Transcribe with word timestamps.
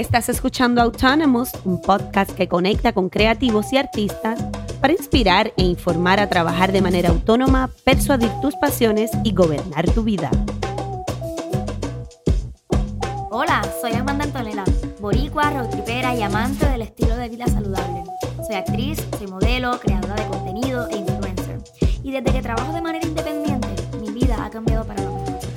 Estás 0.00 0.30
escuchando 0.30 0.80
Autonomous, 0.80 1.50
un 1.66 1.78
podcast 1.78 2.30
que 2.30 2.48
conecta 2.48 2.94
con 2.94 3.10
creativos 3.10 3.70
y 3.70 3.76
artistas 3.76 4.42
para 4.80 4.94
inspirar 4.94 5.52
e 5.58 5.62
informar 5.62 6.20
a 6.20 6.26
trabajar 6.30 6.72
de 6.72 6.80
manera 6.80 7.10
autónoma, 7.10 7.68
persuadir 7.84 8.30
tus 8.40 8.56
pasiones 8.56 9.10
y 9.24 9.34
gobernar 9.34 9.90
tu 9.90 10.02
vida. 10.02 10.30
Hola, 13.30 13.60
soy 13.82 13.92
Amanda 13.92 14.24
Antonella, 14.24 14.64
boricua, 15.00 15.50
roadtripera 15.50 16.14
y 16.14 16.22
amante 16.22 16.66
del 16.66 16.80
estilo 16.80 17.14
de 17.16 17.28
vida 17.28 17.46
saludable. 17.46 18.04
Soy 18.46 18.56
actriz, 18.56 19.06
soy 19.18 19.26
modelo, 19.26 19.78
creadora 19.80 20.14
de 20.14 20.26
contenido 20.28 20.88
e 20.88 20.96
influencer. 20.96 21.58
Y 22.02 22.10
desde 22.10 22.32
que 22.32 22.40
trabajo 22.40 22.72
de 22.72 22.80
manera 22.80 23.06
independiente, 23.06 23.68
mi 24.00 24.10
vida 24.12 24.46
ha 24.46 24.48
cambiado 24.48 24.86
para 24.86 25.02
lo 25.02 25.12
mejor. 25.12 25.49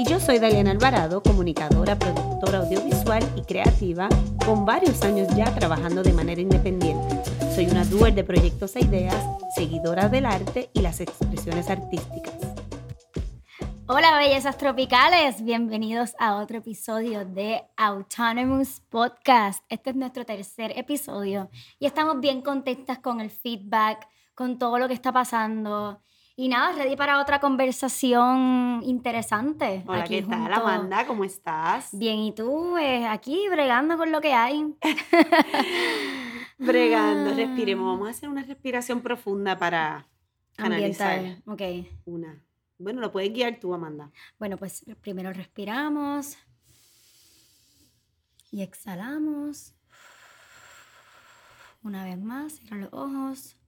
Y 0.00 0.04
yo 0.04 0.18
soy 0.18 0.38
Daliana 0.38 0.70
Alvarado, 0.70 1.22
comunicadora, 1.22 1.94
productora 1.94 2.60
audiovisual 2.60 3.22
y 3.36 3.42
creativa, 3.42 4.08
con 4.46 4.64
varios 4.64 5.02
años 5.02 5.28
ya 5.36 5.54
trabajando 5.54 6.02
de 6.02 6.14
manera 6.14 6.40
independiente. 6.40 7.22
Soy 7.54 7.66
una 7.66 7.84
doer 7.84 8.14
de 8.14 8.24
proyectos 8.24 8.76
e 8.76 8.80
ideas, 8.80 9.22
seguidora 9.54 10.08
del 10.08 10.24
arte 10.24 10.70
y 10.72 10.80
las 10.80 11.02
expresiones 11.02 11.68
artísticas. 11.68 12.32
Hola 13.88 14.16
bellezas 14.16 14.56
tropicales, 14.56 15.44
bienvenidos 15.44 16.14
a 16.18 16.36
otro 16.36 16.56
episodio 16.56 17.26
de 17.26 17.62
Autonomous 17.76 18.80
Podcast. 18.88 19.62
Este 19.68 19.90
es 19.90 19.96
nuestro 19.96 20.24
tercer 20.24 20.72
episodio 20.78 21.50
y 21.78 21.84
estamos 21.84 22.20
bien 22.20 22.40
contentas 22.40 23.00
con 23.00 23.20
el 23.20 23.28
feedback, 23.28 24.08
con 24.34 24.58
todo 24.58 24.78
lo 24.78 24.88
que 24.88 24.94
está 24.94 25.12
pasando. 25.12 26.00
Y 26.40 26.48
nada, 26.48 26.72
ready 26.72 26.96
para 26.96 27.20
otra 27.20 27.38
conversación 27.38 28.80
interesante. 28.82 29.84
Hola, 29.86 30.04
¿qué 30.04 30.22
tal 30.22 30.50
Amanda? 30.50 31.06
¿Cómo 31.06 31.22
estás? 31.22 31.90
Bien, 31.92 32.18
¿y 32.20 32.32
tú? 32.32 32.78
Eh, 32.78 33.06
aquí 33.06 33.46
bregando 33.50 33.98
con 33.98 34.10
lo 34.10 34.22
que 34.22 34.32
hay. 34.32 34.74
bregando, 36.58 37.34
respiremos. 37.34 37.84
Vamos 37.84 38.08
a 38.08 38.10
hacer 38.12 38.30
una 38.30 38.42
respiración 38.42 39.02
profunda 39.02 39.58
para 39.58 40.08
analizar. 40.56 41.42
Ok. 41.44 41.60
Una. 42.06 42.42
Bueno, 42.78 43.02
lo 43.02 43.12
puedes 43.12 43.30
guiar 43.34 43.60
tú, 43.60 43.74
Amanda. 43.74 44.10
Bueno, 44.38 44.56
pues 44.56 44.86
primero 45.02 45.34
respiramos 45.34 46.38
y 48.50 48.62
exhalamos. 48.62 49.74
Una 51.82 52.02
vez 52.02 52.18
más, 52.18 52.54
cierra 52.54 52.78
los 52.78 52.92
ojos. 52.94 53.59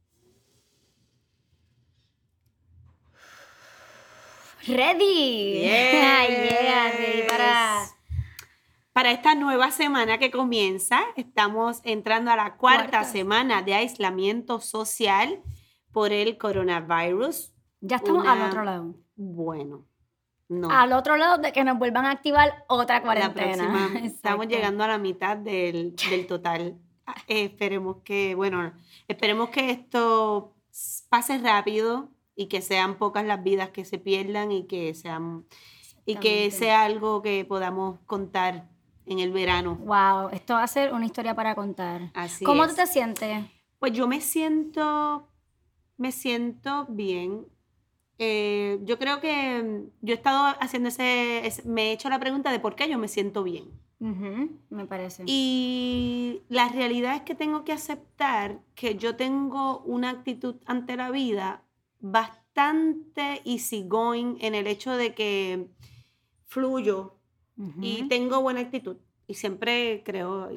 Ready. 4.67 5.61
Yeah, 5.63 6.29
yeah, 6.29 6.93
ready 6.93 7.29
para 7.29 7.83
para 8.93 9.11
esta 9.11 9.35
nueva 9.35 9.71
semana 9.71 10.19
que 10.19 10.31
comienza, 10.31 11.01
estamos 11.17 11.81
entrando 11.85 12.31
a 12.31 12.37
la 12.37 12.57
cuarta, 12.57 12.91
Cuarta. 12.91 13.05
semana 13.05 13.63
de 13.63 13.75
aislamiento 13.75 14.61
social 14.61 15.41
por 15.93 16.13
el 16.13 16.37
coronavirus. 16.37 17.53
Ya 17.81 17.97
estamos 17.97 18.23
Una- 18.23 18.33
al 18.35 18.43
otro 18.51 18.65
lado. 18.65 18.95
Bueno, 19.17 19.87
no. 20.49 20.71
Al 20.71 20.93
otro 20.93 21.17
lado 21.17 21.39
de 21.39 21.53
que 21.53 21.65
nos 21.65 21.79
vuelvan 21.79 22.05
a 22.05 22.11
activar 22.11 22.65
otra 22.69 22.97
la 22.97 23.03
cuarentena. 23.03 23.67
próxima, 23.73 23.99
estamos 24.07 24.47
llegando 24.47 24.85
a 24.85 24.89
la 24.89 24.99
mitad 24.99 25.39
del, 25.39 25.97
del 26.11 26.27
total. 26.27 26.79
Ah, 27.07 27.15
eh, 27.29 27.45
esperemos 27.45 27.97
que, 28.05 28.35
bueno, 28.35 28.75
esperemos 29.09 29.49
que 29.49 29.71
esto 29.71 30.55
pase 31.09 31.39
rápido 31.39 32.11
y 32.43 32.47
que 32.49 32.61
sean 32.61 32.97
pocas 32.99 33.25
las 33.25 33.43
vidas 33.43 33.71
que 33.71 33.85
se 33.85 33.99
pierdan 33.99 34.51
y 34.53 34.67
que 34.67 34.95
sean 34.95 35.45
y 36.05 36.17
que 36.17 36.51
sea 36.51 36.83
algo 36.83 37.23
que 37.23 37.45
podamos 37.45 38.01
contar 38.07 38.69
en 39.07 39.21
el 39.21 39.31
verano. 39.31 39.77
Wow, 39.77 40.31
esto 40.33 40.55
va 40.55 40.65
a 40.65 40.67
ser 40.67 40.93
una 40.93 41.07
historia 41.07 41.35
para 41.35 41.55
contar. 41.55 42.11
Así 42.15 42.45
¿Cómo 42.45 42.65
es. 42.65 42.71
tú 42.71 42.77
te 42.77 42.87
sientes? 42.87 43.45
Pues 43.79 43.93
yo 43.93 44.09
me 44.09 44.21
siento, 44.21 45.29
me 45.97 46.11
siento 46.11 46.87
bien. 46.89 47.47
Eh, 48.19 48.79
yo 48.83 48.99
creo 48.99 49.21
que 49.21 49.63
mm, 49.63 50.07
yo 50.07 50.13
he 50.15 50.17
estado 50.17 50.57
haciendo 50.61 50.89
ese, 50.89 51.47
ese- 51.47 51.63
me 51.69 51.91
he 51.91 51.93
hecho 51.93 52.09
la 52.09 52.19
pregunta 52.19 52.51
de 52.53 52.59
por 52.61 52.75
qué 52.75 52.89
yo 52.89 52.99
me 52.99 53.09
siento 53.09 53.43
bien. 53.45 53.71
Me 54.71 54.85
parece. 54.87 55.23
Y 55.27 56.43
la 56.49 56.69
realidad 56.69 57.15
es 57.15 57.23
que 57.23 57.37
tengo 57.37 57.63
que 57.65 57.73
aceptar 57.73 58.59
que 58.75 58.97
yo 58.97 59.15
tengo 59.15 59.79
una 59.87 60.11
actitud 60.11 60.57
ante 60.67 60.97
la 60.97 61.11
vida 61.13 61.63
bastante 62.03 63.41
easygoing 63.45 64.37
en 64.41 64.55
el 64.55 64.67
hecho 64.67 64.93
de 64.93 65.15
que 65.15 65.69
fluyo 66.45 67.17
y 67.81 68.09
tengo 68.09 68.43
buena 68.43 68.61
actitud. 68.61 68.97
Y 69.27 69.35
siempre 69.35 70.03
creo, 70.05 70.51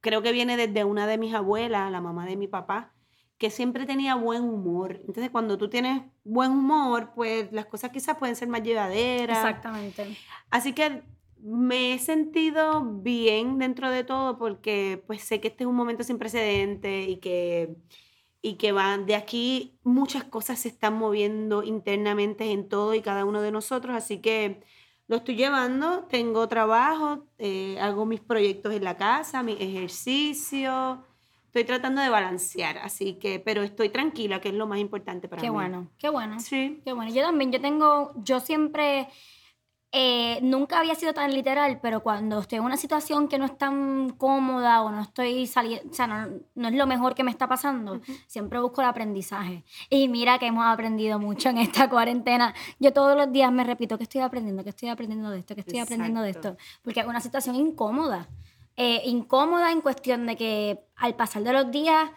creo 0.00 0.22
que 0.22 0.32
viene 0.32 0.56
desde 0.56 0.84
una 0.84 1.06
de 1.06 1.18
mis 1.18 1.34
abuelas, 1.34 1.90
la 1.90 2.00
mamá 2.00 2.24
de 2.24 2.36
mi 2.36 2.46
papá, 2.46 2.94
que 3.36 3.50
siempre 3.50 3.84
tenía 3.84 4.14
buen 4.14 4.44
humor. 4.44 5.00
Entonces, 5.00 5.30
cuando 5.30 5.58
tú 5.58 5.68
tienes 5.68 6.02
buen 6.22 6.52
humor, 6.52 7.12
pues 7.14 7.52
las 7.52 7.66
cosas 7.66 7.90
quizás 7.90 8.16
pueden 8.16 8.36
ser 8.36 8.48
más 8.48 8.62
llevaderas. 8.62 9.38
Exactamente. 9.38 10.16
Así 10.50 10.72
que 10.72 11.02
me 11.42 11.94
he 11.94 11.98
sentido 11.98 12.82
bien 13.02 13.58
dentro 13.58 13.90
de 13.90 14.04
todo 14.04 14.38
porque 14.38 15.02
pues 15.06 15.22
sé 15.22 15.40
que 15.40 15.48
este 15.48 15.64
es 15.64 15.68
un 15.68 15.76
momento 15.76 16.04
sin 16.04 16.16
precedentes 16.16 17.08
y 17.08 17.16
que, 17.16 17.76
y 18.44 18.56
que 18.56 18.72
van 18.72 19.06
de 19.06 19.14
aquí 19.14 19.78
muchas 19.84 20.22
cosas 20.22 20.58
se 20.58 20.68
están 20.68 20.98
moviendo 20.98 21.62
internamente 21.62 22.52
en 22.52 22.68
todo 22.68 22.92
y 22.92 23.00
cada 23.00 23.24
uno 23.24 23.40
de 23.40 23.50
nosotros. 23.50 23.96
Así 23.96 24.18
que 24.18 24.60
lo 25.06 25.16
estoy 25.16 25.36
llevando, 25.36 26.04
tengo 26.10 26.46
trabajo, 26.46 27.24
eh, 27.38 27.78
hago 27.80 28.04
mis 28.04 28.20
proyectos 28.20 28.74
en 28.74 28.84
la 28.84 28.98
casa, 28.98 29.42
mi 29.42 29.52
ejercicio. 29.58 31.02
Estoy 31.46 31.64
tratando 31.64 32.02
de 32.02 32.10
balancear, 32.10 32.76
así 32.78 33.14
que, 33.14 33.40
pero 33.40 33.62
estoy 33.62 33.88
tranquila, 33.88 34.42
que 34.42 34.50
es 34.50 34.54
lo 34.54 34.66
más 34.66 34.78
importante 34.78 35.26
para 35.26 35.40
Qué 35.40 35.48
mí. 35.48 35.54
bueno, 35.54 35.88
qué 35.96 36.10
bueno. 36.10 36.38
Sí. 36.38 36.82
Qué 36.84 36.92
bueno. 36.92 37.14
Yo 37.14 37.22
también, 37.22 37.50
yo 37.50 37.62
tengo, 37.62 38.12
yo 38.24 38.40
siempre, 38.40 39.08
eh, 39.96 40.40
nunca 40.42 40.80
había 40.80 40.96
sido 40.96 41.14
tan 41.14 41.32
literal, 41.32 41.78
pero 41.80 42.02
cuando 42.02 42.40
estoy 42.40 42.58
en 42.58 42.64
una 42.64 42.76
situación 42.76 43.28
que 43.28 43.38
no 43.38 43.44
es 43.44 43.56
tan 43.56 44.10
cómoda 44.10 44.82
o 44.82 44.90
no 44.90 45.00
estoy 45.02 45.46
saliendo, 45.46 45.88
o 45.88 45.94
sea, 45.94 46.08
no, 46.08 46.40
no 46.56 46.68
es 46.68 46.74
lo 46.74 46.84
mejor 46.88 47.14
que 47.14 47.22
me 47.22 47.30
está 47.30 47.46
pasando, 47.46 48.00
siempre 48.26 48.58
busco 48.58 48.80
el 48.80 48.88
aprendizaje. 48.88 49.62
Y 49.90 50.08
mira 50.08 50.40
que 50.40 50.46
hemos 50.46 50.66
aprendido 50.66 51.20
mucho 51.20 51.48
en 51.50 51.58
esta 51.58 51.88
cuarentena. 51.90 52.52
Yo 52.80 52.92
todos 52.92 53.16
los 53.16 53.30
días 53.30 53.52
me 53.52 53.62
repito 53.62 53.96
que 53.96 54.02
estoy 54.02 54.22
aprendiendo, 54.22 54.64
que 54.64 54.70
estoy 54.70 54.88
aprendiendo 54.88 55.30
de 55.30 55.38
esto, 55.38 55.54
que 55.54 55.60
estoy 55.60 55.78
aprendiendo 55.78 56.22
de 56.22 56.30
Exacto. 56.30 56.48
esto, 56.48 56.80
porque 56.82 56.98
es 56.98 57.06
una 57.06 57.20
situación 57.20 57.54
incómoda. 57.54 58.28
Eh, 58.76 59.02
incómoda 59.04 59.70
en 59.70 59.80
cuestión 59.80 60.26
de 60.26 60.34
que 60.34 60.80
al 60.96 61.14
pasar 61.14 61.44
de 61.44 61.52
los 61.52 61.70
días 61.70 62.10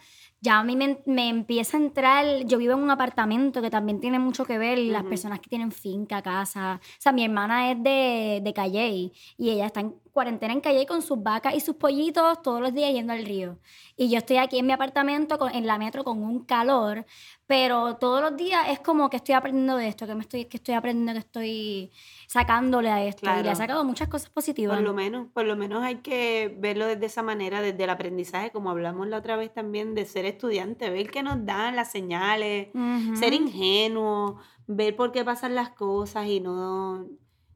ya 0.48 0.60
a 0.60 0.64
mí 0.64 0.78
me, 0.78 1.00
me 1.06 1.28
empieza 1.28 1.76
a 1.76 1.82
entrar, 1.82 2.46
yo 2.46 2.58
vivo 2.58 2.72
en 2.72 2.80
un 2.80 2.90
apartamento 2.90 3.62
que 3.62 3.70
también 3.70 4.00
tiene 4.00 4.18
mucho 4.18 4.46
que 4.46 4.58
ver, 4.58 4.78
las 4.78 5.04
personas 5.04 5.42
que 5.42 5.50
tienen 5.50 5.74
finca, 5.74 6.22
casa. 6.22 6.80
O 6.82 7.02
sea, 7.02 7.12
mi 7.12 7.26
hermana 7.26 7.70
es 7.70 7.84
de, 7.84 8.40
de 8.42 8.54
Calley 8.54 9.12
y 9.38 9.50
ella 9.50 9.66
está 9.66 9.82
en 9.82 9.96
cuarentena 10.18 10.52
en 10.54 10.62
Calley 10.62 10.86
con 10.88 11.02
sus 11.04 11.22
vacas 11.22 11.54
y 11.56 11.60
sus 11.60 11.76
pollitos 11.76 12.42
todos 12.42 12.60
los 12.60 12.74
días 12.74 12.92
yendo 12.92 13.14
al 13.14 13.24
río. 13.24 13.60
Y 13.96 14.10
yo 14.10 14.18
estoy 14.18 14.38
aquí 14.38 14.58
en 14.58 14.66
mi 14.66 14.74
apartamento, 14.74 15.38
con- 15.38 15.54
en 15.54 15.68
la 15.68 15.78
metro, 15.78 16.04
con 16.04 16.24
un 16.24 16.44
calor, 16.44 17.06
pero 17.46 17.98
todos 17.98 18.22
los 18.22 18.36
días 18.36 18.62
es 18.70 18.80
como 18.80 19.10
que 19.12 19.18
estoy 19.18 19.36
aprendiendo 19.36 19.78
de 19.78 19.88
esto, 19.88 20.08
que, 20.08 20.16
me 20.16 20.22
estoy, 20.22 20.46
que 20.46 20.58
estoy 20.58 20.74
aprendiendo, 20.74 21.14
que 21.14 21.20
estoy 21.20 21.92
sacándole 22.28 22.90
a 22.90 23.04
esto. 23.04 23.22
Y 23.40 23.44
le 23.44 23.50
ha 23.52 23.56
sacado 23.56 23.84
muchas 23.84 24.08
cosas 24.10 24.30
positivas. 24.30 24.76
Por 24.78 24.84
lo 24.86 24.94
menos, 24.94 25.28
por 25.34 25.46
lo 25.46 25.56
menos 25.56 25.84
hay 25.84 25.98
que 25.98 26.56
verlo 26.60 26.88
desde 26.88 27.06
esa 27.06 27.22
manera, 27.24 27.62
desde 27.62 27.84
el 27.84 27.90
aprendizaje, 27.90 28.52
como 28.52 28.70
hablamos 28.72 29.08
la 29.08 29.18
otra 29.18 29.36
vez 29.38 29.54
también, 29.54 29.94
de 29.96 30.06
ser 30.06 30.26
estudiante, 30.26 30.90
ver 30.90 31.12
qué 31.12 31.22
nos 31.24 31.46
dan 31.46 31.76
las 31.76 31.92
señales, 31.92 32.70
ser 33.16 33.34
ingenuo, 33.34 34.40
ver 34.66 34.96
por 34.96 35.12
qué 35.12 35.24
pasan 35.24 35.54
las 35.56 35.70
cosas 35.70 36.26
y 36.28 36.40
no, 36.40 37.06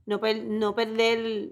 no, 0.06 0.20
per- 0.20 0.44
no 0.46 0.74
perder, 0.76 1.50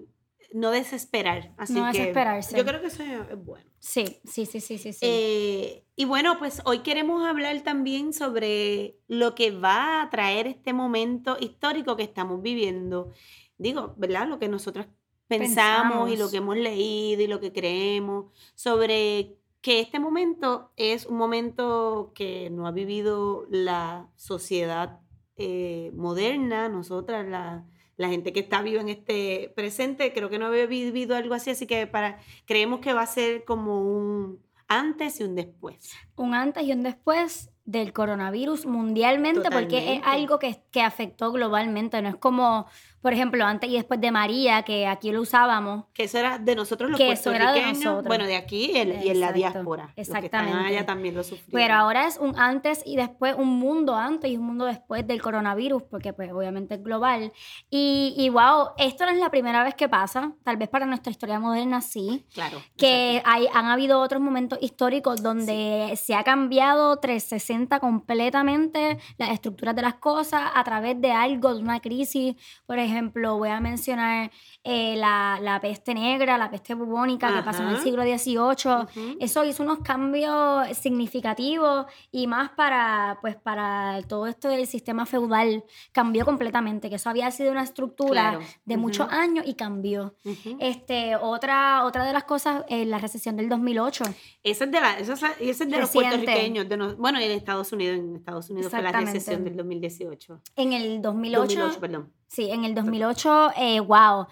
no 0.52 0.70
desesperar. 0.70 1.52
Así 1.56 1.74
No 1.74 1.90
que 1.92 1.98
desesperarse. 1.98 2.56
yo 2.56 2.64
creo 2.64 2.80
que 2.80 2.88
eso 2.88 3.02
es 3.02 3.44
bueno. 3.44 3.70
Sí, 3.78 4.20
sí, 4.24 4.46
sí, 4.46 4.60
sí, 4.60 4.78
sí. 4.78 4.92
sí. 4.92 4.98
Eh, 5.02 5.84
y 5.96 6.04
bueno, 6.04 6.38
pues 6.38 6.60
hoy 6.64 6.80
queremos 6.80 7.26
hablar 7.26 7.60
también 7.62 8.12
sobre 8.12 8.98
lo 9.08 9.34
que 9.34 9.50
va 9.50 10.02
a 10.02 10.10
traer 10.10 10.46
este 10.46 10.72
momento 10.72 11.36
histórico 11.40 11.96
que 11.96 12.02
estamos 12.02 12.42
viviendo. 12.42 13.12
Digo, 13.58 13.94
¿verdad? 13.96 14.28
Lo 14.28 14.38
que 14.38 14.48
nosotros 14.48 14.86
pensamos, 15.28 16.10
y 16.10 16.16
lo 16.16 16.30
que 16.30 16.38
hemos 16.38 16.56
leído 16.56 17.22
y 17.22 17.26
lo 17.28 17.38
que 17.38 17.52
creemos 17.52 18.32
sobre 18.54 19.36
que 19.60 19.80
este 19.80 20.00
momento 20.00 20.72
es 20.76 21.06
un 21.06 21.16
momento 21.16 22.12
que 22.14 22.50
no 22.50 22.66
ha 22.66 22.72
vivido 22.72 23.46
la 23.50 24.08
sociedad 24.16 25.00
eh, 25.36 25.92
moderna, 25.94 26.68
nosotras, 26.68 27.26
la, 27.28 27.64
la 28.00 28.08
gente 28.08 28.32
que 28.32 28.40
está 28.40 28.62
viva 28.62 28.80
en 28.80 28.88
este 28.88 29.52
presente, 29.54 30.14
creo 30.14 30.30
que 30.30 30.38
no 30.38 30.46
había 30.46 30.64
vivido 30.64 31.14
algo 31.14 31.34
así, 31.34 31.50
así 31.50 31.66
que 31.66 31.86
para, 31.86 32.18
creemos 32.46 32.80
que 32.80 32.94
va 32.94 33.02
a 33.02 33.06
ser 33.06 33.44
como 33.44 33.82
un 33.82 34.42
antes 34.68 35.20
y 35.20 35.24
un 35.24 35.34
después. 35.34 35.92
un 36.16 36.32
antes 36.32 36.64
y 36.64 36.72
un 36.72 36.82
después 36.82 37.50
del 37.70 37.92
coronavirus 37.92 38.66
mundialmente 38.66 39.50
porque 39.50 39.78
es 39.78 39.84
Totalmente. 40.00 40.08
algo 40.08 40.38
que, 40.38 40.60
que 40.70 40.82
afectó 40.82 41.30
globalmente, 41.32 42.00
no 42.02 42.08
es 42.08 42.16
como, 42.16 42.66
por 43.00 43.12
ejemplo, 43.12 43.44
antes 43.44 43.70
y 43.70 43.74
después 43.74 44.00
de 44.00 44.10
María, 44.10 44.62
que 44.62 44.86
aquí 44.86 45.12
lo 45.12 45.20
usábamos. 45.22 45.84
Que 45.94 46.04
eso 46.04 46.18
era 46.18 46.38
de 46.38 46.54
nosotros 46.56 46.90
los 46.90 46.98
Que 46.98 47.12
eso 47.12 47.30
era 47.32 47.52
de 47.52 47.62
nosotros. 47.72 48.04
bueno, 48.04 48.24
de 48.26 48.36
aquí 48.36 48.72
el- 48.76 49.02
y 49.04 49.10
en 49.10 49.20
la 49.20 49.32
diáspora. 49.32 49.84
Los 49.84 49.94
que 49.94 50.00
están 50.02 50.24
exactamente. 50.24 50.66
allá 50.68 50.84
también 50.86 51.14
lo 51.14 51.22
sufrieron. 51.22 51.52
Pero 51.52 51.74
ahora 51.74 52.06
es 52.06 52.18
un 52.18 52.38
antes 52.38 52.82
y 52.84 52.96
después, 52.96 53.34
un 53.38 53.48
mundo 53.58 53.94
antes 53.94 54.30
y 54.30 54.36
un 54.36 54.44
mundo 54.46 54.64
después 54.66 55.06
del 55.06 55.22
coronavirus, 55.22 55.82
porque 55.84 56.12
pues 56.12 56.32
obviamente 56.32 56.74
es 56.74 56.82
global. 56.82 57.32
Y, 57.70 58.14
y 58.16 58.28
wow, 58.30 58.70
esto 58.78 59.04
no 59.06 59.12
es 59.12 59.18
la 59.18 59.30
primera 59.30 59.62
vez 59.64 59.74
que 59.74 59.88
pasa, 59.88 60.32
tal 60.44 60.56
vez 60.56 60.68
para 60.68 60.86
nuestra 60.86 61.10
historia 61.10 61.38
moderna 61.40 61.80
sí, 61.80 62.26
Claro. 62.34 62.58
que 62.76 63.22
hay, 63.24 63.46
han 63.54 63.66
habido 63.66 64.00
otros 64.00 64.20
momentos 64.20 64.58
históricos 64.60 65.22
donde 65.22 65.94
se 65.96 66.14
ha 66.14 66.24
cambiado 66.24 66.96
360 66.98 67.59
completamente 67.68 68.98
las 69.18 69.30
estructuras 69.30 69.76
de 69.76 69.82
las 69.82 69.94
cosas 69.94 70.50
a 70.54 70.64
través 70.64 71.00
de 71.00 71.12
algo, 71.12 71.54
de 71.54 71.60
una 71.60 71.80
crisis. 71.80 72.34
Por 72.66 72.78
ejemplo, 72.78 73.36
voy 73.38 73.50
a 73.50 73.60
mencionar 73.60 74.30
eh, 74.64 74.94
la, 74.96 75.38
la 75.42 75.60
peste 75.60 75.92
negra, 75.94 76.38
la 76.38 76.50
peste 76.50 76.74
bubónica 76.74 77.34
que 77.34 77.42
pasó 77.42 77.62
en 77.62 77.68
el 77.68 77.74
Ajá. 77.76 77.84
siglo 77.84 78.02
XVIII. 78.02 78.72
Ujú. 79.12 79.16
Eso 79.20 79.44
hizo 79.44 79.62
unos 79.62 79.78
cambios 79.80 80.68
significativos 80.76 81.86
y 82.12 82.26
más 82.26 82.50
para, 82.50 83.18
pues, 83.20 83.36
para 83.36 84.00
todo 84.08 84.26
esto 84.26 84.48
del 84.48 84.66
sistema 84.66 85.06
feudal. 85.06 85.64
Cambió 85.92 86.24
completamente, 86.24 86.88
que 86.88 86.96
eso 86.96 87.10
había 87.10 87.30
sido 87.30 87.50
una 87.52 87.62
estructura 87.62 88.10
Claro. 88.30 88.40
de 88.64 88.74
Ujú. 88.74 88.82
muchos 88.82 89.08
años 89.10 89.44
y 89.46 89.54
cambió. 89.54 90.14
Ujú. 90.24 90.56
Este, 90.60 91.16
otra, 91.16 91.84
otra 91.84 92.04
de 92.04 92.12
las 92.12 92.24
cosas, 92.24 92.64
eh, 92.68 92.84
la 92.84 92.98
recesión 92.98 93.36
del 93.36 93.48
2008. 93.48 94.04
Esa 94.42 94.64
es 94.64 94.70
de, 94.70 94.80
la, 94.80 94.98
esa 94.98 95.12
es, 95.14 95.22
la- 95.22 95.28
esa 95.40 95.64
es 95.64 95.70
de 95.70 95.78
los 95.78 95.90
puertorriqueños. 95.90 96.68
De 96.68 96.76
nos- 96.76 96.96
bueno, 96.96 97.18
en 97.18 97.30
Estados 97.50 97.72
Unidos, 97.72 97.98
en 97.98 98.16
Estados 98.16 98.50
Unidos 98.50 98.70
fue 98.70 98.82
la 98.82 98.92
recesión 98.92 99.44
del 99.44 99.56
2018. 99.56 100.40
En 100.56 100.72
el 100.72 101.02
2008, 101.02 101.40
2008, 101.42 101.80
perdón. 101.80 102.12
sí, 102.28 102.50
en 102.50 102.64
el 102.64 102.74
2008, 102.74 103.50
eh, 103.56 103.80
wow, 103.80 104.26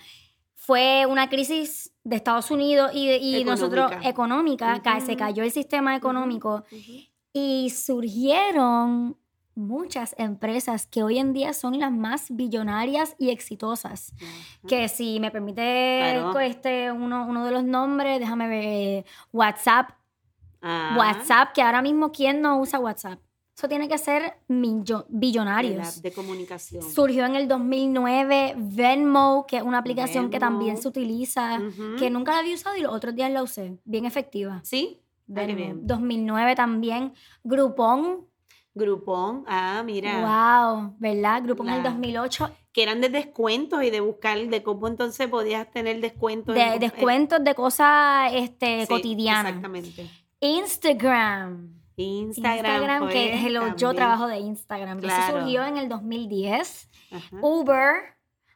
fue 0.54 1.04
una 1.06 1.28
crisis 1.28 1.92
de 2.04 2.16
Estados 2.16 2.50
Unidos 2.50 2.90
y, 2.94 3.10
y 3.10 3.44
nosotros 3.44 3.86
Económica. 4.02 4.08
económica, 4.08 4.82
ca- 4.82 5.00
se 5.00 5.16
cayó 5.16 5.42
el 5.42 5.50
sistema 5.50 5.96
económico 5.96 6.64
Ujú. 6.70 6.92
y 7.32 7.70
surgieron 7.70 9.16
muchas 9.54 10.14
empresas 10.18 10.86
que 10.86 11.02
hoy 11.02 11.18
en 11.18 11.32
día 11.32 11.52
son 11.52 11.80
las 11.80 11.90
más 11.90 12.26
billonarias 12.30 13.16
y 13.18 13.30
exitosas. 13.30 14.12
Ajá. 14.20 14.68
Que 14.68 14.88
si 14.88 15.18
me 15.18 15.32
permite 15.32 15.98
Claro. 16.12 16.38
este, 16.38 16.92
uno, 16.92 17.26
uno 17.28 17.44
de 17.44 17.50
los 17.50 17.64
nombres, 17.64 18.20
déjame 18.20 18.46
ver, 18.46 18.64
eh, 18.64 19.04
WhatsApp. 19.32 19.90
Ah, 20.62 20.94
WhatsApp, 20.98 21.52
que 21.54 21.62
ahora 21.62 21.82
mismo, 21.82 22.10
¿quién 22.10 22.40
no 22.40 22.58
usa 22.60 22.78
WhatsApp? 22.78 23.18
Eso 23.56 23.68
tiene 23.68 23.88
que 23.88 23.98
ser 23.98 24.34
millo- 24.48 25.04
billonarios. 25.08 26.00
de 26.00 26.12
comunicación. 26.12 26.82
Surgió 26.82 27.24
en 27.26 27.34
el 27.34 27.48
2009 27.48 28.54
Venmo, 28.56 29.46
que 29.48 29.56
es 29.56 29.62
una 29.64 29.78
aplicación 29.78 30.30
que 30.30 30.38
también 30.38 30.76
se 30.76 30.86
utiliza, 30.88 31.58
que 31.98 32.08
nunca 32.08 32.32
la 32.34 32.38
había 32.38 32.54
usado 32.54 32.76
y 32.76 32.82
los 32.82 32.92
otros 32.92 33.14
días 33.16 33.30
la 33.32 33.42
usé. 33.42 33.78
Bien 33.84 34.04
efectiva. 34.04 34.60
¿Sí? 34.62 35.00
Ah, 35.28 35.32
Venmo. 35.42 35.56
bien. 35.56 35.86
2009 35.86 36.54
también. 36.54 37.12
Groupon. 37.42 38.26
Groupon. 38.74 39.44
Ah, 39.48 39.82
mira. 39.84 40.20
Wow, 40.70 40.94
¿verdad? 41.00 41.42
Groupon 41.42 41.68
en 41.68 41.74
el 41.74 41.82
La- 41.82 41.90
2008. 41.90 42.50
Que 42.72 42.84
eran 42.84 43.00
de 43.00 43.08
descuentos 43.08 43.82
y 43.82 43.90
de 43.90 43.98
buscar 44.00 44.38
de 44.38 44.62
cómo 44.62 44.86
entonces 44.86 45.26
podías 45.26 45.68
tener 45.72 46.00
descuentos. 46.00 46.54
De 46.54 46.62
en- 46.74 46.78
descuentos 46.78 47.42
de 47.42 47.54
cosas 47.56 48.30
este, 48.34 48.82
Sí, 48.82 48.86
cotidianas. 48.86 49.46
Exactamente. 49.46 50.08
Instagram. 50.40 51.74
Instagram. 51.96 53.04
fue 53.04 53.12
que 53.12 53.46
hello, 53.46 53.76
yo 53.76 53.92
trabajo 53.92 54.28
de 54.28 54.38
Instagram. 54.38 54.98
Eso 54.98 55.06
Claro. 55.08 55.40
surgió 55.40 55.64
en 55.64 55.76
el 55.78 55.88
2010. 55.88 56.88
Ajá. 57.10 57.36
Uber, 57.42 57.42
Uber, 57.42 57.94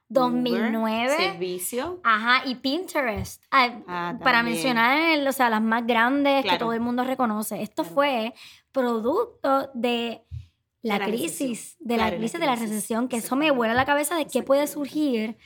2009. 0.08 1.17
Servicio. 1.17 2.00
Ajá, 2.05 2.46
y 2.46 2.56
Pinterest. 2.56 3.43
Ah, 3.50 3.81
Ah, 3.88 4.19
para 4.23 4.43
mencionar 4.43 5.26
o 5.26 5.32
sea, 5.32 5.50
las 5.50 5.62
más 5.62 5.87
grandes 5.87 6.44
que 6.44 6.58
todo 6.58 6.73
el 6.73 6.81
mundo 6.81 7.02
reconoce. 7.05 7.62
Esto 7.62 7.82
Claro. 7.82 7.94
fue 7.94 8.34
producto 8.70 9.70
de 9.75 10.23
la, 10.82 10.99
la 10.99 11.06
crisis, 11.06 11.76
de 11.81 11.96
la 11.96 12.14
crisis 12.14 12.38
de 12.38 12.46
la 12.46 12.56
recesión, 12.56 13.08
que 13.08 13.17
eso 13.17 13.34
me 13.37 13.50
vuela 13.50 13.75
la 13.75 13.84
cabeza 13.87 14.14
de 14.17 14.26
qué 14.26 14.43
puede 14.43 14.67
surgir 14.67 15.37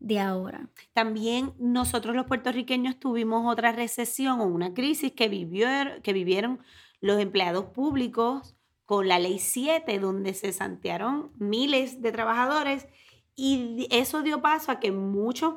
de 0.00 0.20
ahora. 0.20 0.68
También 0.92 1.54
nosotros 1.58 2.14
los 2.14 2.26
puertorriqueños 2.26 2.98
tuvimos 2.98 3.50
otra 3.50 3.72
recesión 3.72 4.40
o 4.40 4.46
una 4.46 4.74
crisis 4.74 5.12
que, 5.12 5.28
vivió, 5.28 5.68
que 6.02 6.12
vivieron 6.12 6.60
los 7.00 7.20
empleados 7.20 7.66
públicos 7.66 8.56
con 8.84 9.08
la 9.08 9.18
ley 9.18 9.38
7, 9.38 9.98
donde 9.98 10.34
se 10.34 10.52
santearon 10.52 11.32
miles 11.38 12.00
de 12.00 12.12
trabajadores 12.12 12.86
y 13.34 13.86
eso 13.90 14.22
dio 14.22 14.40
paso 14.40 14.72
a 14.72 14.80
que 14.80 14.90
muchos 14.90 15.54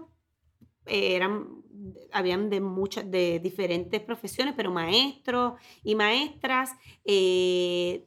eh, 0.86 1.16
eran, 1.16 1.48
habían 2.12 2.50
de 2.50 2.62
muchas, 2.62 3.10
de 3.10 3.40
diferentes 3.40 4.02
profesiones, 4.02 4.54
pero 4.56 4.72
maestros 4.72 5.54
y 5.84 5.96
maestras, 5.96 6.72
eh, 7.06 8.06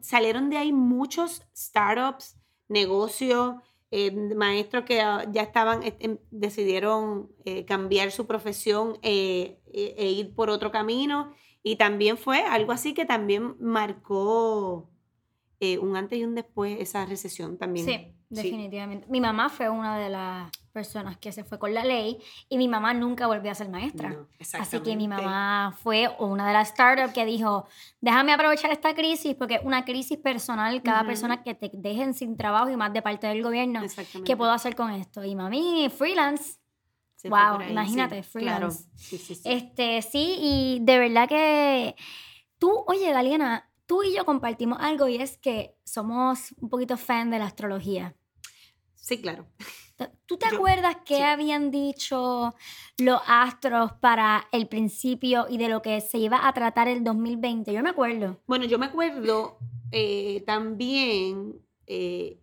salieron 0.00 0.50
de 0.50 0.56
ahí 0.58 0.72
muchos 0.72 1.42
startups, 1.56 2.36
negocios, 2.68 3.56
eh, 3.90 4.10
maestros 4.34 4.84
que 4.84 4.96
ya 4.96 5.42
estaban, 5.42 5.82
eh, 5.82 5.96
em, 6.00 6.18
decidieron 6.30 7.30
eh, 7.44 7.64
cambiar 7.64 8.10
su 8.10 8.26
profesión 8.26 8.98
e, 9.02 9.60
e 9.72 10.10
ir 10.10 10.34
por 10.34 10.50
otro 10.50 10.70
camino. 10.70 11.32
Y 11.62 11.76
también 11.76 12.18
fue 12.18 12.42
algo 12.42 12.72
así 12.72 12.94
que 12.94 13.04
también 13.04 13.56
marcó 13.60 14.90
un 15.60 15.96
antes 15.96 16.18
y 16.18 16.24
un 16.24 16.36
después 16.36 16.80
esa 16.80 17.04
recesión 17.04 17.58
también. 17.58 17.84
Sí, 17.84 18.14
definitivamente. 18.28 19.06
Mi 19.10 19.20
mamá 19.20 19.48
fue 19.48 19.68
una 19.68 19.98
de 19.98 20.08
las 20.08 20.52
personas 20.78 21.16
que 21.18 21.32
se 21.32 21.42
fue 21.42 21.58
con 21.58 21.74
la 21.74 21.84
ley 21.84 22.18
y 22.48 22.56
mi 22.56 22.68
mamá 22.68 22.94
nunca 22.94 23.26
volvió 23.26 23.50
a 23.50 23.54
ser 23.56 23.68
maestra. 23.68 24.10
No, 24.10 24.28
Así 24.60 24.80
que 24.80 24.94
mi 24.94 25.08
mamá 25.08 25.74
fue 25.82 26.08
una 26.20 26.46
de 26.46 26.52
las 26.52 26.68
startups 26.68 27.12
que 27.12 27.24
dijo, 27.24 27.66
déjame 28.00 28.32
aprovechar 28.32 28.70
esta 28.70 28.94
crisis 28.94 29.34
porque 29.34 29.56
es 29.56 29.60
una 29.64 29.84
crisis 29.84 30.18
personal, 30.18 30.80
cada 30.84 31.00
Ujú. 31.00 31.08
persona 31.08 31.42
que 31.42 31.54
te 31.54 31.70
dejen 31.74 32.14
sin 32.14 32.36
trabajo 32.36 32.70
y 32.70 32.76
más 32.76 32.92
de 32.92 33.02
parte 33.02 33.26
del 33.26 33.42
gobierno. 33.42 33.80
¿qué 34.24 34.36
puedo 34.36 34.52
hacer 34.52 34.76
con 34.76 34.92
esto? 34.92 35.24
Y 35.24 35.34
mami, 35.34 35.88
freelance. 35.90 36.60
Se 37.16 37.28
Wow, 37.28 37.58
ahí, 37.58 37.72
imagínate, 37.72 38.22
sí, 38.22 38.38
claro. 38.38 38.70
freelance. 38.70 38.84
Sí, 38.94 39.18
sí, 39.18 39.34
sí. 39.34 39.42
Este, 39.44 40.02
sí, 40.02 40.36
y 40.40 40.78
de 40.82 40.98
verdad 41.00 41.28
que 41.28 41.96
tú, 42.58 42.84
oye, 42.86 43.12
Galiana, 43.12 43.68
tú 43.86 44.04
y 44.04 44.14
yo 44.14 44.24
compartimos 44.24 44.78
algo 44.80 45.08
y 45.08 45.16
es 45.16 45.38
que 45.38 45.74
somos 45.84 46.54
un 46.60 46.68
poquito 46.68 46.96
fan 46.96 47.30
de 47.30 47.40
la 47.40 47.46
astrología. 47.46 48.14
Sí, 48.94 49.20
claro. 49.20 49.46
¿Tú 50.26 50.36
te 50.36 50.48
Yo- 50.50 50.56
acuerdas 50.56 50.96
qué 51.04 51.16
sí. 51.16 51.22
habían 51.22 51.70
dicho 51.70 52.54
los 52.98 53.20
astros 53.26 53.92
para 54.00 54.46
el 54.52 54.68
principio 54.68 55.46
y 55.48 55.58
de 55.58 55.68
lo 55.68 55.82
que 55.82 56.00
se 56.00 56.18
iba 56.18 56.46
a 56.46 56.52
tratar 56.52 56.86
el 56.88 57.02
2020? 57.02 57.72
Yo 57.72 57.82
me 57.82 57.90
acuerdo. 57.90 58.36
Bueno, 58.46 58.64
yo 58.66 58.78
me 58.78 58.86
acuerdo 58.86 59.58
eh, 59.90 60.42
también 60.46 61.60
eh, 61.86 62.38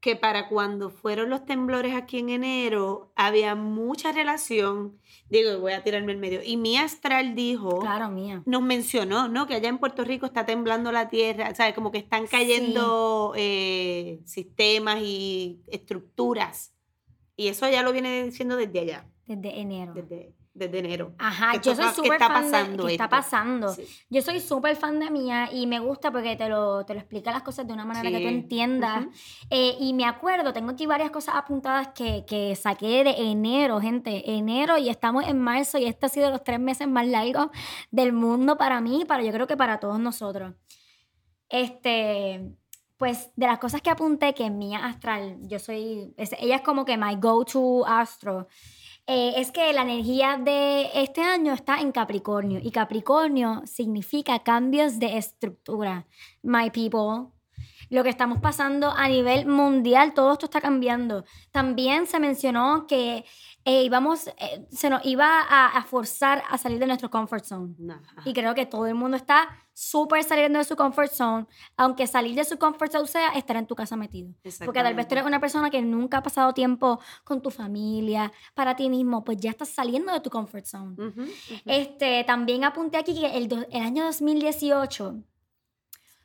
que 0.00 0.16
para 0.16 0.48
cuando 0.50 0.90
fueron 0.90 1.30
los 1.30 1.46
temblores 1.46 1.94
aquí 1.94 2.18
en 2.18 2.28
enero, 2.28 3.12
había 3.16 3.54
mucha 3.54 4.12
relación. 4.12 4.98
Digo, 5.30 5.60
voy 5.60 5.72
a 5.72 5.82
tirarme 5.82 6.12
en 6.12 6.20
medio. 6.20 6.40
Y 6.44 6.58
mi 6.58 6.76
astral 6.76 7.34
dijo, 7.34 7.78
Claro, 7.78 8.10
mía. 8.10 8.42
nos 8.44 8.60
mencionó, 8.60 9.28
¿no? 9.28 9.46
Que 9.46 9.54
allá 9.54 9.70
en 9.70 9.78
Puerto 9.78 10.04
Rico 10.04 10.26
está 10.26 10.44
temblando 10.44 10.92
la 10.92 11.08
tierra, 11.08 11.54
¿sabes? 11.54 11.74
Como 11.74 11.90
que 11.90 11.96
están 11.98 12.26
cayendo 12.26 13.32
eh, 13.36 14.20
sistemas 14.26 14.98
y 15.00 15.62
estructuras. 15.68 16.72
Y 17.36 17.48
eso 17.48 17.68
ya 17.68 17.82
lo 17.82 17.92
viene 17.92 18.24
diciendo 18.24 18.56
desde 18.56 18.80
allá, 18.80 19.06
Desde 19.26 19.58
enero. 19.60 19.92
desde, 19.94 20.34
desde 20.52 20.78
enero. 20.78 21.14
Ajá, 21.18 21.60
yo 21.60 21.74
soy 21.74 21.92
súper 21.92 22.20
fan 22.20 22.76
de 22.76 22.92
está 22.92 23.08
pasando. 23.08 23.70
Sí. 23.70 23.84
Yo 24.08 24.22
soy 24.22 24.38
súper 24.38 24.76
fan 24.76 25.00
de 25.00 25.10
Mía 25.10 25.50
y 25.52 25.66
me 25.66 25.80
gusta 25.80 26.12
porque 26.12 26.36
te 26.36 26.48
lo, 26.48 26.84
te 26.86 26.94
lo 26.94 27.00
explica 27.00 27.32
las 27.32 27.42
cosas 27.42 27.66
de 27.66 27.72
una 27.72 27.84
manera 27.84 28.08
que 28.08 28.22
tú 28.22 28.28
entiendas. 28.28 29.06
Eh, 29.50 29.76
y 29.80 29.94
me 29.94 30.04
acuerdo, 30.04 30.52
tengo 30.52 30.70
aquí 30.70 30.86
varias 30.86 31.10
cosas 31.10 31.34
apuntadas 31.34 31.88
que, 31.88 32.24
que 32.24 32.54
saqué 32.54 33.02
de 33.02 33.16
enero, 33.30 33.80
gente. 33.80 34.30
Enero 34.30 34.78
y 34.78 34.88
estamos 34.90 35.26
en 35.26 35.40
marzo 35.40 35.78
y 35.78 35.86
este 35.86 36.06
ha 36.06 36.08
sido 36.08 36.30
los 36.30 36.44
tres 36.44 36.60
meses 36.60 36.86
más 36.86 37.08
largos 37.08 37.48
del 37.90 38.12
mundo 38.12 38.56
para 38.56 38.80
mí, 38.80 39.04
para 39.04 39.24
yo 39.24 39.32
creo 39.32 39.48
que 39.48 39.56
para 39.56 39.80
todos 39.80 39.98
nosotros. 39.98 40.54
Este, 41.48 42.52
pues 42.96 43.30
de 43.36 43.46
las 43.46 43.58
cosas 43.58 43.82
que 43.82 43.90
apunté, 43.90 44.34
que 44.34 44.50
Mía 44.50 44.84
Astral, 44.86 45.38
yo 45.42 45.58
soy, 45.58 46.14
es- 46.16 46.32
ella 46.38 46.56
es 46.56 46.62
como 46.62 46.84
que 46.84 46.96
my 46.96 47.16
go-to 47.16 47.84
astro. 47.86 48.48
eh, 49.06 49.34
es 49.36 49.52
que 49.52 49.70
la 49.74 49.82
energía 49.82 50.38
de 50.42 50.88
este 50.94 51.20
año 51.20 51.52
está 51.52 51.78
en 51.80 51.92
Capricornio 51.92 52.58
y 52.62 52.70
Capricornio 52.70 53.60
significa 53.66 54.38
cambios 54.38 54.98
de 54.98 55.18
estructura. 55.18 56.06
My 56.42 56.70
people, 56.70 57.30
lo 57.90 58.02
que 58.02 58.08
estamos 58.08 58.38
pasando 58.40 58.90
a 58.96 59.06
nivel 59.08 59.44
mundial, 59.46 60.14
todo 60.14 60.32
esto 60.32 60.46
está 60.46 60.62
cambiando. 60.62 61.24
También 61.50 62.06
se 62.06 62.18
mencionó 62.18 62.86
que 62.86 63.26
eh, 63.66 63.82
íbamos, 63.84 64.26
eh, 64.26 64.66
se 64.70 64.90
nos 64.90 65.04
iba 65.06 65.40
a, 65.40 65.82
forzar 65.84 66.42
a 66.50 66.58
salir 66.58 66.78
de 66.78 66.86
nuestro 66.86 67.10
comfort 67.10 67.44
zone. 67.44 67.74
Y 68.26 68.34
creo 68.34 68.54
que 68.54 68.66
todo 68.66 68.86
el 68.86 68.94
mundo 68.94 69.16
está 69.16 69.48
súper 69.72 70.22
saliendo 70.22 70.58
de 70.58 70.64
su 70.64 70.76
comfort 70.76 71.10
zone, 71.10 71.46
aunque 71.76 72.06
salir 72.06 72.34
de 72.34 72.44
su 72.44 72.58
comfort 72.58 72.92
zone 72.92 73.06
sea 73.06 73.28
estar 73.30 73.56
en 73.56 73.66
tu 73.66 73.74
casa 73.74 73.96
metido. 73.96 74.34
Porque 74.64 74.82
tal 74.82 74.94
vez 74.94 75.08
tú 75.08 75.14
eres 75.14 75.26
una 75.26 75.40
persona 75.40 75.70
que 75.70 75.80
nunca 75.80 76.18
ha 76.18 76.22
pasado 76.22 76.52
tiempo 76.52 77.00
con 77.24 77.40
tu 77.40 77.50
familia, 77.50 78.30
para 78.54 78.76
ti 78.76 78.90
mismo, 78.90 79.24
pues 79.24 79.38
ya 79.38 79.50
estás 79.50 79.70
saliendo 79.70 80.12
de 80.12 80.20
tu 80.20 80.28
comfort 80.28 80.66
zone. 80.66 80.96
Este, 81.64 82.22
también 82.24 82.64
apunté 82.64 82.98
aquí 82.98 83.14
que 83.14 83.34
el, 83.34 83.66
el 83.70 83.82
año 83.82 84.04
2018 84.04 85.22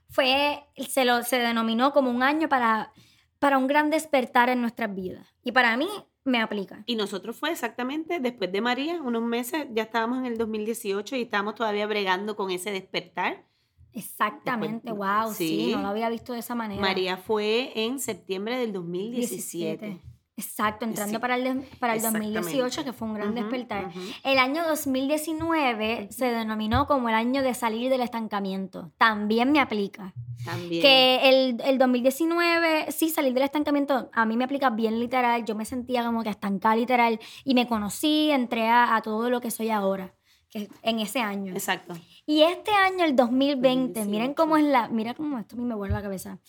fue, 0.10 0.66
se, 0.90 1.06
lo, 1.06 1.24
se 1.24 1.38
denominó 1.38 1.94
como 1.94 2.10
un 2.10 2.22
año 2.22 2.50
para, 2.50 2.92
para 3.40 3.58
un 3.58 3.68
gran 3.68 3.90
despertar 3.90 4.50
en 4.50 4.60
nuestras 4.60 4.94
vidas. 4.94 5.26
Y 5.44 5.54
para 5.54 5.78
mí 5.78 5.88
me 6.24 6.42
aplica. 6.42 6.84
Y 6.86 6.96
nosotros 6.96 7.38
fue 7.38 7.52
exactamente 7.52 8.20
después 8.20 8.52
de 8.52 8.62
María, 8.62 9.02
unos 9.02 9.24
meses, 9.24 9.68
ya 9.72 9.84
estábamos 9.84 10.20
en 10.20 10.26
el 10.26 10.38
2018 10.38 11.16
y 11.16 11.22
estábamos 11.24 11.56
todavía 11.56 11.88
bregando 11.88 12.36
con 12.36 12.52
ese 12.52 12.72
despertar. 12.72 13.46
Exactamente, 13.94 14.92
wow, 14.92 15.34
sí. 15.34 15.72
no 15.74 15.82
lo 15.82 15.88
había 15.88 16.10
visto 16.10 16.34
de 16.34 16.40
esa 16.40 16.56
manera. 16.56 16.82
María 16.82 17.18
fue 17.18 17.72
en 17.76 18.00
septiembre 18.00 18.58
del 18.58 18.72
2017. 18.72 20.00
Exacto, 20.40 20.86
entrando 20.86 21.20
para 21.20 21.36
el, 21.36 21.64
para 21.80 21.96
el 21.96 22.02
2018, 22.02 22.86
que 22.86 22.94
fue 22.94 23.10
un 23.10 23.14
gran 23.16 23.36
despertar. 23.36 23.92
El 24.24 24.40
año 24.40 24.66
2019 24.66 26.08
se 26.12 26.26
denominó 26.28 26.88
como 26.88 27.10
el 27.10 27.16
año 27.16 27.44
de 27.44 27.54
salir 27.54 27.90
del 27.90 28.00
estancamiento. 28.00 28.94
También 28.98 29.52
me 29.52 29.60
aplica. 29.60 30.14
También. 30.46 30.82
Que 30.82 31.28
el, 31.28 31.62
el 31.66 31.78
2019, 31.78 32.90
sí, 32.94 33.10
salir 33.10 33.34
del 33.34 33.44
estancamiento, 33.44 34.10
a 34.14 34.26
mí 34.26 34.38
me 34.38 34.46
aplica 34.46 34.70
bien 34.70 34.98
literal. 34.98 35.44
Yo 35.44 35.56
me 35.56 35.66
sentía 35.66 36.06
como 36.06 36.24
que 36.24 36.30
estancada 36.30 36.78
literal 36.78 37.20
y 37.44 37.54
me 37.54 37.68
conocí, 37.68 38.32
entré 38.32 38.70
a, 38.70 39.02
todo 39.04 39.30
lo 39.30 39.42
que 39.42 39.52
soy 39.52 39.72
ahora 39.72 40.14
que 40.50 40.70
en 40.84 41.00
ese 41.00 41.20
año. 41.20 41.52
Exacto. 41.52 41.96
Y 42.26 42.44
este 42.44 42.72
año, 42.72 43.04
el 43.04 43.16
2020, 43.18 44.06
miren 44.06 44.34
cómo 44.34 44.56
es 44.56 44.64
la, 44.64 44.88
mira 44.88 45.14
cómo 45.14 45.38
esto 45.38 45.58
a 45.58 45.60
mí 45.60 45.66
me 45.66 45.76
vuelve 45.76 45.96
la 45.96 46.02
cabeza. 46.02 46.40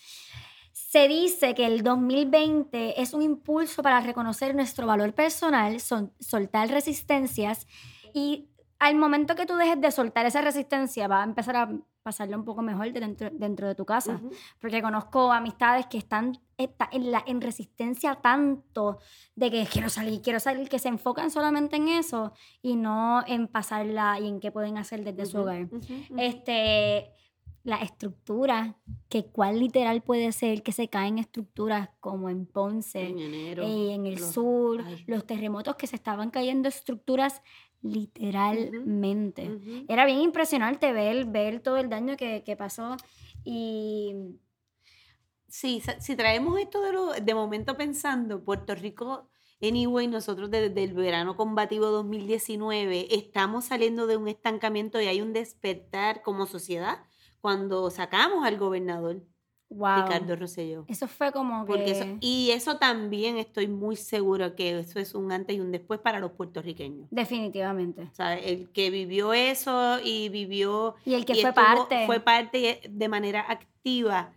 Se 0.91 1.07
dice 1.07 1.55
que 1.55 1.67
el 1.67 1.85
2020 1.85 3.01
es 3.01 3.15
un 3.15 3.23
impulso 3.23 3.81
para 3.81 4.01
reconocer 4.01 4.57
nuestro 4.57 4.89
valor 4.89 5.15
personal, 5.15 5.79
soltar 5.79 6.69
resistencias 6.69 7.69
y 8.13 8.49
al 8.81 8.97
momento 8.97 9.37
que 9.37 9.47
tú 9.47 9.55
dejes 9.55 9.81
de 9.81 9.93
soltar 9.93 10.27
esa 10.27 10.41
resistencia 10.41 11.07
va 11.07 11.21
a 11.21 11.25
empezar 11.25 11.55
a 11.55 11.71
pasarle 12.03 12.35
un 12.35 12.45
poco 12.45 12.63
mejor 12.63 12.93
dentro, 12.93 13.31
dentro 13.31 13.69
de 13.69 13.77
tu 13.77 13.87
casa. 13.87 14.21
Porque 14.59 14.83
conozco 14.83 15.31
amistades 15.31 15.87
que 15.87 15.99
están 15.99 16.41
en, 16.59 17.13
la, 17.13 17.23
en 17.25 17.41
resistencia 17.41 18.17
tanto 18.17 18.99
de 19.37 19.49
que 19.49 19.67
quiero 19.67 19.91
salir, 19.91 20.21
quiero 20.23 20.41
salir, 20.41 20.69
que 20.69 20.81
se 20.81 20.89
enfocan 20.89 21.31
solamente 21.31 21.77
en 21.77 21.87
eso 21.87 22.33
y 22.63 22.75
no 22.75 23.23
en 23.29 23.47
pasarla 23.47 24.19
y 24.19 24.27
en 24.27 24.41
qué 24.41 24.51
pueden 24.51 24.77
hacer 24.77 25.05
desde 25.05 25.27
su 25.27 25.39
hogar. 25.39 25.69
Este 26.19 27.13
la 27.63 27.77
estructura, 27.77 28.77
que 29.09 29.27
cuál 29.27 29.61
literal 29.61 30.03
puede 30.03 30.33
ser 30.33 30.63
que 30.63 30.73
se 30.73 30.89
caen 30.89 31.19
estructuras 31.19 31.91
como 32.01 32.31
en 32.31 32.47
Ponce, 32.47 33.09
en, 33.09 33.19
eh, 33.19 33.95
en 33.95 34.07
el 34.07 34.19
sur, 34.19 34.83
los 35.07 35.27
terremotos 35.27 35.77
que 35.77 35.87
se 35.87 35.97
estaban 35.97 36.31
cayendo 36.31 36.69
estructuras 36.69 37.43
literalmente. 37.83 39.85
Era 39.89 40.07
bien 40.07 40.21
impresionante 40.21 40.93
ver, 40.93 41.27
ver 41.27 41.61
todo 41.61 41.77
el 41.77 41.89
daño 41.89 42.17
que, 42.17 42.57
pasó 42.59 42.97
y... 43.45 44.15
Sí, 45.49 45.83
si 45.99 46.15
traemos 46.15 46.61
esto 46.61 46.81
de, 46.81 46.93
lo, 46.93 47.13
de 47.13 47.35
momento 47.35 47.77
pensando, 47.77 48.45
Puerto 48.45 48.73
Rico, 48.77 49.29
anyway, 49.61 50.07
nosotros 50.07 50.49
desde 50.49 50.85
el 50.85 50.95
verano 50.95 51.37
combativo 51.37 51.87
2019 51.87 53.09
estamos 53.11 53.65
saliendo 53.65 54.07
de 54.07 54.17
un 54.17 54.29
estancamiento 54.29 55.01
y 55.01 55.07
hay 55.07 55.21
un 55.21 55.33
despertar 55.33 56.23
como 56.23 56.47
sociedad 56.47 57.01
cuando 57.41 57.91
sacamos 57.91 58.45
al 58.45 58.59
gobernador. 58.59 59.23
Ricardo 59.71 60.35
Rosselló. 60.35 60.85
Eso 60.89 61.07
fue 61.07 61.31
como 61.31 61.65
que... 61.65 62.17
y 62.21 62.51
eso 62.51 62.79
también 62.79 63.37
estoy 63.37 63.69
muy 63.69 63.95
seguro 63.95 64.57
que 64.57 64.81
eso 64.81 64.99
es 64.99 65.15
un 65.15 65.31
antes 65.31 65.55
y 65.55 65.61
un 65.61 65.71
después 65.71 66.01
para 66.01 66.19
los 66.19 66.33
puertorriqueños. 66.33 67.07
Definitivamente. 67.11 68.03
O 68.03 68.15
sea, 68.15 68.37
el 68.37 68.71
que 68.73 68.91
vivió 68.91 69.33
eso 69.33 70.01
y 70.03 70.29
vivió... 70.29 70.97
Y 71.05 71.15
el 71.15 71.25
que 71.25 71.37
fue 71.37 71.53
parte. 71.53 72.05
Fue 72.07 72.19
parte 72.19 72.81
de 72.91 73.09
manera 73.09 73.45
activa. 73.49 74.33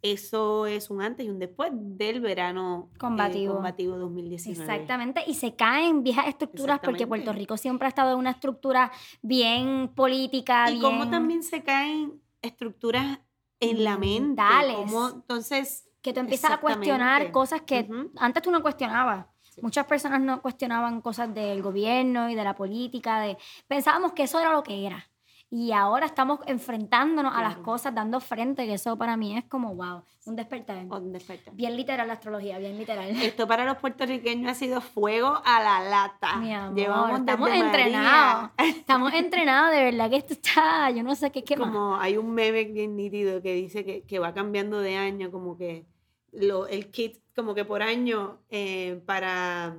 Eso 0.00 0.66
es 0.66 0.90
un 0.90 1.02
antes 1.02 1.26
y 1.26 1.28
un 1.28 1.40
después 1.40 1.70
del 1.74 2.20
verano 2.20 2.88
eh, 2.94 2.98
combativo, 2.98 3.54
combativo 3.54 3.98
2019. 3.98 4.62
Exactamente, 4.62 5.24
y 5.26 5.34
se 5.34 5.56
caen 5.56 6.04
viejas 6.04 6.28
estructuras 6.28 6.78
porque 6.78 7.04
Puerto 7.04 7.32
Rico 7.32 7.56
siempre 7.56 7.86
ha 7.86 7.88
estado 7.88 8.12
en 8.12 8.18
una 8.18 8.30
estructura 8.30 8.92
bien 9.22 9.90
política. 9.96 10.70
Y 10.70 10.78
como 10.78 11.10
también 11.10 11.42
se 11.42 11.64
caen 11.64 12.20
estructuras 12.42 13.18
en 13.60 13.84
la 13.84 13.96
mente. 13.96 14.42
Como, 14.74 15.08
entonces. 15.08 15.84
Que 16.02 16.12
tú 16.12 16.20
empiezas 16.20 16.52
a 16.52 16.60
cuestionar 16.60 17.32
cosas 17.32 17.62
que 17.62 17.88
antes 18.16 18.42
tú 18.42 18.50
no 18.50 18.62
cuestionabas. 18.62 19.26
Muchas 19.60 19.86
personas 19.86 20.20
no 20.20 20.40
cuestionaban 20.40 21.00
cosas 21.00 21.34
del 21.34 21.60
gobierno 21.62 22.30
y 22.30 22.36
de 22.36 22.44
la 22.44 22.54
política. 22.54 23.20
De, 23.20 23.36
pensábamos 23.66 24.12
que 24.12 24.22
eso 24.22 24.38
era 24.38 24.52
lo 24.52 24.62
que 24.62 24.86
era. 24.86 25.10
Y 25.50 25.72
ahora 25.72 26.04
estamos 26.04 26.40
enfrentándonos 26.46 27.34
a 27.34 27.40
las 27.42 27.56
cosas, 27.56 27.94
dando 27.94 28.20
frente, 28.20 28.66
que 28.66 28.74
eso 28.74 28.98
para 28.98 29.16
mí 29.16 29.36
es 29.36 29.44
como, 29.44 29.74
wow, 29.74 30.02
un 30.26 30.36
despertar. 30.36 30.84
Un 30.84 31.10
despertar. 31.10 31.54
Bien 31.54 31.74
literal 31.74 32.06
la 32.06 32.14
astrología, 32.14 32.58
bien 32.58 32.76
literal. 32.76 33.08
Esto 33.22 33.48
para 33.48 33.64
los 33.64 33.78
puertorriqueños 33.78 34.50
ha 34.50 34.54
sido 34.54 34.82
fuego 34.82 35.40
a 35.42 35.62
la 35.62 35.88
lata. 35.88 36.36
Mi 36.36 36.52
amor, 36.52 37.20
estamos 37.20 37.50
entrenados. 37.50 38.50
Estamos 38.58 39.14
entrenados, 39.14 39.74
de 39.74 39.84
verdad 39.84 40.10
que 40.10 40.16
esto 40.16 40.34
está, 40.34 40.90
yo 40.90 41.02
no 41.02 41.14
sé 41.14 41.30
qué, 41.30 41.42
qué 41.44 41.56
Como 41.56 41.96
hay 41.96 42.18
un 42.18 42.30
meme 42.32 42.64
bien 42.64 42.96
nítido 42.96 43.40
que 43.40 43.54
dice 43.54 43.84
que, 43.84 44.02
que 44.02 44.18
va 44.18 44.34
cambiando 44.34 44.80
de 44.80 44.96
año, 44.96 45.30
como 45.30 45.56
que 45.56 45.86
lo, 46.32 46.66
el 46.66 46.90
kit, 46.90 47.22
como 47.34 47.54
que 47.54 47.64
por 47.64 47.82
año 47.82 48.38
eh, 48.50 49.02
para, 49.06 49.76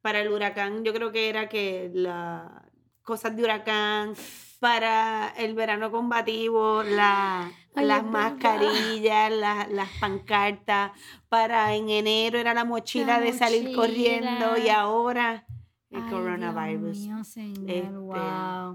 para 0.00 0.20
el 0.20 0.32
huracán, 0.32 0.84
yo 0.84 0.92
creo 0.92 1.12
que 1.12 1.28
era 1.28 1.48
que 1.48 1.90
la 1.94 2.64
cosas 3.02 3.34
de 3.36 3.42
huracán 3.42 4.14
para 4.60 5.32
el 5.38 5.54
verano 5.54 5.90
combativo, 5.90 6.82
la, 6.82 7.50
las 7.74 8.04
mascarillas, 8.04 9.32
las 9.32 9.88
pancartas, 9.98 10.92
para 11.28 11.74
en 11.74 11.88
enero 11.88 12.38
era 12.38 12.54
la 12.54 12.64
mochila, 12.64 13.20
de 13.20 13.32
salir 13.32 13.74
corriendo 13.74 14.56
y 14.58 14.68
ahora 14.68 15.46
el 15.90 16.06
coronavirus. 16.08 17.08
Este 17.66 17.92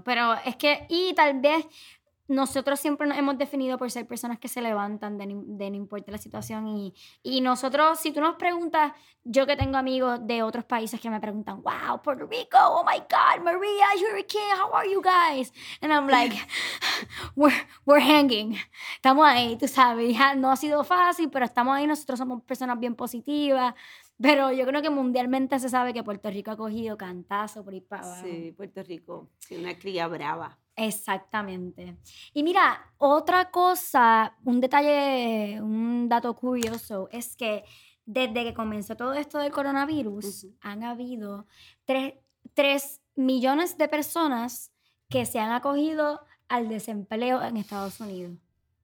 Pero 0.04 0.34
es 0.44 0.56
que, 0.56 0.86
y 0.88 1.14
tal 1.14 1.40
vez 1.40 1.66
nosotros 2.28 2.80
siempre 2.80 3.06
nos 3.06 3.16
hemos 3.18 3.38
definido 3.38 3.78
por 3.78 3.90
ser 3.90 4.06
personas 4.06 4.38
que 4.38 4.48
se 4.48 4.60
levantan 4.60 5.16
de, 5.18 5.26
de 5.26 5.70
no 5.70 5.76
importa 5.76 6.10
la 6.10 6.18
situación 6.18 6.66
y, 6.68 6.94
y, 7.22 7.40
nosotros, 7.40 8.00
si 8.00 8.12
tú 8.12 8.20
nos 8.20 8.36
preguntas, 8.36 8.92
yo 9.22 9.46
que 9.46 9.56
tengo 9.56 9.76
amigos 9.76 10.26
de 10.26 10.42
otros 10.42 10.64
países 10.64 11.00
que 11.00 11.10
me 11.10 11.20
preguntan, 11.20 11.62
wow, 11.62 12.02
Puerto 12.02 12.26
Rico, 12.26 12.58
oh 12.60 12.84
my 12.84 12.98
God, 12.98 13.44
Maria, 13.44 13.86
Hurricane, 13.96 14.60
how 14.60 14.74
are 14.74 14.90
you 14.90 15.02
guys? 15.02 15.52
And 15.80 15.92
I'm 15.92 16.08
like, 16.08 16.34
we're, 17.36 17.66
we're 17.84 18.00
hanging, 18.00 18.56
estamos 18.94 19.26
ahí, 19.26 19.56
tú 19.56 19.68
sabes, 19.68 20.16
no 20.36 20.50
ha 20.50 20.56
sido 20.56 20.84
fácil, 20.84 21.30
pero 21.30 21.44
estamos 21.44 21.76
ahí, 21.76 21.86
nosotros 21.86 22.18
somos 22.18 22.42
personas 22.42 22.78
bien 22.80 22.94
positivas, 22.94 23.74
pero 24.20 24.50
yo 24.52 24.66
creo 24.66 24.82
que 24.82 24.90
mundialmente 24.90 25.58
se 25.58 25.68
sabe 25.68 25.92
que 25.92 26.02
Puerto 26.02 26.30
Rico 26.30 26.50
ha 26.50 26.56
cogido 26.56 26.96
cantazo 26.96 27.64
por 27.64 27.74
ahí 27.74 27.80
para 27.80 28.02
abajo. 28.02 28.22
Sí, 28.24 28.52
Puerto 28.56 28.82
Rico, 28.82 29.30
sí, 29.38 29.56
una 29.56 29.78
cría 29.78 30.08
brava. 30.08 30.58
Exactamente. 30.76 31.96
Y 32.34 32.42
mira, 32.42 32.92
otra 32.98 33.50
cosa, 33.50 34.36
un 34.44 34.60
detalle, 34.60 35.60
un 35.60 36.06
dato 36.08 36.34
curioso, 36.36 37.08
es 37.10 37.34
que 37.34 37.64
desde 38.04 38.44
que 38.44 38.54
comenzó 38.54 38.96
todo 38.96 39.14
esto 39.14 39.38
del 39.38 39.50
coronavirus, 39.50 40.46
han 40.60 40.84
habido 40.84 41.46
3, 41.86 43.00
millones 43.16 43.78
de 43.78 43.88
personas 43.88 44.70
que 45.08 45.24
se 45.24 45.40
han 45.40 45.50
acogido 45.50 46.20
al 46.48 46.68
desempleo 46.68 47.42
en 47.42 47.56
Estados 47.56 47.98
Unidos. 48.00 48.36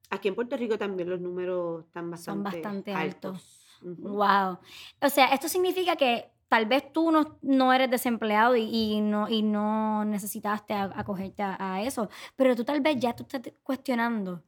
Aquí 0.09 0.27
en 0.27 0.35
Puerto 0.35 0.57
Rico 0.57 0.77
también 0.77 1.09
los 1.09 1.21
números 1.21 1.85
están 1.85 2.09
bastante, 2.11 2.25
Son 2.25 2.43
bastante 2.43 2.93
altos. 2.93 3.67
Wow. 3.81 4.57
O 5.01 5.09
sea, 5.09 5.27
esto 5.27 5.47
significa 5.47 5.95
que 5.95 6.32
tal 6.47 6.65
vez 6.65 6.91
tú 6.91 7.11
no, 7.11 7.37
no 7.41 7.73
eres 7.73 7.89
desempleado 7.89 8.55
y, 8.55 9.01
no, 9.01 9.29
y 9.29 9.41
no 9.41 10.05
necesitaste 10.05 10.73
acogerte 10.73 11.43
a, 11.43 11.81
eso, 11.81 12.09
pero 12.35 12.55
tú 12.55 12.63
tal 12.63 12.81
vez 12.81 12.97
ya 12.99 13.15
tú 13.15 13.23
estás 13.23 13.41
cuestionando 13.63 14.43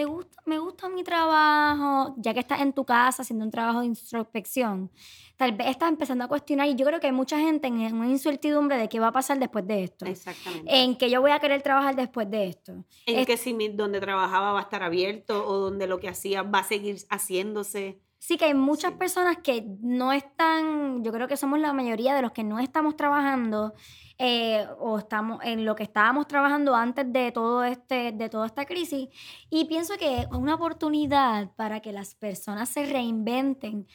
¿te 0.00 0.06
gusta, 0.06 0.42
me 0.46 0.58
gusta 0.58 0.88
mi 0.88 1.04
trabajo, 1.04 2.14
ya 2.16 2.32
que 2.32 2.40
estás 2.40 2.60
en 2.60 2.72
tu 2.72 2.86
casa 2.86 3.22
haciendo 3.22 3.44
un 3.44 3.50
trabajo 3.50 3.80
de 3.80 3.86
introspección, 3.86 4.90
tal 5.36 5.52
vez 5.52 5.68
estás 5.68 5.90
empezando 5.90 6.24
a 6.24 6.28
cuestionar 6.28 6.68
y 6.68 6.74
yo 6.74 6.86
creo 6.86 7.00
que 7.00 7.08
hay 7.08 7.12
mucha 7.12 7.38
gente 7.38 7.68
en 7.68 7.94
una 7.94 8.08
incertidumbre 8.08 8.78
de 8.78 8.88
qué 8.88 8.98
va 8.98 9.08
a 9.08 9.12
pasar 9.12 9.38
después 9.38 9.66
de 9.66 9.84
esto. 9.84 10.06
Exactamente. 10.06 10.74
En 10.74 10.96
que 10.96 11.10
yo 11.10 11.20
voy 11.20 11.32
a 11.32 11.38
querer 11.38 11.60
trabajar 11.60 11.96
después 11.96 12.30
de 12.30 12.46
esto. 12.46 12.84
En 13.04 13.26
que 13.26 13.36
si 13.36 13.52
donde 13.68 14.00
trabajaba 14.00 14.52
va 14.52 14.60
a 14.60 14.62
estar 14.62 14.82
abierto 14.82 15.46
o 15.46 15.58
donde 15.58 15.86
lo 15.86 16.00
que 16.00 16.08
hacía 16.08 16.42
va 16.42 16.60
a 16.60 16.64
seguir 16.64 16.96
haciéndose. 17.10 18.00
Sí, 18.20 18.36
que 18.36 18.44
hay 18.44 18.54
muchas 18.54 18.92
personas 18.92 19.38
que 19.38 19.64
no 19.80 20.12
están, 20.12 21.02
yo 21.02 21.10
creo 21.10 21.26
que 21.26 21.38
somos 21.38 21.58
la 21.58 21.72
mayoría 21.72 22.14
de 22.14 22.20
los 22.20 22.32
que 22.32 22.44
no 22.44 22.58
estamos 22.58 22.94
trabajando 22.94 23.72
eh, 24.18 24.66
o 24.78 24.98
estamos 24.98 25.40
en 25.42 25.64
lo 25.64 25.74
que 25.74 25.84
estábamos 25.84 26.28
trabajando 26.28 26.76
antes 26.76 27.10
de 27.10 27.32
todo 27.32 27.64
este, 27.64 28.12
de 28.12 28.28
toda 28.28 28.44
esta 28.44 28.66
crisis. 28.66 29.08
Y 29.48 29.64
pienso 29.64 29.96
que 29.96 30.20
es 30.20 30.26
una 30.32 30.56
oportunidad 30.56 31.50
para 31.56 31.80
que 31.80 31.92
las 31.92 32.14
personas 32.14 32.68
se 32.68 32.84
reinventen 32.84 33.86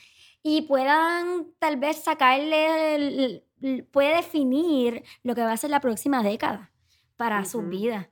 y 0.42 0.64
puedan 0.64 1.46
tal 1.60 1.78
vez 1.78 2.04
sacarle, 2.04 3.44
puede 3.92 4.16
definir 4.16 5.04
lo 5.22 5.36
que 5.36 5.42
va 5.42 5.52
a 5.52 5.58
ser 5.58 5.70
la 5.70 5.82
próxima 5.82 6.24
década 6.24 6.74
para 7.16 7.46
su 7.46 7.62
vida. 7.62 8.10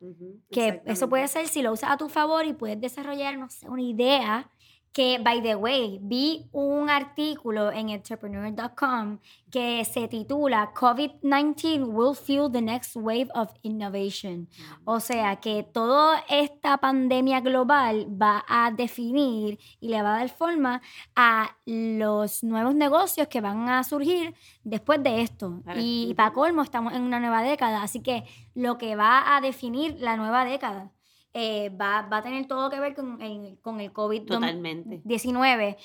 Que 0.51 0.83
eso 0.85 1.09
puede 1.09 1.27
ser 1.27 1.47
si 1.47 1.63
lo 1.63 1.73
usas 1.73 1.89
a 1.89 1.97
tu 1.97 2.07
favor 2.07 2.45
y 2.45 2.53
puedes 2.53 2.79
desarrollar, 2.79 3.39
no 3.39 3.49
sé, 3.49 3.67
una 3.67 3.81
idea 3.81 4.51
que, 4.93 5.17
by 5.17 5.41
the 5.41 5.55
way, 5.55 5.99
vi 6.01 6.47
un 6.51 6.89
artículo 6.89 7.71
en 7.71 7.89
entrepreneur.com 7.89 9.19
que 9.51 9.83
se 9.85 10.07
titula 10.07 10.71
COVID-19 10.73 11.87
will 11.87 12.13
fuel 12.13 12.51
the 12.51 12.61
next 12.61 12.95
wave 12.95 13.27
of 13.33 13.51
innovation. 13.63 14.47
O 14.85 14.99
sea, 14.99 15.37
que 15.37 15.63
toda 15.63 16.23
esta 16.29 16.77
pandemia 16.77 17.41
global 17.41 18.05
va 18.09 18.45
a 18.47 18.71
definir 18.71 19.59
y 19.79 19.89
le 19.89 20.01
va 20.03 20.15
a 20.15 20.19
dar 20.19 20.29
forma 20.29 20.81
a 21.15 21.57
los 21.65 22.43
nuevos 22.43 22.75
negocios 22.75 23.27
que 23.27 23.41
van 23.41 23.67
a 23.69 23.83
surgir 23.83 24.35
después 24.63 25.01
de 25.01 25.21
esto. 25.21 25.63
Y 25.75 26.13
para 26.15 26.33
colmo, 26.33 26.61
estamos 26.61 26.93
en 26.93 27.01
una 27.01 27.19
nueva 27.19 27.41
década, 27.41 27.81
así 27.81 28.01
que 28.01 28.25
lo 28.53 28.77
que 28.77 28.95
va 28.95 29.35
a 29.35 29.41
definir 29.41 29.97
la 29.99 30.17
nueva 30.17 30.45
década 30.45 30.91
eh, 31.33 31.69
va, 31.69 32.03
va, 32.03 32.17
a 32.17 32.23
tener 32.23 32.47
todo 32.47 32.69
que 32.69 32.79
ver 32.79 32.95
con 32.95 33.21
el, 33.21 33.57
con 33.59 33.81
el 33.81 33.91
COVID-19, 33.91 35.77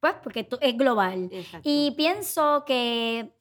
pues 0.00 0.14
porque 0.22 0.48
es 0.60 0.76
global. 0.76 1.30
Y 1.62 1.92
pienso 1.92 2.64
que 2.66 3.32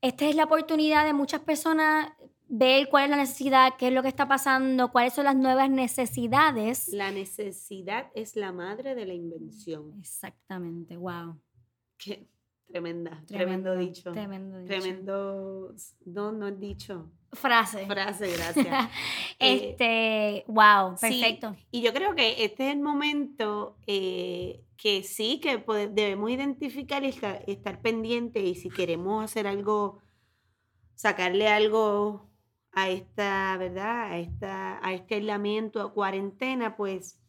esta 0.00 0.26
es 0.26 0.36
la 0.36 0.44
oportunidad 0.44 1.04
de 1.04 1.12
muchas 1.12 1.40
personas 1.40 2.12
ver 2.50 2.88
cuál 2.88 3.04
es 3.04 3.10
la 3.10 3.16
necesidad, 3.16 3.74
qué 3.78 3.88
es 3.88 3.92
lo 3.94 4.02
que 4.02 4.08
está 4.08 4.26
pasando, 4.26 4.90
cuáles 4.90 5.14
son 5.14 5.24
las 5.24 5.36
nuevas 5.36 5.70
necesidades. 5.70 6.88
La 6.88 7.10
necesidad 7.10 8.10
es 8.14 8.34
la 8.34 8.52
madre 8.52 8.94
de 8.94 9.06
la 9.06 9.14
invención. 9.14 9.94
Exactamente, 10.00 10.96
wow. 10.96 11.40
Qué 11.96 12.26
tremenda, 12.70 13.22
tremendo, 13.26 13.76
dicho. 13.76 14.12
Tremendo 14.12 14.58
dicho. 14.58 14.68
Tremendo, 14.68 15.74
no, 16.06 16.32
no 16.32 16.48
es 16.48 16.58
dicho. 16.58 17.10
Frase. 17.32 17.86
Frase, 17.86 18.32
gracias. 18.36 18.90
Eh, 19.38 19.70
este, 19.70 20.44
wow, 20.48 20.96
perfecto. 21.00 21.56
y 21.70 21.80
yo 21.82 21.92
creo 21.92 22.14
que 22.14 22.44
este 22.44 22.68
es 22.68 22.74
el 22.74 22.80
momento 22.80 23.76
eh, 23.86 24.64
que 24.76 25.02
sí, 25.02 25.40
que 25.40 25.62
debemos 25.92 26.30
identificar 26.30 27.04
y 27.04 27.08
estar, 27.08 27.80
pendientes 27.82 28.42
y 28.42 28.54
si 28.54 28.70
queremos 28.70 29.24
hacer 29.24 29.46
algo, 29.46 30.00
sacarle 30.94 31.48
algo 31.48 32.28
a 32.72 32.88
esta, 32.88 33.56
¿verdad? 33.58 34.12
A, 34.12 34.18
esta, 34.18 34.86
a 34.86 34.92
este 34.92 35.16
aislamiento, 35.16 35.80
a 35.80 35.92
cuarentena, 35.92 36.76
pues 36.76 37.20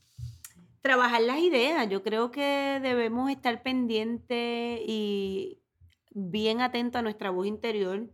trabajar 0.81 1.21
las 1.21 1.39
ideas. 1.39 1.87
Yo 1.89 2.03
creo 2.03 2.31
que 2.31 2.79
debemos 2.81 3.29
estar 3.31 3.63
pendientes 3.63 4.81
y 4.85 5.61
bien 6.11 6.61
atentos 6.61 6.99
a 6.99 7.03
nuestra 7.03 7.29
voz 7.29 7.47
interior 7.47 8.09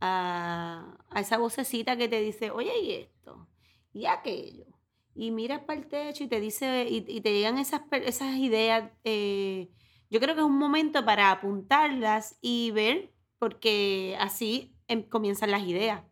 a, 0.00 0.98
esa 1.16 1.38
vocecita 1.38 1.96
que 1.96 2.08
te 2.08 2.20
dice, 2.20 2.50
oye, 2.50 2.72
y 2.82 2.92
esto, 2.92 3.48
y 3.92 4.06
aquello. 4.06 4.66
Y 5.14 5.30
miras 5.30 5.62
para 5.64 5.80
el 5.80 5.86
techo 5.86 6.24
y 6.24 6.28
te 6.28 6.40
dice, 6.40 6.86
y, 6.88 7.20
te 7.20 7.32
llegan 7.32 7.58
esas, 7.58 7.82
esas 7.90 8.36
ideas. 8.36 8.90
Eh, 9.04 9.70
yo 10.08 10.20
creo 10.20 10.34
que 10.34 10.40
es 10.40 10.46
un 10.46 10.58
momento 10.58 11.04
para 11.04 11.30
apuntarlas 11.30 12.38
y 12.40 12.70
ver, 12.70 13.12
porque 13.38 14.16
así 14.18 14.74
em, 14.88 15.02
comienzan 15.02 15.50
las 15.50 15.62
ideas. 15.62 16.02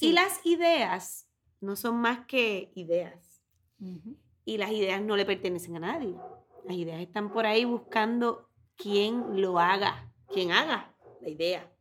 Y 0.00 0.12
las 0.12 0.44
ideas 0.44 1.28
no 1.60 1.76
son 1.76 1.96
más 1.96 2.26
que 2.26 2.72
ideas. 2.74 3.42
Y 4.44 4.58
las 4.58 4.70
ideas 4.72 5.00
no 5.00 5.16
le 5.16 5.24
pertenecen 5.24 5.76
a 5.76 5.80
nadie. 5.80 6.14
Las 6.64 6.76
ideas 6.76 7.00
están 7.00 7.32
por 7.32 7.46
ahí 7.46 7.64
buscando 7.64 8.48
quién 8.76 9.40
lo 9.40 9.58
haga, 9.58 10.12
quién 10.32 10.52
haga 10.52 10.94
la 11.20 11.28
idea. 11.28 11.72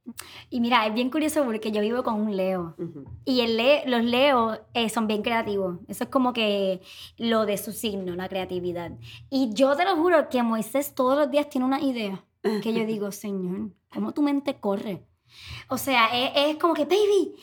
Y 0.50 0.60
mira, 0.60 0.86
es 0.86 0.94
bien 0.94 1.10
curioso 1.10 1.44
porque 1.46 1.72
yo 1.72 1.82
vivo 1.82 2.04
con 2.04 2.16
un 2.16 2.36
Leo. 2.36 2.76
Y 3.24 3.42
el 3.42 3.58
le 3.58 3.84
los 3.86 4.04
Leos 4.04 4.60
eh, 4.74 4.90
son 4.90 5.08
bien 5.08 5.22
creativos. 5.22 5.80
Eso 5.88 6.06
es 6.06 6.10
como 6.10 6.34
que 6.34 6.82
lo 7.18 7.46
de 7.46 7.58
su 7.58 7.72
signo, 7.72 8.16
la 8.16 8.28
creatividad. 8.28 8.92
Y 9.30 9.54
yo 9.54 9.76
te 9.76 9.86
lo 9.86 9.96
juro 9.96 10.30
que 10.30 10.42
Moisés 10.44 10.96
todos 10.96 11.18
los 11.18 11.32
días 11.32 11.50
tiene 11.50 11.66
una 11.66 11.82
idea. 11.82 12.26
Que 12.42 12.74
yo 12.74 12.86
digo, 12.86 13.12
Señor, 13.12 13.72
¿cómo 13.94 14.14
tu 14.14 14.22
mente 14.22 14.60
corre? 14.60 15.06
O 15.70 15.78
sea, 15.78 16.08
es, 16.08 16.32
es 16.36 16.58
como 16.58 16.74
que, 16.74 16.86
baby, 16.86 17.36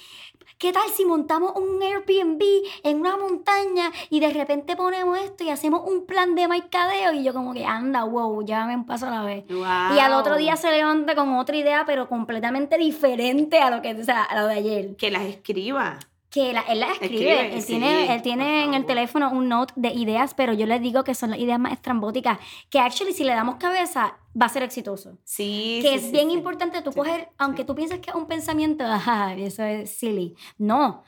¿Qué 0.58 0.72
tal 0.72 0.88
si 0.92 1.04
montamos 1.04 1.52
un 1.54 1.80
Airbnb 1.80 2.42
en 2.82 2.98
una 2.98 3.16
montaña 3.16 3.92
y 4.10 4.18
de 4.18 4.32
repente 4.32 4.74
ponemos 4.74 5.16
esto 5.16 5.44
y 5.44 5.50
hacemos 5.50 5.82
un 5.86 6.04
plan 6.04 6.34
de 6.34 6.48
mercadeo? 6.48 7.12
Y 7.12 7.22
yo 7.22 7.32
como 7.32 7.54
que 7.54 7.64
anda, 7.64 8.02
wow, 8.02 8.44
ya 8.44 8.66
me 8.66 8.76
paso 8.84 9.06
a 9.06 9.10
la 9.10 9.22
vez. 9.22 9.44
Y 9.48 10.00
al 10.00 10.14
otro 10.14 10.36
día 10.36 10.56
se 10.56 10.72
levanta 10.72 11.14
con 11.14 11.32
otra 11.36 11.56
idea, 11.56 11.84
pero 11.86 12.08
completamente 12.08 12.76
diferente 12.76 13.60
a 13.60 13.70
lo 13.70 13.82
que, 13.82 13.92
o 13.92 14.04
sea, 14.04 14.24
a 14.24 14.40
lo 14.40 14.48
de 14.48 14.54
ayer. 14.54 14.96
Que 14.96 15.12
las 15.12 15.22
escriba 15.22 16.00
que 16.30 16.50
él 16.50 16.80
la 16.80 16.92
escribe. 16.92 17.54
él 17.54 17.64
tiene, 17.64 18.14
él 18.14 18.22
tiene 18.22 18.64
en 18.64 18.74
el 18.74 18.84
teléfono 18.84 19.30
un 19.30 19.48
note 19.48 19.72
de 19.76 19.90
ideas, 19.90 20.34
pero 20.34 20.52
yo 20.52 20.66
les 20.66 20.80
digo 20.80 21.02
que 21.04 21.14
son 21.14 21.30
las 21.30 21.38
ideas 21.38 21.58
más 21.58 21.72
estrambóticas. 21.72 22.38
Que 22.70 22.80
actually, 22.80 23.12
si 23.12 23.24
le 23.24 23.32
damos 23.32 23.56
cabeza, 23.56 24.18
va 24.40 24.46
a 24.46 24.48
ser 24.48 24.62
exitoso. 24.62 25.18
Sí. 25.24 25.80
Que 25.82 25.94
es 25.94 26.12
bien 26.12 26.30
importante 26.30 26.82
tú 26.82 26.92
coger, 26.92 27.30
aunque 27.38 27.64
tú 27.64 27.74
pienses 27.74 28.00
que 28.00 28.10
es 28.10 28.16
un 28.16 28.26
pensamiento, 28.26 28.84
ajá, 28.84 29.34
eso 29.34 29.62
es 29.62 29.90
silly. 29.90 30.36
No. 30.58 31.02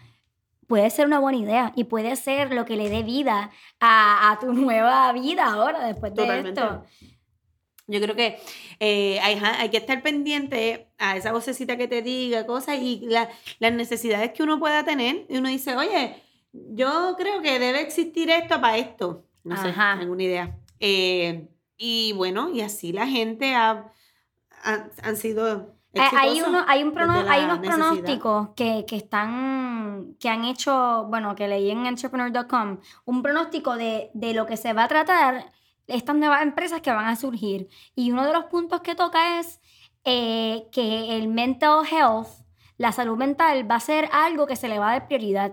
Puede 0.66 0.88
ser 0.90 1.06
una 1.06 1.18
buena 1.18 1.38
idea 1.38 1.72
y 1.74 1.84
puede 1.84 2.14
ser 2.16 2.54
lo 2.54 2.64
que 2.64 2.76
le 2.76 2.88
dé 2.88 3.02
vida 3.02 3.50
a, 3.80 4.30
a 4.30 4.38
tu 4.38 4.52
nueva 4.54 5.12
vida 5.12 5.52
ahora, 5.52 5.84
después 5.86 6.14
de 6.14 6.40
esto. 6.40 6.84
Yo 7.90 8.00
creo 8.00 8.14
que 8.14 8.38
eh, 8.78 9.18
hay, 9.20 9.68
que 9.70 9.78
estar 9.78 10.02
pendiente 10.02 10.88
a 10.98 11.16
esa 11.16 11.32
vocecita 11.32 11.76
que 11.76 11.88
te 11.88 12.02
diga 12.02 12.46
cosas 12.46 12.78
y 12.80 13.06
las 13.58 13.72
necesidades 13.72 14.32
que 14.32 14.42
uno 14.42 14.58
pueda 14.58 14.84
tener. 14.84 15.26
Y 15.28 15.38
uno 15.38 15.48
dice, 15.48 15.76
oye, 15.76 16.22
yo 16.52 17.16
creo 17.18 17.42
que 17.42 17.58
debe 17.58 17.80
existir 17.80 18.30
esto 18.30 18.60
para 18.60 18.78
esto. 18.78 19.24
No 19.42 19.56
sé, 19.56 19.74
ninguna 19.98 20.22
idea. 20.22 20.56
Eh, 20.78 21.48
y 21.76 22.12
bueno, 22.12 22.50
y 22.50 22.60
así 22.60 22.92
la 22.92 23.06
gente 23.06 23.54
ha, 23.54 23.92
han 24.62 25.16
sido 25.16 25.74
hay, 25.94 26.40
uno, 26.42 26.64
hay, 26.68 26.84
un 26.84 26.96
hay 26.96 27.44
unos 27.44 27.58
pronósticos 27.58 28.50
que, 28.54 28.84
que, 28.86 28.96
están, 28.96 30.14
que 30.20 30.28
han 30.28 30.44
hecho, 30.44 31.06
bueno, 31.08 31.34
que 31.34 31.48
leí 31.48 31.70
en 31.70 31.84
entrepreneur.com, 31.84 32.78
un 33.06 33.22
pronóstico 33.22 33.76
de, 33.76 34.10
de, 34.14 34.32
lo 34.34 34.46
que 34.46 34.56
se 34.56 34.72
va 34.72 34.84
a 34.84 34.88
tratar 34.88 35.50
estas 35.90 36.16
nuevas 36.16 36.42
empresas 36.42 36.80
que 36.80 36.90
van 36.90 37.06
a 37.06 37.16
surgir. 37.16 37.68
Y 37.94 38.10
uno 38.12 38.26
de 38.26 38.32
los 38.32 38.44
puntos 38.46 38.80
que 38.80 38.94
toca 38.94 39.40
es 39.40 39.60
eh, 40.04 40.68
que 40.72 41.16
el 41.16 41.28
mental 41.28 41.84
health, 41.90 42.28
la 42.78 42.92
salud 42.92 43.16
mental, 43.16 43.70
va 43.70 43.76
a 43.76 43.80
ser 43.80 44.08
algo 44.12 44.46
que 44.46 44.56
se 44.56 44.68
le 44.68 44.78
va 44.78 44.90
a 44.90 44.92
dar 44.92 45.06
prioridad. 45.06 45.52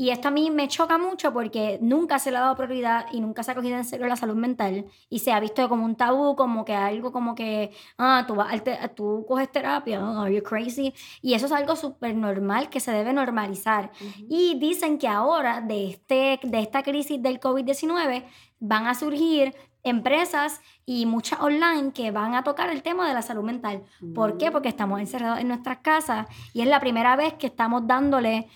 Y 0.00 0.08
esto 0.08 0.28
a 0.28 0.30
mí 0.30 0.50
me 0.50 0.66
choca 0.66 0.96
mucho 0.96 1.30
porque 1.30 1.78
nunca 1.82 2.18
se 2.18 2.30
le 2.30 2.38
ha 2.38 2.40
dado 2.40 2.56
prioridad 2.56 3.04
y 3.12 3.20
nunca 3.20 3.42
se 3.42 3.50
ha 3.50 3.54
cogido 3.54 3.76
en 3.76 3.84
serio 3.84 4.06
la 4.06 4.16
salud 4.16 4.34
mental 4.34 4.86
y 5.10 5.18
se 5.18 5.30
ha 5.30 5.38
visto 5.40 5.68
como 5.68 5.84
un 5.84 5.94
tabú, 5.94 6.36
como 6.36 6.64
que 6.64 6.74
algo 6.74 7.12
como 7.12 7.34
que, 7.34 7.70
ah, 7.98 8.24
tú, 8.26 8.34
vas, 8.34 8.50
tú 8.96 9.26
coges 9.28 9.52
terapia, 9.52 10.02
oh, 10.02 10.22
are 10.22 10.34
you 10.34 10.42
crazy? 10.42 10.94
Y 11.20 11.34
eso 11.34 11.44
es 11.44 11.52
algo 11.52 11.76
súper 11.76 12.14
normal 12.14 12.70
que 12.70 12.80
se 12.80 12.92
debe 12.92 13.12
normalizar. 13.12 13.90
Y 14.26 14.58
dicen 14.58 14.96
que 14.96 15.06
ahora 15.06 15.60
de, 15.60 15.90
este, 15.90 16.40
de 16.44 16.60
esta 16.60 16.82
crisis 16.82 17.22
del 17.22 17.38
COVID-19 17.38 18.24
van 18.58 18.86
a 18.86 18.94
surgir 18.94 19.54
empresas 19.82 20.62
y 20.86 21.04
muchas 21.04 21.40
online 21.40 21.92
que 21.92 22.10
van 22.10 22.34
a 22.34 22.42
tocar 22.42 22.70
el 22.70 22.82
tema 22.82 23.06
de 23.06 23.12
la 23.12 23.20
salud 23.20 23.42
mental. 23.42 23.82
¿Por 24.14 24.38
qué? 24.38 24.50
Porque 24.50 24.70
estamos 24.70 24.98
encerrados 24.98 25.40
en 25.40 25.48
nuestras 25.48 25.80
casas 25.80 26.26
y 26.54 26.62
es 26.62 26.68
la 26.68 26.80
primera 26.80 27.16
vez 27.16 27.34
que 27.34 27.48
estamos 27.48 27.86
dándole, 27.86 28.48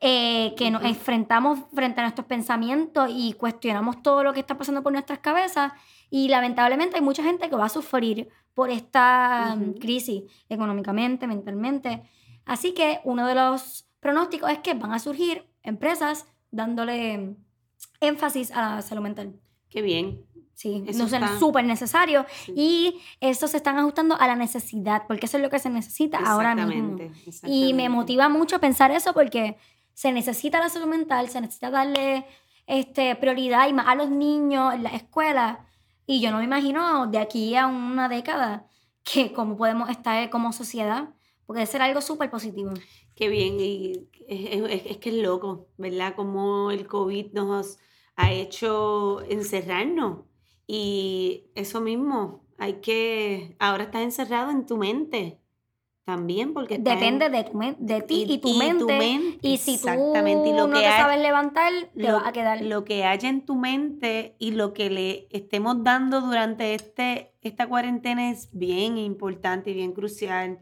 eh, 0.00 0.54
que 0.56 0.70
nos 0.70 0.84
enfrentamos 0.84 1.58
frente 1.74 2.00
a 2.00 2.04
nuestros 2.04 2.26
pensamientos 2.26 3.10
y 3.12 3.32
cuestionamos 3.32 4.02
todo 4.02 4.22
lo 4.22 4.32
que 4.32 4.40
está 4.40 4.56
pasando 4.56 4.82
por 4.82 4.92
nuestras 4.92 5.18
cabezas 5.18 5.72
y 6.10 6.28
lamentablemente 6.28 6.96
hay 6.96 7.02
mucha 7.02 7.22
gente 7.22 7.50
que 7.50 7.56
va 7.56 7.66
a 7.66 7.70
sufrir 7.70 8.28
por 8.54 8.70
esta 8.70 9.56
crisis 9.80 10.22
económicamente, 10.48 11.26
mentalmente. 11.26 12.02
Así 12.44 12.72
que 12.72 13.00
uno 13.04 13.26
de 13.26 13.34
los 13.34 13.88
pronósticos 14.00 14.50
es 14.50 14.58
que 14.58 14.74
van 14.74 14.92
a 14.92 14.98
surgir 14.98 15.46
empresas 15.62 16.26
dándole 16.50 17.36
énfasis 18.00 18.50
a 18.52 18.76
la 18.76 18.82
salud 18.82 19.02
mental. 19.02 19.34
Qué 19.68 19.82
bien. 19.82 20.24
Sí, 20.54 20.82
Eso 20.88 21.06
no 21.20 21.38
súper 21.38 21.64
necesario. 21.64 22.26
Sí. 22.44 22.52
Y 22.56 23.00
estos 23.20 23.52
se 23.52 23.58
están 23.58 23.78
ajustando 23.78 24.18
a 24.18 24.26
la 24.26 24.34
necesidad, 24.34 25.02
porque 25.06 25.26
eso 25.26 25.36
es 25.36 25.42
lo 25.44 25.50
que 25.50 25.60
se 25.60 25.70
necesita 25.70 26.18
ahora 26.18 26.56
mismo. 26.56 26.98
Exactamente, 26.98 27.42
Y 27.44 27.74
me 27.74 27.88
motiva 27.88 28.28
mucho 28.28 28.58
pensar 28.58 28.90
eso 28.90 29.12
porque 29.12 29.56
se 29.98 30.12
necesita 30.12 30.60
la 30.60 30.68
salud 30.68 30.86
mental, 30.86 31.28
se 31.28 31.40
necesita 31.40 31.70
darle 31.72 32.24
este, 32.68 33.16
prioridad 33.16 33.66
y 33.68 33.72
más 33.72 33.88
a 33.88 33.96
los 33.96 34.10
niños 34.10 34.72
en 34.72 34.84
la 34.84 34.90
escuela. 34.90 35.66
Y 36.06 36.20
yo 36.20 36.30
no 36.30 36.38
me 36.38 36.44
imagino 36.44 37.08
de 37.08 37.18
aquí 37.18 37.56
a 37.56 37.66
una 37.66 38.08
década 38.08 38.68
que 39.02 39.32
cómo 39.32 39.56
podemos 39.56 39.90
estar 39.90 40.30
como 40.30 40.52
sociedad, 40.52 41.08
porque 41.44 41.58
debe 41.58 41.72
ser 41.72 41.82
algo 41.82 42.00
súper 42.00 42.30
positivo. 42.30 42.70
Qué 43.16 43.28
bien, 43.28 43.58
y 43.58 44.08
es, 44.28 44.60
es- 44.70 44.86
es 44.86 44.96
que 44.98 45.08
es 45.10 45.16
loco, 45.16 45.66
¿verdad? 45.78 46.14
Como 46.14 46.70
el 46.70 46.86
COVID 46.86 47.32
nos 47.32 47.78
ha 48.14 48.30
hecho 48.30 49.22
encerrarnos. 49.28 50.20
Y 50.68 51.46
eso 51.56 51.80
mismo, 51.80 52.44
hay 52.56 52.74
que, 52.74 53.56
ahora 53.58 53.82
estás 53.84 54.02
encerrado 54.02 54.52
en 54.52 54.64
tu 54.64 54.76
mente 54.76 55.40
también, 56.08 56.54
porque 56.54 56.76
estás 56.76 56.94
en- 57.02 57.18
Depende 57.18 57.28
de, 57.28 57.44
tu 57.44 57.58
de 57.84 58.00
ti 58.00 58.24
y, 58.26 58.38
tu, 58.38 58.54
mente. 58.54 59.20
Y 59.42 59.58
si 59.58 59.72
tú 59.78 59.88
exactamente, 59.88 60.48
y 60.48 60.52
lo 60.54 60.66
no 60.66 60.72
que 60.72 60.80
te 60.80 60.86
hay- 60.86 61.02
sabes 61.02 61.20
levantar, 61.20 61.70
te 61.94 62.02
lo, 62.02 62.14
vas 62.14 62.26
a 62.28 62.32
quedar. 62.32 62.62
lo 62.62 62.82
que 62.86 63.04
haya 63.04 63.28
en 63.28 63.44
tu 63.44 63.56
mente 63.56 64.34
y 64.38 64.52
lo 64.52 64.72
que 64.72 64.88
le 64.88 65.28
estemos 65.30 65.84
dando 65.84 66.22
durante 66.22 66.74
este, 66.74 67.34
esta 67.42 67.66
cuarentena 67.66 68.30
es 68.30 68.48
bien 68.52 68.96
importante 68.96 69.70
y 69.70 69.74
bien 69.74 69.92
crucial. 69.92 70.60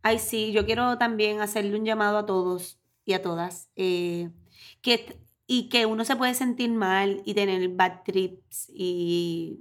Ay, 0.00 0.18
sí, 0.18 0.50
yo 0.52 0.64
quiero 0.64 0.96
también 0.96 1.42
hacerle 1.42 1.76
un 1.78 1.84
llamado 1.84 2.16
a 2.16 2.24
todos 2.24 2.78
y 3.04 3.12
a 3.12 3.20
todas. 3.20 3.68
eh, 3.76 4.30
que, 4.80 5.18
y 5.46 5.68
que 5.68 5.84
uno 5.84 6.06
se 6.06 6.16
puede 6.16 6.32
sentir 6.32 6.70
mal 6.72 7.20
y 7.26 7.34
tener 7.34 7.68
bad 7.68 8.00
trips 8.02 8.70
y, 8.74 9.58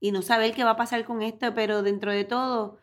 y 0.00 0.10
no 0.10 0.22
saber 0.22 0.54
qué 0.54 0.64
va 0.64 0.70
a 0.70 0.76
pasar 0.76 1.04
con 1.04 1.20
esto, 1.20 1.52
pero 1.54 1.82
dentro 1.82 2.12
de 2.12 2.24
todo, 2.24 2.78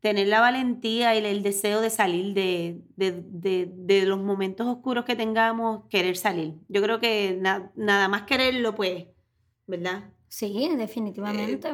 tener 0.00 0.28
la 0.28 0.40
valentía 0.40 1.14
y 1.14 1.24
el 1.24 1.42
deseo 1.42 1.80
de 1.80 1.90
salir 1.90 2.32
de, 2.34 2.80
de, 2.96 3.22
de- 3.26 3.68
de 3.74 4.06
los 4.06 4.18
momentos 4.20 4.66
oscuros 4.66 5.04
que 5.04 5.16
tengamos, 5.16 5.84
querer 5.90 6.16
salir. 6.16 6.54
Yo 6.68 6.80
creo 6.82 7.00
que 7.00 7.36
na- 7.40 7.70
nada 7.74 8.08
más 8.08 8.22
quererlo, 8.22 8.74
pues, 8.74 9.06
¿verdad? 9.66 10.04
Sí, 10.28 10.70
definitivamente. 10.76 11.70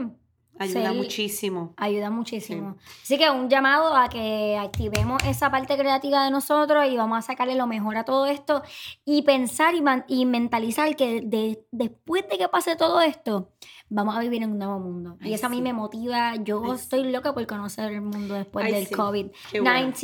Ayuda 0.57 0.91
Sí. 0.93 0.97
muchísimo. 0.97 1.75
Ayuda 1.77 2.11
muchísimo. 2.11 2.77
Así 3.03 3.19
que 3.19 3.29
un 3.29 3.49
llamado 3.51 3.97
a 3.97 4.09
que 4.09 4.57
activemos 4.57 5.21
esa 5.25 5.51
parte 5.51 5.77
creativa 5.77 6.25
de 6.25 6.31
nosotros 6.31 6.87
y 6.89 6.97
vamos 6.97 7.19
a 7.19 7.23
sacarle 7.23 7.57
lo 7.57 7.67
mejor 7.67 7.97
a 7.97 8.05
todo 8.05 8.27
esto 8.27 8.63
y 9.05 9.23
pensar 9.23 9.75
y, 9.75 9.83
man- 9.83 10.05
y 10.07 10.27
mentalizar 10.27 10.95
que 10.95 11.23
de- 11.23 11.67
después 11.73 12.29
de 12.31 12.39
que 12.39 12.49
pase 12.49 12.77
todo 12.77 13.01
esto, 13.01 13.51
vamos 13.89 14.17
a 14.17 14.21
vivir 14.21 14.43
en 14.43 14.53
un 14.53 14.59
nuevo 14.59 14.79
mundo. 14.79 15.17
Ay, 15.21 15.31
y 15.31 15.35
eso 15.35 15.47
a 15.47 15.49
mí 15.49 15.63
me 15.63 15.73
motiva. 15.73 16.37
Yo 16.37 16.63
Ay, 16.65 16.73
estoy 16.77 17.11
loca 17.11 17.35
por 17.35 17.47
conocer 17.47 17.93
el 17.93 18.01
mundo 18.01 18.35
después 18.35 18.67
Ay, 18.67 18.73
del 18.73 18.87
sí. 18.87 18.95
COVID-19. 18.95 19.33
Qué 19.53 19.61
bueno. 19.61 19.97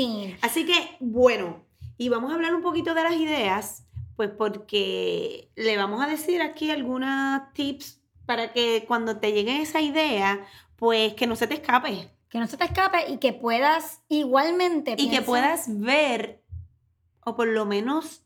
Así 0.42 0.66
que, 0.66 0.96
bueno, 1.00 1.64
y 1.96 2.08
vamos 2.08 2.30
a 2.30 2.34
hablar 2.34 2.54
un 2.54 2.62
poquito 2.62 2.94
de 2.94 3.02
las 3.02 3.14
ideas, 3.14 3.84
pues 4.16 4.30
porque 4.30 5.50
le 5.56 5.76
vamos 5.76 6.02
a 6.02 6.06
decir 6.06 6.40
aquí 6.42 6.70
algunas 6.70 7.52
tips 7.52 8.00
para 8.26 8.52
que 8.52 8.84
cuando 8.86 9.18
te 9.18 9.32
llegue 9.32 9.60
esa 9.60 9.80
idea, 9.80 10.46
pues 10.76 11.14
que 11.14 11.26
no 11.26 11.36
se 11.36 11.46
te 11.46 11.54
escape 11.54 12.10
Que 12.28 12.38
no 12.38 12.46
se 12.46 12.56
te 12.56 12.64
escape 12.64 13.10
y 13.10 13.18
que 13.18 13.32
puedas 13.32 14.02
igualmente 14.08 14.94
y 14.96 15.10
que 15.10 15.20
puedas 15.20 15.66
ver 15.80 16.42
o 17.24 17.34
por 17.36 17.48
lo 17.48 17.66
menos 17.66 18.22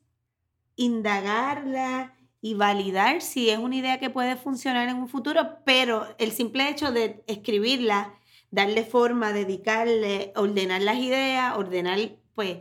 indagarla 0.76 2.14
y 2.44 2.52
validar 2.52 3.22
si 3.22 3.48
es 3.48 3.59
una 3.59 3.76
idea 3.76 3.98
que 3.98 4.11
puede 4.11 4.37
funcionar 4.37 4.87
en 4.90 4.96
un 4.96 5.09
futuro, 5.09 5.61
pero 5.64 6.07
el 6.18 6.30
simple 6.30 6.68
hecho 6.68 6.92
de 6.92 7.24
escribirla, 7.26 8.18
darle 8.50 8.85
forma, 8.85 9.33
dedicarle, 9.33 10.30
ordenar 10.37 10.83
las 10.83 10.98
ideas, 10.98 11.57
ordenar, 11.57 11.98
pues, 12.35 12.59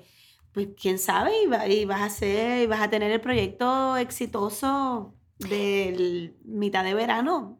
pues 0.54 0.70
quién 0.82 0.98
sabe, 1.00 1.32
y, 1.44 1.48
va- 1.48 1.68
y 1.68 1.84
vas 1.84 2.00
a 2.00 2.06
hacer, 2.06 2.62
y 2.64 2.68
vas 2.68 2.80
a 2.82 2.90
tener 2.90 3.12
el 3.12 3.20
proyecto 3.20 3.98
exitoso 3.98 5.16
del 5.38 6.38
mitad 6.46 6.86
de 6.86 6.94
verano, 6.94 7.60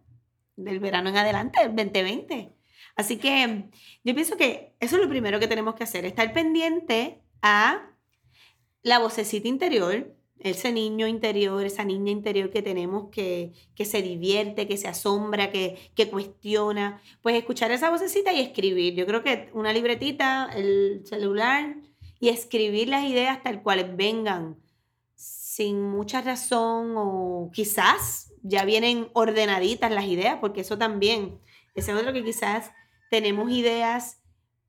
del 0.56 0.80
verano 0.80 1.10
en 1.10 1.18
adelante, 1.18 1.60
el 1.62 1.76
2020. 1.76 2.56
Así 2.96 3.18
que 3.18 3.66
yo 4.06 4.16
pienso 4.16 4.38
que 4.38 4.78
eso 4.80 4.96
es 4.96 5.02
lo 5.02 5.10
primero 5.10 5.42
que 5.42 5.48
tenemos 5.50 5.76
que 5.76 5.84
hacer, 5.84 6.06
estar 6.06 6.32
pendiente 6.32 7.22
a 7.42 7.92
la 8.82 9.00
vocecita 9.00 9.50
interior, 9.50 10.16
ese 10.40 10.72
niño 10.72 11.08
interior, 11.08 11.64
esa 11.64 11.86
niña 11.86 12.12
interior 12.12 12.50
que 12.50 12.62
tenemos 12.62 13.10
que, 13.12 13.54
que 13.76 13.86
se 13.86 14.02
divierte, 14.02 14.68
que 14.68 14.78
se 14.78 14.88
asombra, 14.88 15.52
que, 15.52 15.92
que 15.96 16.10
cuestiona, 16.10 17.02
pues 17.22 17.36
escuchar 17.36 17.72
esa 17.72 17.90
vocecita 17.90 18.34
y 18.34 18.42
escribir. 18.42 18.96
Yo 18.96 19.06
creo 19.06 19.24
que 19.24 19.50
una 19.54 19.72
libretita, 19.72 20.50
el 20.54 21.04
celular 21.06 21.78
y 22.20 22.30
escribir 22.30 22.90
las 22.90 23.06
ideas 23.06 23.42
tal 23.44 23.62
cuales 23.62 23.96
vengan, 23.96 24.58
sin 25.16 25.82
mucha 25.82 26.22
razón 26.22 26.94
o 26.98 27.52
quizás 27.54 28.34
ya 28.42 28.66
vienen 28.66 29.10
ordenaditas 29.14 29.92
las 29.92 30.06
ideas, 30.06 30.40
porque 30.42 30.62
eso 30.62 30.78
también, 30.78 31.40
ese 31.76 31.92
es 31.92 31.98
otro 31.98 32.12
que 32.12 32.24
quizás 32.24 32.72
tenemos 33.10 33.52
ideas 33.52 34.23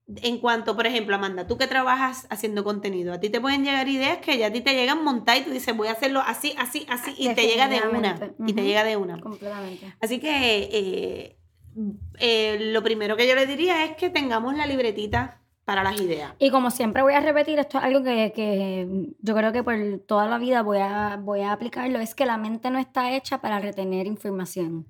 en 0.07 0.39
cuanto, 0.39 0.77
por 0.77 0.87
ejemplo, 0.87 1.17
Amanda, 1.17 1.47
tú 1.47 1.57
que 1.57 1.67
trabajas 1.67 2.27
haciendo 2.29 2.63
contenido, 2.63 3.13
a 3.15 3.21
ti 3.21 3.31
te 3.31 3.41
pueden 3.41 3.65
llegar 3.65 3.89
ideas 3.89 4.19
que 4.19 4.37
ya 4.37 4.49
a 4.49 4.53
ti 4.53 4.61
te 4.61 4.75
llegan 4.75 5.03
montadas 5.03 5.41
y 5.41 5.45
tú 5.45 5.51
dices, 5.51 5.75
voy 5.77 5.89
a 5.89 5.93
hacerlo 5.93 6.23
así, 6.27 6.55
así, 6.59 6.87
así, 6.91 7.15
y 7.17 7.35
te 7.35 7.47
llega 7.47 7.69
de 7.69 7.81
una, 7.89 8.33
y 8.47 8.53
te 8.53 8.63
llega 8.63 8.85
de 8.85 8.97
una. 8.97 9.19
Completamente. 9.19 9.95
Así 10.01 10.21
que 10.21 10.69
eh, 10.73 11.39
eh, 12.19 12.59
lo 12.73 12.83
primero 12.83 13.17
que 13.17 13.27
yo 13.27 13.35
le 13.35 13.47
diría 13.47 13.85
es 13.85 13.97
que 13.97 14.11
tengamos 14.11 14.55
la 14.57 14.67
libretita 14.67 15.41
para 15.65 15.83
las 15.83 15.99
ideas. 15.99 16.35
Y 16.39 16.51
como 16.51 16.71
siempre 16.71 17.03
voy 17.03 17.15
a 17.15 17.21
repetir, 17.21 17.59
esto 17.59 17.79
es 17.79 17.85
algo 17.85 18.03
que, 18.03 18.33
que 18.37 19.15
yo 19.21 19.35
creo 19.35 19.53
que 19.53 19.63
por 19.63 19.77
toda 20.07 20.29
la 20.29 20.37
vida 20.37 20.63
voy 20.63 20.79
a, 20.79 21.19
voy 21.19 21.41
a 21.41 21.53
aplicarlo, 21.53 21.99
es 22.01 22.15
que 22.15 22.27
la 22.27 22.37
mente 22.37 22.71
no 22.71 22.79
está 22.79 23.17
hecha 23.17 23.41
para 23.41 23.59
retener 23.59 24.07
información. 24.07 24.87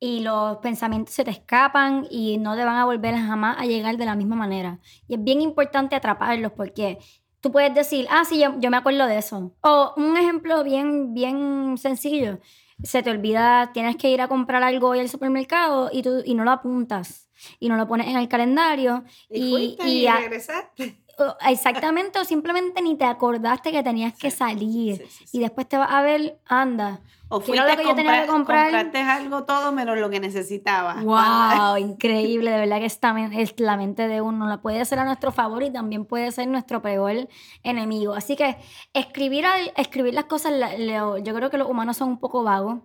Y 0.00 0.20
los 0.20 0.58
pensamientos 0.58 1.14
se 1.14 1.24
te 1.24 1.30
escapan 1.30 2.06
y 2.10 2.38
no 2.38 2.54
te 2.54 2.64
van 2.64 2.76
a 2.76 2.84
volver 2.84 3.16
jamás 3.16 3.56
a 3.58 3.66
llegar 3.66 3.96
de 3.96 4.04
la 4.04 4.14
misma 4.14 4.36
manera. 4.36 4.78
Y 5.08 5.14
es 5.14 5.24
bien 5.24 5.40
importante 5.40 5.96
atraparlos 5.96 6.52
porque 6.52 6.98
tú 7.40 7.50
puedes 7.50 7.74
decir, 7.74 8.06
ah, 8.10 8.24
sí, 8.24 8.38
yo, 8.38 8.54
yo 8.60 8.70
me 8.70 8.76
acuerdo 8.76 9.06
de 9.06 9.18
eso. 9.18 9.52
O 9.60 9.94
un 9.96 10.16
ejemplo 10.16 10.62
bien, 10.62 11.14
bien 11.14 11.76
sencillo. 11.78 12.38
Se 12.82 13.02
te 13.02 13.10
olvida, 13.10 13.72
tienes 13.72 13.96
que 13.96 14.10
ir 14.10 14.20
a 14.20 14.28
comprar 14.28 14.62
algo 14.62 14.90
hoy 14.90 15.00
al 15.00 15.08
supermercado 15.08 15.90
y, 15.92 16.02
tú, 16.02 16.22
y 16.24 16.34
no 16.34 16.44
lo 16.44 16.52
apuntas 16.52 17.28
y 17.58 17.68
no 17.68 17.76
lo 17.76 17.86
pones 17.86 18.08
en 18.08 18.16
el 18.16 18.28
calendario 18.28 19.04
Y, 19.28 19.76
y, 19.84 20.08
regresaste. 20.08 21.02
Exactamente, 21.46 22.18
o 22.18 22.24
simplemente 22.24 22.82
ni 22.82 22.96
te 22.96 23.04
acordaste 23.04 23.72
que 23.72 23.82
tenías 23.82 24.14
que 24.14 24.30
salir. 24.30 24.96
Sí, 24.96 25.04
sí, 25.08 25.26
sí. 25.26 25.36
Y 25.38 25.40
después 25.40 25.68
te 25.68 25.76
vas 25.76 25.90
a 25.90 26.02
ver, 26.02 26.38
anda. 26.46 27.00
O 27.30 27.40
¿qué 27.40 27.52
era 27.52 27.64
fuiste 27.64 27.76
lo 27.76 27.82
que 27.82 27.88
yo 27.88 27.94
tenía 27.94 28.22
que 28.22 28.28
comprar? 28.28 28.70
compraste 28.70 28.98
algo 29.02 29.44
todo 29.44 29.70
menos 29.70 29.98
lo 29.98 30.08
que 30.08 30.18
necesitabas. 30.18 31.04
¡Wow! 31.04 31.76
Increíble, 31.78 32.50
de 32.50 32.58
verdad 32.58 32.78
que 32.78 32.86
esta 32.86 33.14
es 33.32 33.60
la 33.60 33.76
mente 33.76 34.08
de 34.08 34.22
uno. 34.22 34.46
La 34.46 34.62
puede 34.62 34.84
ser 34.86 34.98
a 34.98 35.04
nuestro 35.04 35.30
favor 35.30 35.62
y 35.62 35.70
también 35.70 36.06
puede 36.06 36.32
ser 36.32 36.48
nuestro 36.48 36.80
peor 36.80 37.28
enemigo. 37.62 38.14
Así 38.14 38.34
que 38.34 38.56
escribir, 38.94 39.44
escribir 39.76 40.14
las 40.14 40.24
cosas, 40.24 40.52
yo 40.78 41.34
creo 41.34 41.50
que 41.50 41.58
los 41.58 41.68
humanos 41.68 41.98
son 41.98 42.08
un 42.08 42.18
poco 42.18 42.42
vagos. 42.42 42.78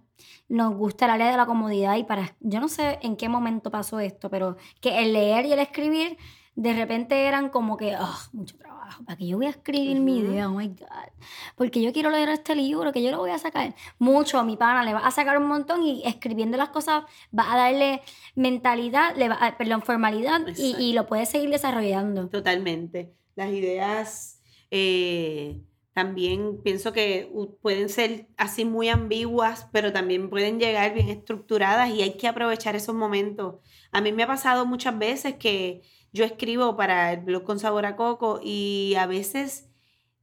Nos 0.49 0.75
gusta 0.75 1.05
el 1.05 1.11
área 1.11 1.31
de 1.31 1.37
la 1.37 1.45
comodidad 1.45 1.95
y 1.95 2.03
para. 2.03 2.35
Yo 2.41 2.59
no 2.59 2.67
sé 2.67 2.99
en 3.01 3.15
qué 3.15 3.29
momento 3.29 3.71
pasó 3.71 3.99
esto, 3.99 4.29
pero 4.29 4.57
que 4.81 4.99
el 5.01 5.13
leer 5.13 5.45
y 5.45 5.53
el 5.53 5.59
escribir 5.59 6.17
de 6.55 6.73
repente 6.73 7.25
eran 7.27 7.49
como 7.49 7.77
que, 7.77 7.93
ah, 7.95 8.17
mucho 8.31 8.55
trabajo, 8.57 9.03
¿para 9.05 9.17
que 9.17 9.27
yo 9.27 9.37
voy 9.37 9.47
a 9.47 9.49
escribir 9.49 9.99
mi 9.99 10.19
idea? 10.19 10.49
Oh 10.49 10.53
my 10.53 10.67
God. 10.67 11.11
Porque 11.55 11.81
yo 11.81 11.91
quiero 11.93 12.09
leer 12.11 12.29
este 12.29 12.55
libro, 12.55 12.91
que 12.91 13.01
yo 13.01 13.09
lo 13.11 13.17
voy 13.17 13.31
a 13.31 13.39
sacar. 13.39 13.73
Mucho, 13.97 14.37
a 14.37 14.43
mi 14.43 14.55
pana 14.55 14.83
le 14.83 14.93
va 14.93 14.99
a 14.99 15.11
sacar 15.11 15.37
un 15.37 15.47
montón 15.47 15.81
y 15.83 16.03
escribiendo 16.05 16.55
las 16.57 16.69
cosas 16.69 17.03
va 17.37 17.51
a 17.51 17.57
darle 17.57 18.01
mentalidad, 18.35 19.15
le 19.15 19.29
va 19.29 19.35
a- 19.35 19.57
perdón, 19.57 19.81
formalidad 19.81 20.41
y, 20.57 20.75
y 20.77 20.93
lo 20.93 21.07
puede 21.07 21.25
seguir 21.25 21.49
desarrollando. 21.49 22.27
Totalmente. 22.29 23.13
Las 23.35 23.49
ideas 23.49 24.41
eh, 24.69 25.61
también 25.93 26.61
pienso 26.63 26.93
que 26.93 27.31
pueden 27.61 27.89
ser 27.89 28.27
así 28.37 28.65
muy 28.65 28.89
ambiguas, 28.89 29.69
pero 29.71 29.91
también 29.93 30.29
pueden 30.29 30.59
llegar 30.59 30.93
bien 30.93 31.09
estructuradas 31.09 31.89
y 31.91 32.01
hay 32.01 32.17
que 32.17 32.27
aprovechar 32.27 32.75
esos 32.75 32.93
momentos. 32.95 33.55
A 33.91 34.01
mí 34.01 34.11
me 34.11 34.23
ha 34.23 34.27
pasado 34.27 34.65
muchas 34.65 34.97
veces 34.97 35.35
que 35.35 35.81
yo 36.13 36.23
escribo 36.23 36.77
para 36.77 37.11
el 37.11 37.21
blog 37.21 37.43
con 37.43 37.59
sabor 37.59 37.85
a 37.85 37.95
coco 37.95 38.39
y 38.41 38.93
a 38.97 39.07
veces 39.07 39.69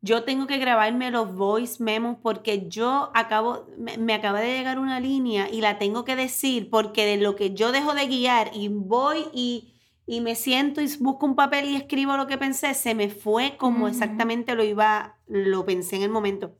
yo 0.00 0.24
tengo 0.24 0.46
que 0.46 0.59
grabarme 0.59 1.11
los 1.11 1.35
voice 1.35 1.83
memos 1.83 2.16
porque 2.22 2.68
yo 2.68 3.11
acabo, 3.12 3.66
me, 3.76 3.98
me 3.98 4.14
acaba 4.14 4.40
de 4.40 4.57
llegar 4.57 4.79
una 4.79 5.00
línea 5.00 5.50
y 5.50 5.61
la 5.61 5.79
tengo 5.79 6.05
que 6.05 6.16
decir 6.16 6.70
porque 6.70 7.05
de 7.05 7.18
lo 7.18 7.37
que 7.37 7.53
yo 7.53 7.72
dejo 7.72 7.92
de 7.92 8.07
guiar 8.07 8.50
y 8.55 8.68
voy 8.68 9.26
y, 9.35 9.74
y 10.07 10.20
me 10.20 10.37
siento 10.37 10.81
y 10.81 10.88
busco 10.98 11.26
un 11.26 11.35
papel 11.35 11.68
y 11.68 11.76
escribo 11.76 12.16
lo 12.16 12.26
que 12.26 12.38
pensé, 12.38 12.72
se 12.74 12.94
me 12.94 13.11
fue 13.11 13.57
como 13.59 13.88
exactamente 13.88 14.55
lo 14.55 14.64
iba, 14.64 15.18
lo 15.26 15.66
pensé 15.66 15.96
en 15.96 16.03
el 16.03 16.11
momento. 16.11 16.57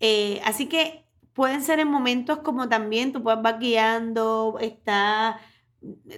Eh, 0.00 0.40
así 0.44 0.66
que 0.66 1.04
pueden 1.34 1.62
ser 1.62 1.78
en 1.78 1.88
momentos 1.88 2.38
como 2.38 2.68
también 2.68 3.12
tú 3.12 3.22
puedes 3.22 3.40
vas 3.42 3.60
guiando, 3.60 4.58
estás 4.60 5.36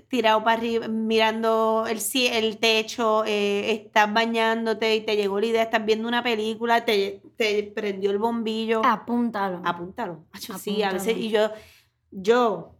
tirado 0.08 0.42
para 0.42 0.56
arriba, 0.58 0.88
mirando 0.88 1.84
el, 1.86 1.98
el 2.14 2.58
techo, 2.58 3.24
eh, 3.26 3.72
estás 3.72 4.12
bañándote 4.12 4.96
y 4.96 5.00
te 5.02 5.16
llegó 5.16 5.38
la 5.38 5.46
idea, 5.46 5.62
estás 5.62 5.84
viendo 5.84 6.08
una 6.08 6.22
película, 6.22 6.84
te, 6.84 7.20
te 7.36 7.62
prendió 7.74 8.10
el 8.10 8.18
bombillo. 8.18 8.82
Apúntalo. 8.84 9.60
Apúntalo. 9.64 10.24
Acho, 10.32 10.56
Sí, 10.58 10.82
a 10.82 10.92
veces, 10.92 11.16
y 11.16 11.28
yo, 11.28 11.50
yo 12.10 12.72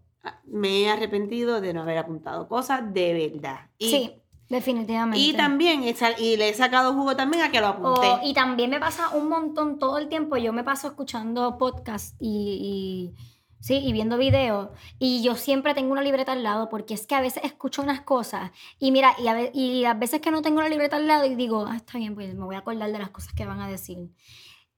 me 0.47 0.83
he 0.83 0.91
arrepentido 0.91 1.61
de 1.61 1.73
no 1.75 1.83
haber 1.83 1.99
apuntado 1.99 2.49
cosas 2.49 2.93
de 2.95 3.31
verdad. 3.31 3.69
Y, 3.79 3.91
sí, 3.91 4.13
definitivamente. 4.49 5.19
y 5.19 5.35
también, 5.35 5.83
y 5.83 6.37
le 6.37 6.49
he 6.49 6.55
sacado 6.55 6.95
jugo 6.95 7.15
también 7.15 7.43
a 7.43 7.51
que 7.51 7.61
lo 7.61 7.69
apunté. 7.69 8.07
O- 8.09 8.21
y 8.25 8.33
también 8.35 8.71
me 8.71 8.81
pasa 8.81 9.11
un 9.11 9.29
montón 9.29 9.79
todo 9.79 9.99
el 9.99 10.09
tiempo. 10.09 10.37
Yo 10.39 10.53
me 10.53 10.65
paso 10.65 10.89
escuchando 10.89 11.59
podcasts 11.59 12.17
y, 12.21 13.13
y- 13.17 13.40
sí, 13.61 13.79
y 13.85 13.93
viendo 13.93 14.19
videos. 14.19 14.71
Y 14.99 15.23
yo 15.23 15.37
siempre 15.37 15.75
tengo 15.75 15.93
una 15.93 16.03
libreta 16.03 16.33
al 16.33 16.43
lado 16.43 16.69
porque 16.69 16.95
es 16.95 17.07
que 17.07 17.15
a 17.15 17.21
veces 17.21 17.45
escucho 17.45 17.83
unas 17.83 18.01
cosas. 18.01 18.51
Y 18.79 18.91
mira, 18.93 19.15
y 19.19 19.29
a, 19.29 19.51
y 19.53 19.85
veces 19.97 20.21
que 20.21 20.31
no 20.31 20.43
tengo 20.43 20.63
la 20.63 20.69
libreta 20.69 20.97
al 20.97 21.07
lado 21.07 21.27
y 21.27 21.35
digo, 21.35 21.67
ah, 21.67 21.77
está 21.77 21.99
bien, 21.99 22.15
pues 22.15 22.35
me 22.35 22.45
voy 22.45 22.57
a 22.57 22.61
acordar 22.61 22.91
de 22.91 22.99
las 22.99 23.11
cosas 23.11 23.33
que 23.35 23.47
van 23.47 23.61
a 23.61 23.69
decir. 23.69 24.11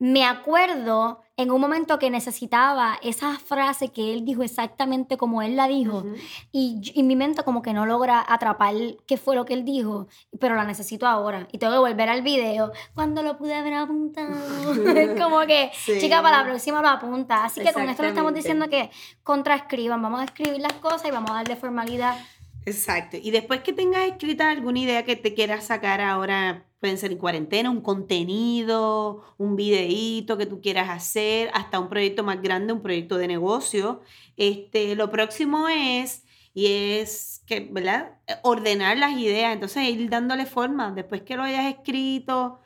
Me 0.05 0.25
acuerdo 0.25 1.21
en 1.37 1.53
un 1.53 1.61
momento 1.61 2.01
que 2.01 2.11
necesitaba 2.11 2.99
esa 3.03 3.38
frase 3.38 3.91
que 3.93 4.12
él 4.12 4.25
dijo 4.25 4.43
exactamente 4.43 5.17
como 5.17 5.43
él 5.43 5.55
la 5.55 5.69
dijo. 5.69 5.99
Ujú. 5.99 6.15
Y, 6.51 6.81
yo- 6.81 6.93
y 6.97 7.05
mi 7.05 7.15
mente 7.15 7.45
como 7.45 7.62
que 7.62 7.73
no 7.73 7.87
logra 7.87 8.25
atrapar 8.29 8.75
qué 9.07 9.17
fue 9.17 9.37
lo 9.37 9.45
que 9.45 9.55
él 9.55 9.65
dijo, 9.65 10.09
pero 10.41 10.57
la 10.57 10.65
necesito 10.65 11.07
ahora. 11.07 11.47
Y 11.53 11.59
tengo 11.59 11.73
que 11.75 11.79
volver 11.79 12.09
al 12.09 12.23
video 12.23 12.73
cuando 12.95 13.23
lo 13.23 13.37
pude 13.38 13.55
haber 13.55 13.75
apuntado. 13.75 14.35
Como 15.23 15.41
que, 15.47 15.71
Sí. 15.73 16.01
chica, 16.01 16.21
para 16.21 16.38
la 16.38 16.45
próxima 16.49 16.83
lo 16.83 16.88
apunta. 16.88 17.45
Así 17.45 17.61
que 17.62 17.73
con 17.73 17.88
esto 17.88 18.03
le 18.03 18.09
estamos 18.09 18.35
diciendo 18.35 18.69
que 18.69 18.91
contraescriban, 19.23 20.03
vamos 20.03 20.21
a 20.21 20.25
escribir 20.25 20.61
las 20.61 20.73
cosas 20.75 21.05
y 21.07 21.11
vamos 21.12 21.31
a 21.31 21.35
darle 21.35 21.55
formalidad. 21.55 22.17
Exacto. 22.64 23.16
Y 23.20 23.31
después 23.33 23.61
que 23.62 23.72
tengas 23.72 24.07
escrita 24.09 24.51
alguna 24.51 24.79
idea 24.79 25.05
que 25.05 25.16
te 25.16 25.35
quieras 25.35 25.64
sacar 25.66 26.01
ahora, 26.01 26.66
pueden 26.81 26.96
ser 26.98 27.12
en 27.12 27.18
cuarentena, 27.18 27.70
un 27.70 27.81
contenido, 27.81 29.22
un 29.37 29.57
videíto 29.57 30.37
que 30.38 30.46
tú 30.46 30.61
quieras 30.61 30.88
hacer, 30.88 31.51
hasta 31.55 31.81
un 31.81 31.88
proyecto 31.88 32.22
más 32.22 32.40
grande, 32.40 32.72
un 32.72 32.83
proyecto 32.83 33.18
de 33.18 33.27
negocio. 33.29 34.01
Este, 34.37 34.94
lo 34.94 35.11
próximo 35.11 35.68
es, 35.68 36.25
y 36.55 36.66
es 36.66 37.42
que, 37.46 37.68
¿verdad? 37.70 38.18
Ordenar 38.42 38.96
las 38.96 39.12
ideas, 39.18 39.53
entonces 39.53 39.88
ir 39.88 40.09
dándole 40.09 40.46
forma. 40.46 40.92
Después 40.92 41.22
que 41.22 41.37
lo 41.37 41.42
hayas 41.42 41.66
escrito, 41.66 42.61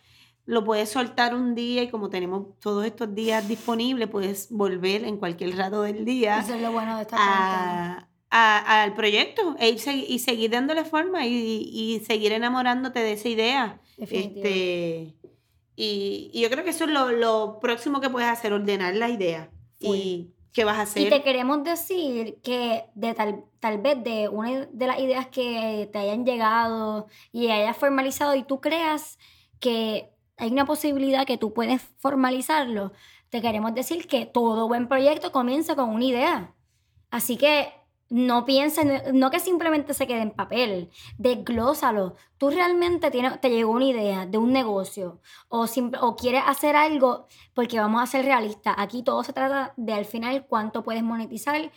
lo 0.45 0.63
puedes 0.65 0.91
soltar 0.91 1.35
un 1.35 1.55
día 1.55 1.83
y 1.83 1.89
como 1.89 2.11
tenemos 2.11 2.59
todos 2.61 2.85
estos 2.85 3.15
días 3.15 3.49
disponibles, 3.49 4.09
puedes 4.09 4.51
volver 4.51 5.05
en 5.05 5.17
cualquier 5.17 5.57
rato 5.57 5.83
del 5.83 6.05
día 6.05 6.39
Eso 6.41 6.55
es 6.55 6.63
lo 6.63 6.71
bueno 6.73 6.97
de 6.97 7.03
esta 7.03 7.17
a- 7.19 8.09
a- 8.31 8.83
al 8.83 8.95
proyecto 8.95 9.57
e 9.59 9.69
ir 9.71 9.77
segui- 9.79 10.07
y 10.09 10.19
seguir 10.19 10.51
dándole 10.51 10.85
forma 10.85 11.27
y, 11.27 11.71
y 11.73 12.01
seguir 12.05 12.33
enamorándote 12.33 13.01
de 13.01 13.13
esa 13.13 13.29
idea. 13.29 13.81
Este, 13.99 15.15
y, 15.77 16.31
y 16.33 16.41
yo 16.41 16.51
creo 16.51 16.65
que 16.65 16.71
eso 16.71 16.85
es 16.85 16.91
lo, 16.91 17.11
lo 17.13 17.59
próximo 17.61 18.01
que 18.01 18.11
puedes 18.11 18.29
hacer, 18.29 18.53
ordenar 18.53 18.95
la 18.95 19.09
idea. 19.11 19.51
¿Y 19.79 20.31
qué 20.53 20.65
vas 20.65 20.79
a 20.79 20.83
hacer? 20.83 21.03
Y 21.07 21.11
te 21.11 21.23
queremos 21.23 21.63
decir 21.65 22.39
que 22.43 22.85
de 22.95 23.15
tal, 23.15 23.45
tal 23.61 23.79
vez 23.79 24.03
de 24.03 24.29
una 24.29 24.67
de 24.73 24.87
las 24.87 24.99
ideas 24.99 25.27
que 25.29 25.89
te 25.93 25.99
hayan 25.99 26.25
llegado 26.25 27.07
y 27.33 27.51
hayas 27.51 27.77
formalizado 27.77 28.35
y 28.35 28.43
tú 28.43 28.61
creas 28.61 29.19
que 29.61 30.11
hay 30.39 30.51
una 30.51 30.65
posibilidad 30.67 31.27
que 31.27 31.39
tú 31.39 31.53
puedes 31.53 31.83
formalizarlo, 31.99 32.93
te 33.31 33.41
queremos 33.43 33.75
decir 33.75 34.07
que 34.07 34.25
todo 34.27 34.69
buen 34.69 34.89
proyecto 34.89 35.31
comienza 35.33 35.75
con 35.77 35.91
una 35.91 36.05
idea. 36.05 36.55
Así 37.11 37.37
que 37.37 37.69
no 38.09 38.45
piensen, 38.45 39.03
no 39.15 39.31
que 39.31 39.41
simplemente 39.41 39.95
se 39.95 40.07
quede 40.07 40.23
en 40.23 40.31
papel, 40.31 40.91
desglósalo. 41.19 42.15
Tú 42.39 42.51
realmente 42.51 43.11
tienes, 43.11 43.41
te 43.41 43.51
llegó 43.51 43.73
una 43.73 43.87
idea 43.87 44.27
de 44.27 44.39
un 44.39 44.53
negocio 44.53 45.21
o, 45.49 45.67
simple- 45.67 45.99
o 46.03 46.17
quieres 46.17 46.43
hacer 46.47 46.77
algo 46.77 47.27
porque 47.55 47.81
vamos 47.81 48.03
a 48.03 48.07
ser 48.07 48.25
realistas. 48.25 48.75
Aquí 48.79 49.03
todo 49.03 49.23
se 49.25 49.33
trata 49.33 49.73
de 49.77 49.93
al 49.95 50.05
final 50.05 50.47
cuánto 50.47 50.83
puedes 50.85 51.03
monetizar. 51.03 51.71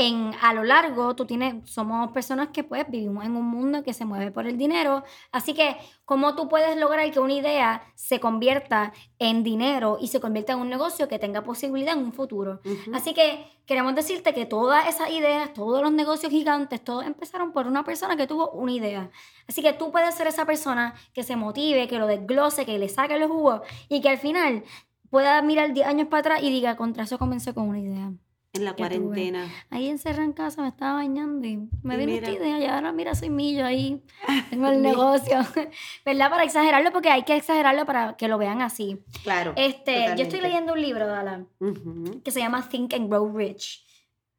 En, 0.00 0.32
a 0.40 0.54
lo 0.54 0.64
largo, 0.64 1.14
tú 1.14 1.26
tienes, 1.26 1.70
somos 1.70 2.10
personas 2.12 2.48
que 2.54 2.64
pues 2.64 2.86
vivimos 2.88 3.22
en 3.22 3.36
un 3.36 3.44
mundo 3.44 3.82
que 3.82 3.92
se 3.92 4.06
mueve 4.06 4.30
por 4.30 4.46
el 4.46 4.56
dinero. 4.56 5.04
Así 5.30 5.52
que, 5.52 5.76
¿cómo 6.06 6.34
tú 6.34 6.48
puedes 6.48 6.74
lograr 6.78 7.10
que 7.10 7.20
una 7.20 7.34
idea 7.34 7.82
se 7.96 8.18
convierta 8.18 8.94
en 9.18 9.42
dinero 9.42 9.98
y 10.00 10.08
se 10.08 10.18
convierta 10.18 10.54
en 10.54 10.60
un 10.60 10.70
negocio 10.70 11.06
que 11.06 11.18
tenga 11.18 11.42
posibilidad 11.42 11.92
en 11.98 12.02
un 12.02 12.14
futuro? 12.14 12.62
Ujú. 12.64 12.94
Así 12.94 13.12
que 13.12 13.44
queremos 13.66 13.94
decirte 13.94 14.32
que 14.32 14.46
todas 14.46 14.88
esas 14.88 15.10
ideas, 15.10 15.52
todos 15.52 15.82
los 15.82 15.92
negocios 15.92 16.32
gigantes, 16.32 16.82
todos 16.82 17.04
empezaron 17.04 17.52
por 17.52 17.66
una 17.66 17.84
persona 17.84 18.16
que 18.16 18.26
tuvo 18.26 18.52
una 18.52 18.72
idea. 18.72 19.10
Así 19.48 19.60
que 19.60 19.74
tú 19.74 19.92
puedes 19.92 20.14
ser 20.14 20.28
esa 20.28 20.46
persona 20.46 20.94
que 21.12 21.24
se 21.24 21.36
motive, 21.36 21.88
que 21.88 21.98
lo 21.98 22.06
desglose, 22.06 22.64
que 22.64 22.78
le 22.78 22.88
saque 22.88 23.18
los 23.18 23.30
jugos 23.30 23.60
y 23.90 24.00
que 24.00 24.08
al 24.08 24.18
final 24.18 24.64
pueda 25.10 25.42
mirar 25.42 25.74
10 25.74 25.86
años 25.86 26.08
para 26.08 26.20
atrás 26.20 26.42
y 26.42 26.50
diga, 26.50 26.78
contra 26.78 27.04
eso 27.04 27.18
comencé 27.18 27.52
con 27.52 27.68
una 27.68 27.80
idea. 27.80 28.12
En 28.52 28.64
la 28.64 28.72
tuve. 28.74 28.88
cuarentena. 28.88 29.48
Ahí 29.70 29.88
encerrada 29.88 30.24
en 30.24 30.32
casa 30.32 30.62
me 30.62 30.68
estaba 30.68 30.94
bañando 30.94 31.46
y 31.46 31.68
me 31.82 31.96
vino 31.96 32.12
esta 32.12 32.30
idea 32.30 32.58
y 32.58 32.64
ahora 32.66 32.92
mira, 32.92 33.14
soy 33.14 33.30
millo 33.30 33.64
ahí, 33.64 34.02
tengo 34.50 34.68
el 34.68 34.82
negocio. 34.82 35.38
¿Verdad? 36.04 36.30
Para 36.30 36.44
exagerarlo, 36.44 36.90
porque 36.92 37.10
hay 37.10 37.22
que 37.22 37.36
exagerarlo 37.36 37.86
para 37.86 38.16
que 38.16 38.28
lo 38.28 38.38
vean 38.38 38.60
así. 38.62 38.98
Claro. 39.22 39.52
Este, 39.56 40.06
yo 40.16 40.22
estoy 40.24 40.40
leyendo 40.40 40.72
un 40.72 40.82
libro, 40.82 41.06
Dala 41.06 41.46
Ujú. 41.60 42.20
que 42.24 42.30
se 42.30 42.40
llama 42.40 42.68
Think 42.68 42.94
and 42.94 43.08
Grow 43.08 43.36
Rich. 43.36 43.86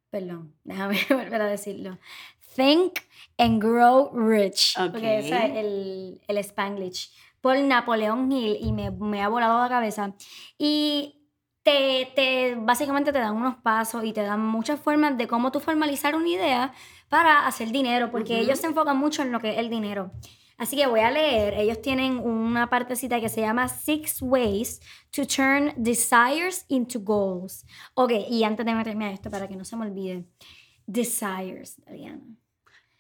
Perdón, 0.10 0.54
déjame 0.66 0.98
volver 1.10 1.42
a 1.42 1.46
decirlo. 1.48 1.98
Think 2.56 3.00
and 3.38 3.64
Grow 3.64 4.12
Rich. 4.14 4.76
Porque 4.78 5.20
ese 5.20 5.38
es 5.38 5.56
el, 5.56 6.22
el 6.28 6.38
Spanglish. 6.40 7.12
Por 7.40 7.58
Napoleón 7.58 8.30
Hill 8.32 8.58
y 8.60 8.72
me, 8.74 8.92
me 8.92 9.24
ha 9.24 9.30
volado 9.30 9.58
la 9.60 9.70
cabeza. 9.70 10.14
Y 10.60 11.21
te, 11.64 12.12
te, 12.16 12.56
básicamente 12.56 13.12
te 13.12 13.20
dan 13.20 13.36
unos 13.36 13.56
pasos 13.58 14.04
y 14.04 14.14
te 14.14 14.22
dan 14.22 14.46
muchas 14.46 14.80
formas 14.80 15.18
de 15.18 15.28
cómo 15.28 15.52
tú 15.52 15.60
formalizar 15.60 16.16
una 16.16 16.30
idea 16.30 16.74
para 17.10 17.46
hacer 17.46 17.72
dinero, 17.72 18.10
porque 18.12 18.40
ellos 18.40 18.60
se 18.60 18.68
enfocan 18.68 18.98
mucho 18.98 19.22
en 19.22 19.32
lo 19.32 19.40
que 19.40 19.52
es 19.52 19.58
el 19.58 19.70
dinero. 19.70 20.12
Así 20.58 20.76
que 20.76 20.86
voy 20.86 21.00
a 21.00 21.10
leer, 21.10 21.56
ellos 21.56 21.82
tienen 21.82 22.20
una 22.20 22.70
partecita 22.70 23.20
que 23.20 23.30
se 23.30 23.42
llama 23.42 23.68
Six 23.68 24.22
Ways 24.22 24.80
to 25.10 25.26
Turn 25.26 25.74
Desires 25.76 26.66
into 26.68 27.00
Goals. 27.00 27.66
Ok, 27.96 28.12
y 28.30 28.44
antes 28.44 28.64
de 28.66 28.76
meterme 28.76 29.06
a 29.06 29.12
esto, 29.12 29.32
para 29.32 29.48
que 29.48 29.56
no 29.56 29.66
se 29.66 29.76
me 29.76 29.88
olvide, 29.88 30.26
Desires, 30.86 31.82
Diana. 31.92 32.22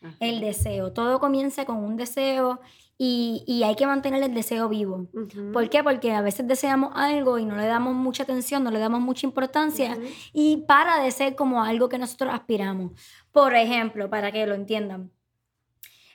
Ajá. 0.02 0.16
El 0.20 0.42
deseo. 0.42 0.92
Todo 0.92 1.20
comienza 1.20 1.66
con 1.66 1.78
un 1.78 1.98
deseo 1.98 2.62
y, 3.04 3.44
y 3.48 3.64
hay 3.64 3.74
que 3.74 3.88
mantener 3.88 4.22
el 4.22 4.36
deseo 4.36 4.70
vivo. 4.70 5.08
¿Por 5.54 5.72
qué? 5.72 5.84
Porque 5.84 6.12
a 6.12 6.22
veces 6.22 6.48
deseamos 6.48 6.92
algo 6.94 7.40
y 7.40 7.46
no 7.46 7.56
le 7.56 7.66
damos 7.66 7.96
mucha 7.96 8.22
atención, 8.22 8.64
no 8.64 8.70
le 8.70 8.78
damos 8.78 9.02
mucha 9.02 9.26
importancia 9.26 9.98
y 10.34 10.58
para 10.68 11.02
de 11.02 11.10
ser 11.10 11.36
como 11.36 11.64
algo 11.64 11.90
que 11.90 11.98
nosotros 11.98 12.32
aspiramos. 12.32 12.92
Por 13.32 13.56
ejemplo, 13.56 14.08
para 14.12 14.32
que 14.32 14.46
lo 14.46 14.54
entiendan. 14.54 15.10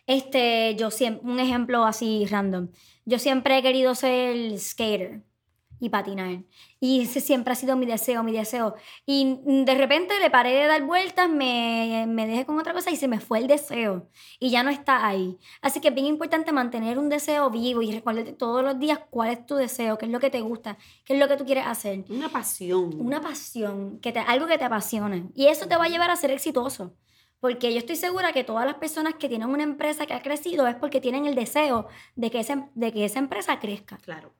Este, 0.06 0.76
yo 0.76 0.92
siempre, 0.92 1.28
un 1.28 1.40
ejemplo 1.40 1.84
así 1.84 2.24
random. 2.24 2.68
Yo 3.04 3.18
siempre 3.18 3.58
he 3.58 3.62
querido 3.62 3.96
ser 3.96 4.56
skater 4.56 5.24
y 5.78 5.88
patinar. 5.90 6.42
Y 6.80 7.02
ese 7.02 7.20
siempre 7.20 7.52
ha 7.52 7.56
sido 7.56 7.76
mi 7.76 7.86
deseo, 7.86 8.22
mi 8.22 8.32
deseo. 8.32 8.74
Y 9.04 9.38
de 9.44 9.74
repente 9.74 10.18
le 10.20 10.30
paré 10.30 10.52
de 10.52 10.66
dar 10.66 10.82
vueltas, 10.84 11.28
me, 11.28 12.04
me 12.08 12.26
dejé 12.26 12.46
con 12.46 12.58
otra 12.58 12.72
cosa 12.72 12.90
y 12.90 12.96
se 12.96 13.08
me 13.08 13.20
fue 13.20 13.38
el 13.38 13.46
deseo. 13.46 14.08
Y 14.38 14.50
ya 14.50 14.62
no 14.62 14.70
está 14.70 15.06
ahí. 15.06 15.38
Así 15.60 15.80
que 15.80 15.88
es 15.88 15.94
bien 15.94 16.06
importante 16.06 16.52
mantener 16.52 16.98
un 16.98 17.08
deseo 17.08 17.50
vivo 17.50 17.82
y 17.82 17.92
recordarte 17.92 18.32
todos 18.32 18.62
los 18.64 18.78
días 18.78 19.00
cuál 19.10 19.30
es 19.30 19.44
tu 19.46 19.56
deseo, 19.56 19.98
qué 19.98 20.06
es 20.06 20.12
lo 20.12 20.20
que 20.20 20.30
te 20.30 20.40
gusta, 20.40 20.78
qué 21.04 21.14
es 21.14 21.18
lo 21.20 21.28
que 21.28 21.36
tú 21.36 21.44
quieres 21.44 21.66
hacer. 21.66 22.04
Una 22.08 22.28
pasión. 22.28 22.94
Una 23.00 23.20
pasión, 23.20 23.98
que 24.00 24.12
te, 24.12 24.20
algo 24.20 24.46
que 24.46 24.58
te 24.58 24.64
apasione. 24.64 25.28
Y 25.34 25.46
eso 25.46 25.66
te 25.68 25.76
va 25.76 25.84
a 25.84 25.88
llevar 25.88 26.10
a 26.10 26.16
ser 26.16 26.30
exitoso. 26.30 26.94
Porque 27.38 27.70
yo 27.72 27.78
estoy 27.78 27.96
segura 27.96 28.32
que 28.32 28.44
todas 28.44 28.64
las 28.64 28.76
personas 28.76 29.14
que 29.16 29.28
tienen 29.28 29.50
una 29.50 29.62
empresa 29.62 30.06
que 30.06 30.14
ha 30.14 30.22
crecido 30.22 30.66
es 30.66 30.74
porque 30.74 31.02
tienen 31.02 31.26
el 31.26 31.34
deseo 31.34 31.86
de 32.14 32.30
que, 32.30 32.40
ese- 32.40 32.64
de 32.74 32.92
que 32.92 33.04
esa 33.04 33.18
empresa 33.18 33.60
crezca. 33.60 33.98
Claro. 33.98 34.32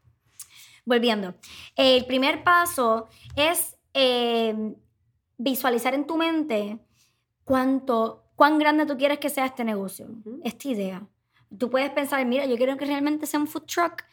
Volviendo, 0.87 1.35
el 1.75 2.07
primer 2.07 2.44
paso 2.44 3.09
es 3.35 3.77
eh, 3.92 4.55
visualizar 5.37 5.94
en 5.94 6.07
tu 6.07 6.16
mente 6.16 6.79
cuánto, 7.42 8.31
cuán 8.37 8.59
grande 8.59 8.87
tú 8.87 8.96
quieres 8.96 9.18
que 9.18 9.29
sea 9.29 9.46
este 9.46 9.64
negocio, 9.64 10.09
esta 10.44 10.68
idea. 10.68 11.07
Tú 11.59 11.70
puedes 11.70 11.90
pensar, 11.90 12.25
mira, 12.25 12.46
yo 12.46 12.57
quiero 12.57 12.77
que 12.77 12.87
realmente 12.87 13.27
sea 13.27 13.40
un 13.40 13.49
food 13.49 13.64
truck 13.64 14.05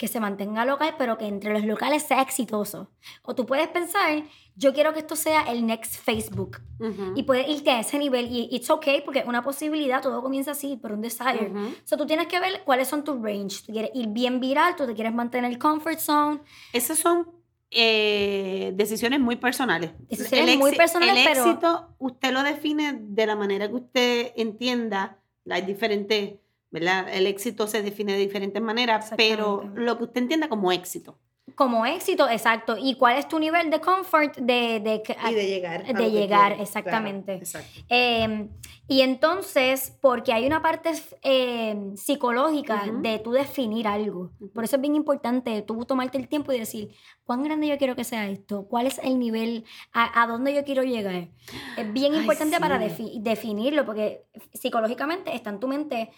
que 0.00 0.08
se 0.08 0.18
mantenga 0.18 0.64
local, 0.64 0.94
pero 0.96 1.18
que 1.18 1.26
entre 1.26 1.52
los 1.52 1.62
locales 1.64 2.02
sea 2.04 2.22
exitoso. 2.22 2.90
O 3.22 3.34
tú 3.34 3.44
puedes 3.44 3.68
pensar, 3.68 4.22
yo 4.56 4.72
quiero 4.72 4.94
que 4.94 5.00
esto 5.00 5.14
sea 5.14 5.42
el 5.42 5.66
next 5.66 5.94
Facebook. 6.02 6.62
Ujú. 6.78 7.12
Y 7.16 7.24
puedes 7.24 7.46
irte 7.46 7.70
a 7.70 7.80
ese 7.80 7.98
nivel 7.98 8.26
y 8.32 8.48
it's 8.50 8.70
okay 8.70 9.02
porque 9.02 9.18
es 9.18 9.26
una 9.26 9.42
posibilidad, 9.42 10.00
todo 10.00 10.22
comienza 10.22 10.52
así, 10.52 10.76
por 10.78 10.92
un 10.92 11.02
desire. 11.02 11.50
Ujú. 11.52 11.74
So, 11.84 11.98
tú 11.98 12.06
tienes 12.06 12.28
que 12.28 12.40
ver 12.40 12.62
cuáles 12.64 12.88
son 12.88 13.04
tus 13.04 13.20
range. 13.22 13.58
Tú 13.66 13.72
quieres 13.72 13.90
ir 13.92 14.08
bien 14.08 14.40
viral, 14.40 14.74
tú 14.74 14.86
te 14.86 14.94
quieres 14.94 15.12
mantener 15.12 15.50
el 15.50 15.58
comfort 15.58 15.98
zone. 15.98 16.40
Esas 16.72 16.96
son 16.98 17.28
eh, 17.70 18.72
decisiones 18.74 19.20
muy 19.20 19.36
personales. 19.36 19.90
Decisiones 20.08 20.56
muy 20.58 20.70
exi- 20.72 20.76
personales, 20.78 21.16
el 21.18 21.24
pero- 21.32 21.44
éxito 21.44 21.94
usted 21.98 22.32
lo 22.32 22.42
define 22.42 22.98
de 23.02 23.26
la 23.26 23.36
manera 23.36 23.68
que 23.68 23.74
usted 23.74 24.32
entienda. 24.36 25.18
Hay 25.50 25.62
diferentes, 25.62 26.34
¿verdad? 26.70 27.06
El 27.12 27.26
éxito 27.26 27.66
se 27.66 27.82
define 27.82 28.12
de 28.12 28.18
diferentes 28.18 28.62
maneras, 28.62 29.12
pero 29.16 29.64
lo 29.74 29.98
que 29.98 30.04
usted 30.04 30.22
entienda 30.22 30.48
como 30.48 30.70
éxito. 30.72 31.18
Como 31.56 31.84
éxito, 31.84 32.28
exacto. 32.28 32.76
¿Y 32.80 32.94
cuál 32.94 33.18
es 33.18 33.26
tu 33.26 33.38
nivel 33.40 33.70
de 33.70 33.80
comfort 33.80 34.36
de, 34.36 34.78
de, 34.80 35.02
Y 35.28 35.34
de 35.34 35.46
llegar. 35.48 35.84
de 35.84 36.10
llegar, 36.10 36.52
exactamente. 36.60 37.40
Claro, 37.40 37.66
exacto. 37.66 37.80
Eh, 37.88 38.48
y 38.86 39.00
entonces, 39.02 39.96
porque 40.00 40.32
hay 40.32 40.46
una 40.46 40.62
parte 40.62 40.90
eh, 41.22 41.76
psicológica 41.96 42.84
de 43.02 43.18
tú 43.18 43.32
definir 43.32 43.88
algo. 43.88 44.30
Por 44.54 44.62
eso 44.64 44.76
es 44.76 44.82
bien 44.82 44.94
importante 44.94 45.62
tú 45.62 45.84
tomarte 45.84 46.18
el 46.18 46.28
tiempo 46.28 46.52
y 46.52 46.58
decir, 46.58 46.92
¿cuán 47.24 47.42
grande 47.42 47.66
yo 47.68 47.78
quiero 47.78 47.96
que 47.96 48.04
sea 48.04 48.28
esto? 48.28 48.66
¿Cuál 48.68 48.86
es 48.86 48.98
el 48.98 49.18
nivel? 49.18 49.64
¿A, 49.92 50.22
a 50.22 50.26
dónde 50.28 50.54
yo 50.54 50.64
quiero 50.64 50.82
llegar? 50.84 51.28
Es 51.76 51.92
bien 51.92 52.14
Ay, 52.14 52.20
importante 52.20 52.58
para 52.60 52.78
defi- 52.80 53.20
definirlo, 53.20 53.84
porque 53.84 54.24
psicológicamente 54.54 55.34
está 55.34 55.50
en 55.50 55.60
tu 55.60 55.68
mente 55.68 56.10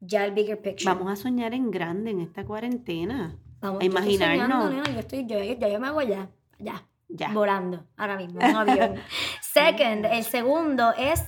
ya 0.00 0.24
el 0.24 0.32
bigger 0.32 0.60
picture. 0.60 0.92
Vamos 0.92 1.12
a 1.12 1.16
soñar 1.16 1.54
en 1.54 1.70
grande 1.70 2.10
en 2.10 2.20
esta 2.20 2.44
cuarentena. 2.44 3.36
Vamos, 3.60 3.80
a 3.80 3.84
yo 3.84 3.90
estoy 3.90 4.16
soñando, 4.16 4.44
imaginarnos. 4.44 4.70
nena, 4.70 4.92
yo, 4.92 5.00
estoy, 5.00 5.26
yo, 5.26 5.42
yo, 5.42 5.68
yo 5.68 5.80
me 5.80 5.86
hago 5.88 6.02
ya, 6.02 6.30
ya. 6.58 6.86
Ya. 7.10 7.32
volando 7.32 7.86
ahora 7.96 8.16
mismo, 8.16 8.40
en 8.40 8.50
un 8.50 8.56
avión. 8.68 8.96
Second, 9.40 10.04
el 10.06 10.24
segundo 10.24 10.92
es 10.98 11.24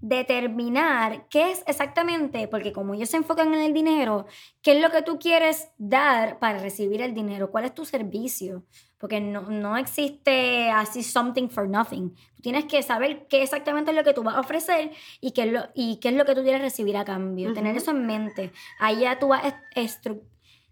determinar 0.00 1.26
qué 1.28 1.50
es 1.50 1.64
exactamente, 1.66 2.46
porque 2.46 2.72
como 2.72 2.94
ellos 2.94 3.08
se 3.08 3.16
enfocan 3.16 3.52
en 3.54 3.62
el 3.62 3.72
dinero, 3.72 4.26
qué 4.62 4.76
es 4.76 4.82
lo 4.82 4.90
que 4.90 5.02
tú 5.02 5.18
quieres 5.18 5.70
dar 5.78 6.38
para 6.38 6.58
recibir 6.58 7.00
el 7.02 7.14
dinero, 7.14 7.50
cuál 7.50 7.64
es 7.64 7.74
tu 7.74 7.84
servicio, 7.84 8.64
porque 9.04 9.20
no, 9.20 9.42
no 9.42 9.76
existe 9.76 10.70
así 10.70 11.02
something 11.02 11.50
for 11.50 11.68
nothing. 11.68 12.14
Tú 12.36 12.40
tienes 12.40 12.64
que 12.64 12.82
saber 12.82 13.26
qué 13.28 13.42
exactamente 13.42 13.90
es 13.90 13.96
lo 13.98 14.02
que 14.02 14.14
tú 14.14 14.22
vas 14.22 14.34
a 14.34 14.40
ofrecer 14.40 14.92
y 15.20 15.32
qué 15.32 15.42
es 15.42 15.52
lo, 15.52 15.68
y 15.74 15.96
qué 15.96 16.08
es 16.08 16.14
lo 16.14 16.24
que 16.24 16.34
tú 16.34 16.42
quieres 16.42 16.62
recibir 16.62 16.96
a 16.96 17.04
cambio. 17.04 17.52
Tener 17.52 17.72
Ujú. 17.72 17.82
eso 17.82 17.90
en 17.90 18.06
mente. 18.06 18.50
Ahí 18.78 19.00
ya 19.00 19.18
tú 19.18 19.28
vas 19.28 19.42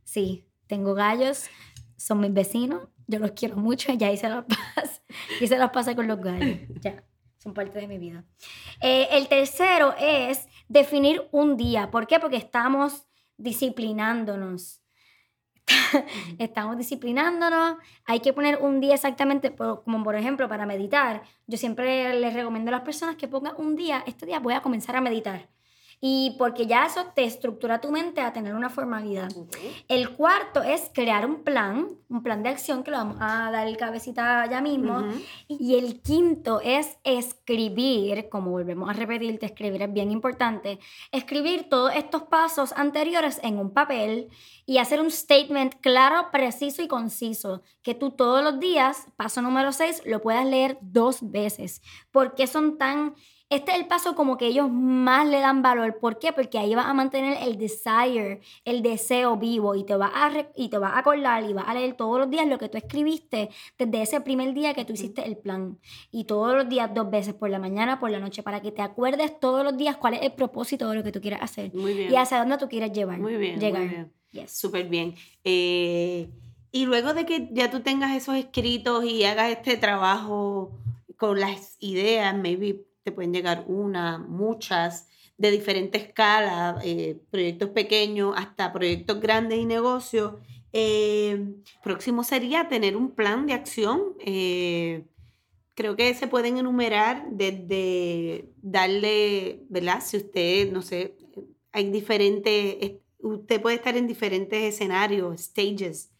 Sí, 0.03 0.47
tengo 0.66 0.95
gallos, 0.95 1.51
son 1.99 2.21
mis 2.21 2.33
vecinos, 2.33 2.88
yo 3.07 3.18
los 3.18 3.33
quiero 3.33 3.57
mucho, 3.57 3.92
ya 3.92 4.11
hice 4.11 4.31
las 4.31 4.47
paz, 4.75 5.03
hice 5.38 5.59
las 5.59 5.68
pasé 5.68 5.95
con 5.95 6.09
los 6.09 6.18
gallos, 6.18 6.57
ya, 6.81 7.05
son 7.37 7.53
parte 7.53 7.81
de 7.81 7.87
mi 7.87 7.99
vida. 7.99 8.25
Eh, 8.81 9.09
el 9.11 9.29
tercero 9.29 9.95
es 10.01 10.49
definir 10.68 11.29
un 11.33 11.59
día, 11.59 11.90
¿por 11.90 12.07
qué? 12.07 12.18
Porque 12.18 12.38
estamos 12.38 13.05
disciplinándonos. 13.37 14.82
Estamos 16.39 16.77
disciplinándonos, 16.77 17.77
hay 18.05 18.21
que 18.21 18.33
poner 18.33 18.59
un 18.61 18.81
día 18.81 18.95
exactamente, 18.95 19.51
por- 19.51 19.83
como 19.85 20.03
por 20.05 20.17
ejemplo 20.17 20.49
para 20.49 20.67
meditar. 20.67 21.23
Yo 21.47 21.59
siempre 21.59 22.15
les 22.15 22.35
recomiendo 22.35 22.71
a 22.71 22.73
las 22.73 22.83
personas 22.83 23.17
que 23.17 23.29
pongan 23.29 23.55
un 23.59 23.77
día, 23.77 24.03
este 24.07 24.27
día 24.27 24.39
voy 24.41 24.55
a 24.55 24.63
comenzar 24.63 24.97
a 24.97 25.01
meditar. 25.01 25.49
Y 26.05 26.35
porque 26.37 26.67
ya 26.67 26.85
eso 26.85 27.07
te 27.15 27.23
estructura 27.23 27.81
tu 27.81 27.93
mente 27.93 28.21
a 28.21 28.33
tener 28.33 28.57
una 28.57 28.71
formalidad. 28.71 29.31
El 29.87 30.11
cuarto 30.17 30.61
es 30.61 30.91
crear 30.93 31.25
un 31.25 31.45
plan, 31.45 31.91
un 32.09 32.25
plan 32.25 32.43
de 32.43 32.49
acción 32.49 32.83
que 32.83 32.91
lo 32.91 32.97
vamos 32.97 33.19
a 33.21 33.53
dar 33.53 33.77
cabecita 33.77 34.45
ya 34.51 34.61
mismo. 34.61 35.05
Y 35.47 35.77
el 35.77 36.03
quinto 36.03 36.61
es 36.61 36.99
escribir, 37.05 38.29
como 38.31 38.51
volvemos 38.51 38.91
a 38.91 38.95
repetirte, 38.95 39.47
escribir 39.47 39.83
es 39.83 39.93
bien 39.93 40.11
importante, 40.11 40.81
escribir 41.12 41.69
todos 41.69 41.95
estos 41.95 42.25
pasos 42.25 42.73
anteriores 42.73 43.38
en 43.45 43.61
un 43.61 43.73
papel 43.73 44.29
y 44.67 44.79
hacer 44.79 45.01
un 45.01 45.11
statement 45.11 45.77
claro, 45.81 46.33
preciso 46.33 46.83
y 46.83 46.88
conciso, 46.88 47.62
que 47.81 47.95
tú 47.95 48.11
todos 48.11 48.43
los 48.43 48.59
días, 48.59 49.07
paso 49.15 49.41
número 49.41 49.71
6, 49.71 50.03
lo 50.07 50.21
puedas 50.21 50.47
leer 50.47 50.79
dos 50.81 51.31
veces. 51.31 51.81
¿Por 52.11 52.35
qué 52.35 52.49
son 52.49 52.77
tan... 52.77 53.15
Este 53.55 53.73
es 53.73 53.79
el 53.79 53.87
paso 53.87 54.15
como 54.15 54.37
que 54.38 54.47
ellos 54.47 54.71
más 54.71 55.27
le 55.29 55.41
dan 55.41 55.61
valor. 55.62 55.99
¿Por 55.99 56.19
qué? 56.19 56.33
Porque 56.33 56.59
ahí 56.59 56.75
vas 56.75 56.87
a 56.87 56.95
mantener 56.95 57.37
el 57.43 57.59
desire, 57.59 58.41
el 58.65 58.83
deseo 58.83 59.37
vivo 59.37 59.75
y 59.75 59.85
te 59.85 59.95
vas 59.95 60.11
a, 60.15 60.29
re- 60.31 60.51
y 60.57 60.69
te 60.71 60.79
vas 60.79 60.93
a 60.95 60.99
acordar 61.01 61.45
y 61.45 61.53
vas 61.53 61.69
a 61.69 61.75
leer 61.75 61.95
todos 61.95 62.19
los 62.19 62.31
días 62.31 62.47
lo 62.47 62.59
que 62.59 62.69
tú 62.69 62.79
escribiste 62.79 63.51
desde 63.79 64.03
ese 64.03 64.21
primer 64.21 64.55
día 64.55 64.73
que 64.75 64.85
tú 64.85 64.95
hiciste 64.95 65.27
el 65.27 65.37
plan. 65.37 65.79
Y 66.11 66.25
todos 66.25 66.57
los 66.57 66.69
días, 66.69 66.91
dos 66.95 67.11
veces, 67.11 67.35
por 67.35 67.51
la 67.51 67.59
mañana, 67.59 68.01
por 68.01 68.11
la 68.11 68.19
noche, 68.21 68.43
para 68.43 68.61
que 68.62 68.73
te 68.73 68.81
acuerdes 68.83 69.38
todos 69.38 69.62
los 69.65 69.77
días 69.77 69.97
cuál 69.97 70.15
es 70.15 70.23
el 70.23 70.33
propósito 70.33 70.88
de 70.88 70.95
lo 70.97 71.03
que 71.03 71.12
tú 71.12 71.21
quieres 71.21 71.41
hacer 71.43 71.75
Muy 71.75 71.93
bien. 71.95 72.11
y 72.12 72.17
hacia 72.17 72.38
dónde 72.38 72.57
tú 72.59 72.69
quieres 72.69 72.93
llevar. 72.93 73.19
Muy 73.19 73.37
bien, 73.37 73.61
llegar. 73.61 73.83
muy 73.83 73.88
bien. 73.91 74.12
Yes. 74.33 74.51
Súper 74.51 74.88
bien. 74.88 75.15
Eh, 75.45 76.31
y 76.71 76.87
luego 76.87 77.12
de 77.12 77.27
que 77.27 77.49
ya 77.53 77.71
tú 77.71 77.81
tengas 77.81 78.17
esos 78.17 78.35
escritos 78.37 79.05
y 79.05 79.25
hagas 79.25 79.51
este 79.51 79.77
trabajo 79.77 80.73
con 81.19 81.38
las 81.38 81.77
ideas, 81.81 82.35
maybe 82.35 82.87
te 83.03 83.12
pueden 83.12 83.33
llegar 83.33 83.65
una, 83.69 84.19
muchas, 84.19 85.09
de 85.38 85.51
diferente 85.51 85.99
escala, 85.99 86.81
eh, 86.85 87.21
proyectos 87.31 87.71
pequeños 87.71 88.35
hasta 88.37 88.73
proyectos 88.73 89.21
grandes 89.21 89.59
y 89.59 89.65
negocios. 89.67 90.35
Eh, 90.73 91.55
próximo 91.83 92.25
sería 92.25 92.69
tener 92.69 92.97
un 92.97 93.11
plan 93.15 93.47
de 93.47 93.53
acción. 93.55 94.15
eh, 94.25 95.05
creo 95.75 95.97
que 95.97 96.15
se 96.15 96.27
pueden 96.29 96.59
enumerar 96.59 97.29
desde 97.33 98.51
darle, 98.62 99.65
¿verdad? 99.71 100.01
Si 100.05 100.17
usted, 100.19 100.71
no 100.73 100.83
sé, 100.83 101.17
hay 101.73 101.91
diferentes, 101.91 102.77
es- 102.81 102.93
usted 103.21 103.61
puede 103.62 103.77
estar 103.77 103.97
en 103.97 104.07
diferentes 104.07 104.62
escenarios, 104.62 105.41
stages, 105.41 106.11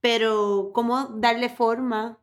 pero 0.00 0.70
cómo 0.74 1.06
darle 1.16 1.48
forma, 1.48 2.18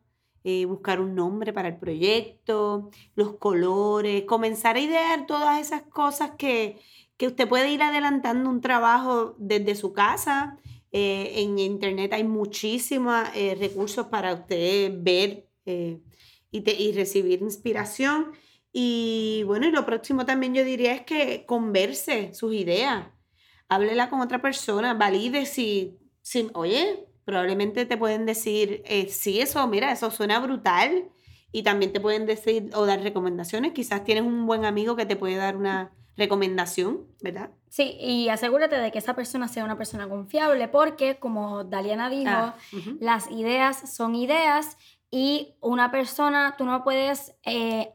eh, 0.48 0.64
buscar 0.64 1.00
un 1.00 1.14
nombre 1.16 1.52
para 1.52 1.68
el 1.68 1.76
proyecto, 1.76 2.90
los 3.16 3.34
colores, 3.38 4.22
comenzar 4.24 4.76
a 4.76 4.80
idear 4.80 5.26
todas 5.26 5.60
esas 5.60 5.82
cosas 5.82 6.32
que, 6.38 6.78
que 7.16 7.26
usted 7.26 7.48
puede 7.48 7.70
ir 7.72 7.82
adelantando 7.82 8.48
un 8.48 8.60
trabajo 8.60 9.34
desde 9.38 9.74
su 9.74 9.92
casa. 9.92 10.56
Eh, 10.92 11.32
en 11.42 11.58
internet 11.58 12.12
hay 12.12 12.22
muchísimos 12.22 13.14
eh, 13.34 13.56
recursos 13.58 14.06
para 14.06 14.32
usted 14.34 14.92
ver 14.96 15.48
eh, 15.66 15.98
y, 16.52 16.60
te- 16.60 16.80
y 16.80 16.92
recibir 16.92 17.42
inspiración. 17.42 18.30
Y 18.72 19.42
bueno, 19.46 19.66
y 19.66 19.72
lo 19.72 19.84
próximo 19.84 20.24
también 20.24 20.54
yo 20.54 20.62
diría 20.64 20.94
es 20.94 21.02
que 21.02 21.44
converse 21.44 22.32
sus 22.34 22.54
ideas. 22.54 23.08
Háblela 23.68 24.08
con 24.10 24.20
otra 24.20 24.40
persona, 24.40 24.94
valide 24.94 25.44
si, 25.44 25.98
si 26.22 26.48
oye, 26.54 27.04
probablemente 27.26 27.84
te 27.84 27.96
pueden 27.98 28.24
decir, 28.24 28.82
eh, 28.86 29.08
sí, 29.08 29.40
eso, 29.40 29.66
mira, 29.66 29.90
eso 29.92 30.10
suena 30.10 30.38
brutal. 30.38 31.10
Y 31.52 31.62
también 31.62 31.92
te 31.92 32.00
pueden 32.00 32.24
decir 32.26 32.70
o 32.74 32.86
dar 32.86 33.00
recomendaciones. 33.00 33.72
Quizás 33.72 34.04
tienes 34.04 34.24
un 34.24 34.46
buen 34.46 34.64
amigo 34.64 34.94
que 34.94 35.06
te 35.06 35.16
puede 35.16 35.36
dar 35.36 35.56
una 35.56 35.90
recomendación, 36.16 37.06
¿verdad? 37.22 37.50
Sí, 37.68 37.96
y 38.00 38.28
asegúrate 38.28 38.76
de 38.76 38.90
que 38.92 38.98
esa 38.98 39.14
persona 39.14 39.48
sea 39.48 39.64
una 39.64 39.76
persona 39.76 40.08
confiable, 40.08 40.68
porque 40.68 41.18
como 41.18 41.64
Daliana 41.64 42.08
dijo, 42.10 42.30
Ah, 42.30 42.56
ujú. 42.72 42.96
las 43.00 43.30
ideas 43.30 43.92
son 43.94 44.14
ideas 44.14 44.76
y 45.10 45.54
una 45.60 45.90
persona, 45.90 46.54
tú 46.56 46.64
no 46.64 46.84
puedes 46.84 47.34
eh, 47.44 47.92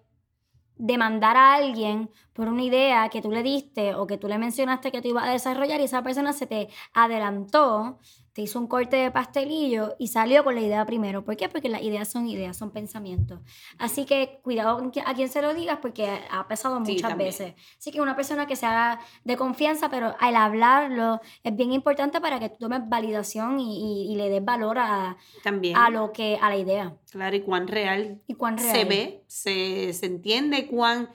demandar 0.76 1.38
a 1.38 1.54
alguien 1.54 2.10
por 2.34 2.48
una 2.48 2.64
idea 2.64 3.10
que 3.10 3.22
tú 3.22 3.32
le 3.32 3.44
diste 3.44 3.94
o 3.96 4.08
que 4.08 4.18
tú 4.18 4.28
le 4.28 4.38
mencionaste 4.38 4.92
que 4.92 5.02
tú 5.02 5.10
ibas 5.10 5.26
a 5.28 5.32
desarrollar 5.32 5.80
y 5.80 5.84
esa 5.86 6.02
persona 6.04 6.34
se 6.34 6.48
te 6.48 6.70
adelantó, 6.94 8.00
te 8.34 8.42
hizo 8.42 8.60
un 8.60 8.68
corte 8.68 8.96
de 8.96 9.12
pastelillo 9.12 9.96
y 10.00 10.08
salió 10.08 10.44
con 10.44 10.56
la 10.56 10.62
idea 10.62 10.86
primero. 10.86 11.26
¿Por 11.26 11.36
qué? 11.36 11.50
Porque 11.50 11.68
las 11.68 11.82
ideas 11.82 12.08
son 12.10 12.28
ideas, 12.28 12.56
son 12.58 12.72
pensamientos. 12.72 13.40
Así 13.78 14.06
que 14.06 14.40
cuidado 14.42 14.92
a 15.06 15.14
quien 15.14 15.28
se 15.30 15.42
lo 15.42 15.54
digas 15.54 15.80
porque 15.82 16.08
ha 16.30 16.48
pasado 16.48 16.84
Sí, 16.86 16.94
muchas 16.94 17.10
también. 17.10 17.28
veces. 17.30 17.54
Así 17.78 17.92
que 17.92 18.00
una 18.02 18.16
persona 18.16 18.48
que 18.48 18.56
sea 18.56 19.00
de 19.26 19.36
confianza, 19.36 19.90
pero 19.90 20.16
al 20.20 20.36
hablarlo 20.36 21.20
es 21.44 21.56
bien 21.56 21.74
importante 21.74 22.22
para 22.22 22.40
que 22.40 22.50
tú 22.50 22.56
tomes 22.60 22.82
validación 22.88 23.60
y, 23.60 24.06
y- 24.08 24.14
y 24.14 24.16
le 24.16 24.30
des 24.30 24.44
valor 24.46 24.78
a, 24.80 25.18
También. 25.44 25.76
a 25.76 25.90
lo 25.90 26.12
que 26.14 26.38
a 26.42 26.50
la 26.50 26.58
idea 26.58 26.96
Claro, 27.12 27.36
y 27.36 27.42
cuán 27.42 27.68
real 27.68 28.22
y 28.28 28.36
cuán 28.36 28.58
real 28.58 28.72
se 28.76 28.86
ve, 28.86 29.24
se, 29.28 29.94
se 29.94 30.06
entiende 30.06 30.68
cuán... 30.68 31.10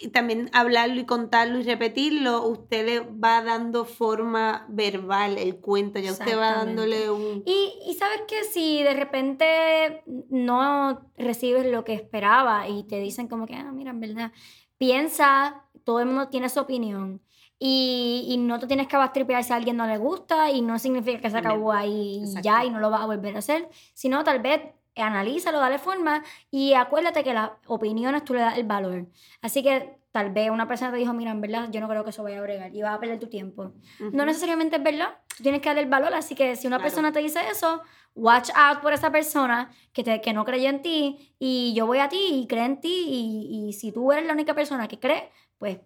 Y 0.00 0.08
también 0.08 0.50
hablarlo 0.52 1.00
y 1.00 1.06
contarlo 1.06 1.60
y 1.60 1.62
repetirlo, 1.62 2.48
usted 2.48 2.84
le 2.84 3.00
va 3.00 3.42
dando 3.42 3.84
forma 3.84 4.66
verbal 4.68 5.38
el 5.38 5.56
cuento, 5.60 6.00
ya 6.00 6.10
usted 6.10 6.36
va 6.36 6.56
dándole 6.56 7.10
un... 7.10 7.44
Y, 7.46 7.74
y 7.86 7.94
sabes 7.94 8.22
que 8.26 8.42
si 8.42 8.82
de 8.82 8.92
repente 8.92 10.02
no 10.30 11.10
recibes 11.16 11.66
lo 11.66 11.84
que 11.84 11.94
esperaba 11.94 12.68
y 12.68 12.82
te 12.84 12.98
dicen 12.98 13.28
como 13.28 13.46
que, 13.46 13.54
ah, 13.54 13.70
mira, 13.70 13.92
en 13.92 14.00
verdad, 14.00 14.32
piensa, 14.78 15.64
todo 15.84 16.00
el 16.00 16.06
mundo 16.06 16.28
tiene 16.28 16.48
su 16.48 16.58
opinión. 16.58 17.22
Y, 17.58 18.26
y 18.28 18.36
no 18.36 18.58
te 18.58 18.66
tienes 18.66 18.88
que 18.88 18.96
abastripear 18.96 19.44
si 19.44 19.52
a 19.52 19.56
alguien 19.56 19.76
no 19.76 19.86
le 19.86 19.96
gusta 19.96 20.50
y 20.50 20.60
no 20.60 20.78
significa 20.80 21.20
que 21.20 21.30
se 21.30 21.38
acabó 21.38 21.72
ahí 21.72 22.24
y 22.24 22.42
ya 22.42 22.64
y 22.64 22.70
no 22.70 22.80
lo 22.80 22.90
vas 22.90 23.02
a 23.02 23.06
volver 23.06 23.36
a 23.36 23.38
hacer, 23.38 23.68
sino 23.94 24.24
tal 24.24 24.40
vez 24.40 24.60
analízalo, 25.02 25.58
dale 25.58 25.78
forma 25.78 26.22
y 26.50 26.74
acuérdate 26.74 27.24
que 27.24 27.34
las 27.34 27.50
opiniones 27.66 28.24
tú 28.24 28.34
le 28.34 28.40
das 28.40 28.56
el 28.58 28.64
valor. 28.64 29.06
Así 29.42 29.62
que 29.62 29.98
tal 30.12 30.30
vez 30.32 30.50
una 30.50 30.68
persona 30.68 30.92
te 30.92 30.98
dijo, 30.98 31.12
mira, 31.12 31.32
en 31.32 31.40
verdad, 31.40 31.68
yo 31.72 31.80
no 31.80 31.88
creo 31.88 32.04
que 32.04 32.10
eso 32.10 32.22
vaya 32.22 32.38
a 32.38 32.42
bregar 32.42 32.74
y 32.74 32.82
vas 32.82 32.94
a 32.96 33.00
perder 33.00 33.18
tu 33.18 33.26
tiempo. 33.26 33.72
No 33.98 34.08
Ujú. 34.08 34.24
necesariamente 34.26 34.76
es 34.76 34.82
verdad, 34.82 35.18
tú 35.36 35.42
tienes 35.42 35.60
que 35.60 35.68
darle 35.68 35.82
el 35.82 35.88
valor, 35.88 36.14
así 36.14 36.34
que 36.36 36.54
si 36.56 36.66
una 36.68 36.76
Claro. 36.76 36.88
persona 36.90 37.12
te 37.12 37.18
dice 37.18 37.40
eso, 37.50 37.82
watch 38.14 38.50
out 38.54 38.78
por 38.80 38.92
esa 38.92 39.10
persona 39.10 39.72
que, 39.92 40.04
te, 40.04 40.20
que 40.20 40.32
no 40.32 40.44
creyó 40.44 40.68
en 40.70 40.82
ti 40.82 41.34
y 41.40 41.74
yo 41.74 41.86
voy 41.86 41.98
a 41.98 42.08
ti 42.08 42.28
y 42.42 42.46
cree 42.46 42.64
en 42.64 42.80
ti 42.80 43.06
y, 43.08 43.66
y 43.68 43.72
si 43.72 43.90
tú 43.90 44.12
eres 44.12 44.24
la 44.26 44.32
única 44.34 44.54
persona 44.54 44.86
que 44.86 45.00
cree, 45.00 45.30
pues, 45.58 45.78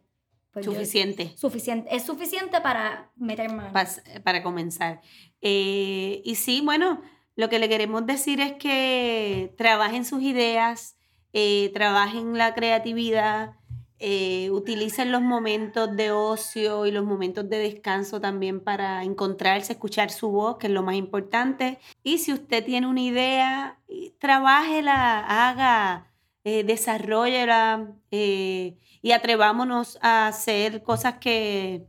pues 0.51 0.67
yo- 0.67 0.73
Suficiente. 0.73 1.33
suficiente, 1.37 1.89
es 1.97 2.03
suficiente 2.05 2.61
para 2.61 3.11
meter 3.17 3.51
mano. 3.51 3.73
pas- 3.73 4.03
para 4.23 4.43
comenzar. 4.43 5.01
Eh, 5.41 6.21
y 6.25 6.35
sí, 6.35 6.61
bueno, 6.63 7.01
lo 7.39 7.49
que 7.49 7.61
le 7.61 7.69
queremos 7.69 8.05
decir 8.05 8.41
es 8.41 8.55
que 8.55 9.55
trabajen 9.57 10.05
sus 10.05 10.21
ideas, 10.23 10.97
eh, 11.33 11.71
trabajen 11.73 12.37
la 12.37 12.53
creatividad, 12.53 13.53
eh, 14.01 14.51
utilicen 14.51 15.13
los 15.13 15.23
momentos 15.23 15.95
de 15.97 16.11
ocio 16.11 16.85
y 16.87 16.91
los 16.91 17.05
momentos 17.05 17.49
de 17.49 17.59
descanso 17.59 18.21
también 18.21 18.59
para 18.59 19.05
encontrarse, 19.05 19.73
escuchar 19.75 20.11
su 20.11 20.31
voz, 20.33 20.57
que 20.59 20.67
es 20.67 20.73
lo 20.73 20.83
más 20.83 20.97
importante. 20.97 21.79
Y 22.03 22.19
si 22.19 22.33
usted 22.33 22.65
tiene 22.65 22.89
una 22.89 23.03
idea, 23.03 23.79
trabájela, 24.19 25.21
haga, 25.49 26.13
eh, 26.45 26.65
desarrollala 26.65 27.93
eh, 28.11 28.77
y 29.01 29.13
atrevámonos 29.13 29.97
a 30.03 30.27
hacer 30.27 30.83
cosas 30.83 31.15
que, 31.21 31.87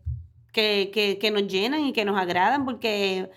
que, 0.53 0.91
que- 0.93 1.17
que 1.19 1.31
nos 1.31 1.47
llenan 1.47 1.85
y 1.85 1.93
que 1.93 2.05
nos 2.05 2.19
agradan 2.19 2.65
porque 2.65 3.29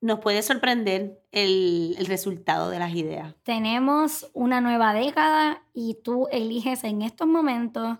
nos 0.00 0.20
puede 0.20 0.42
sorprender 0.42 1.20
el, 1.32 1.94
el 1.98 2.06
resultado 2.06 2.70
de 2.70 2.78
las 2.78 2.94
ideas. 2.94 3.34
Tenemos 3.42 4.30
una 4.32 4.60
nueva 4.60 4.94
década 4.94 5.62
y 5.74 5.98
tú 6.02 6.26
eliges 6.32 6.84
en 6.84 7.02
estos 7.02 7.26
momentos, 7.26 7.98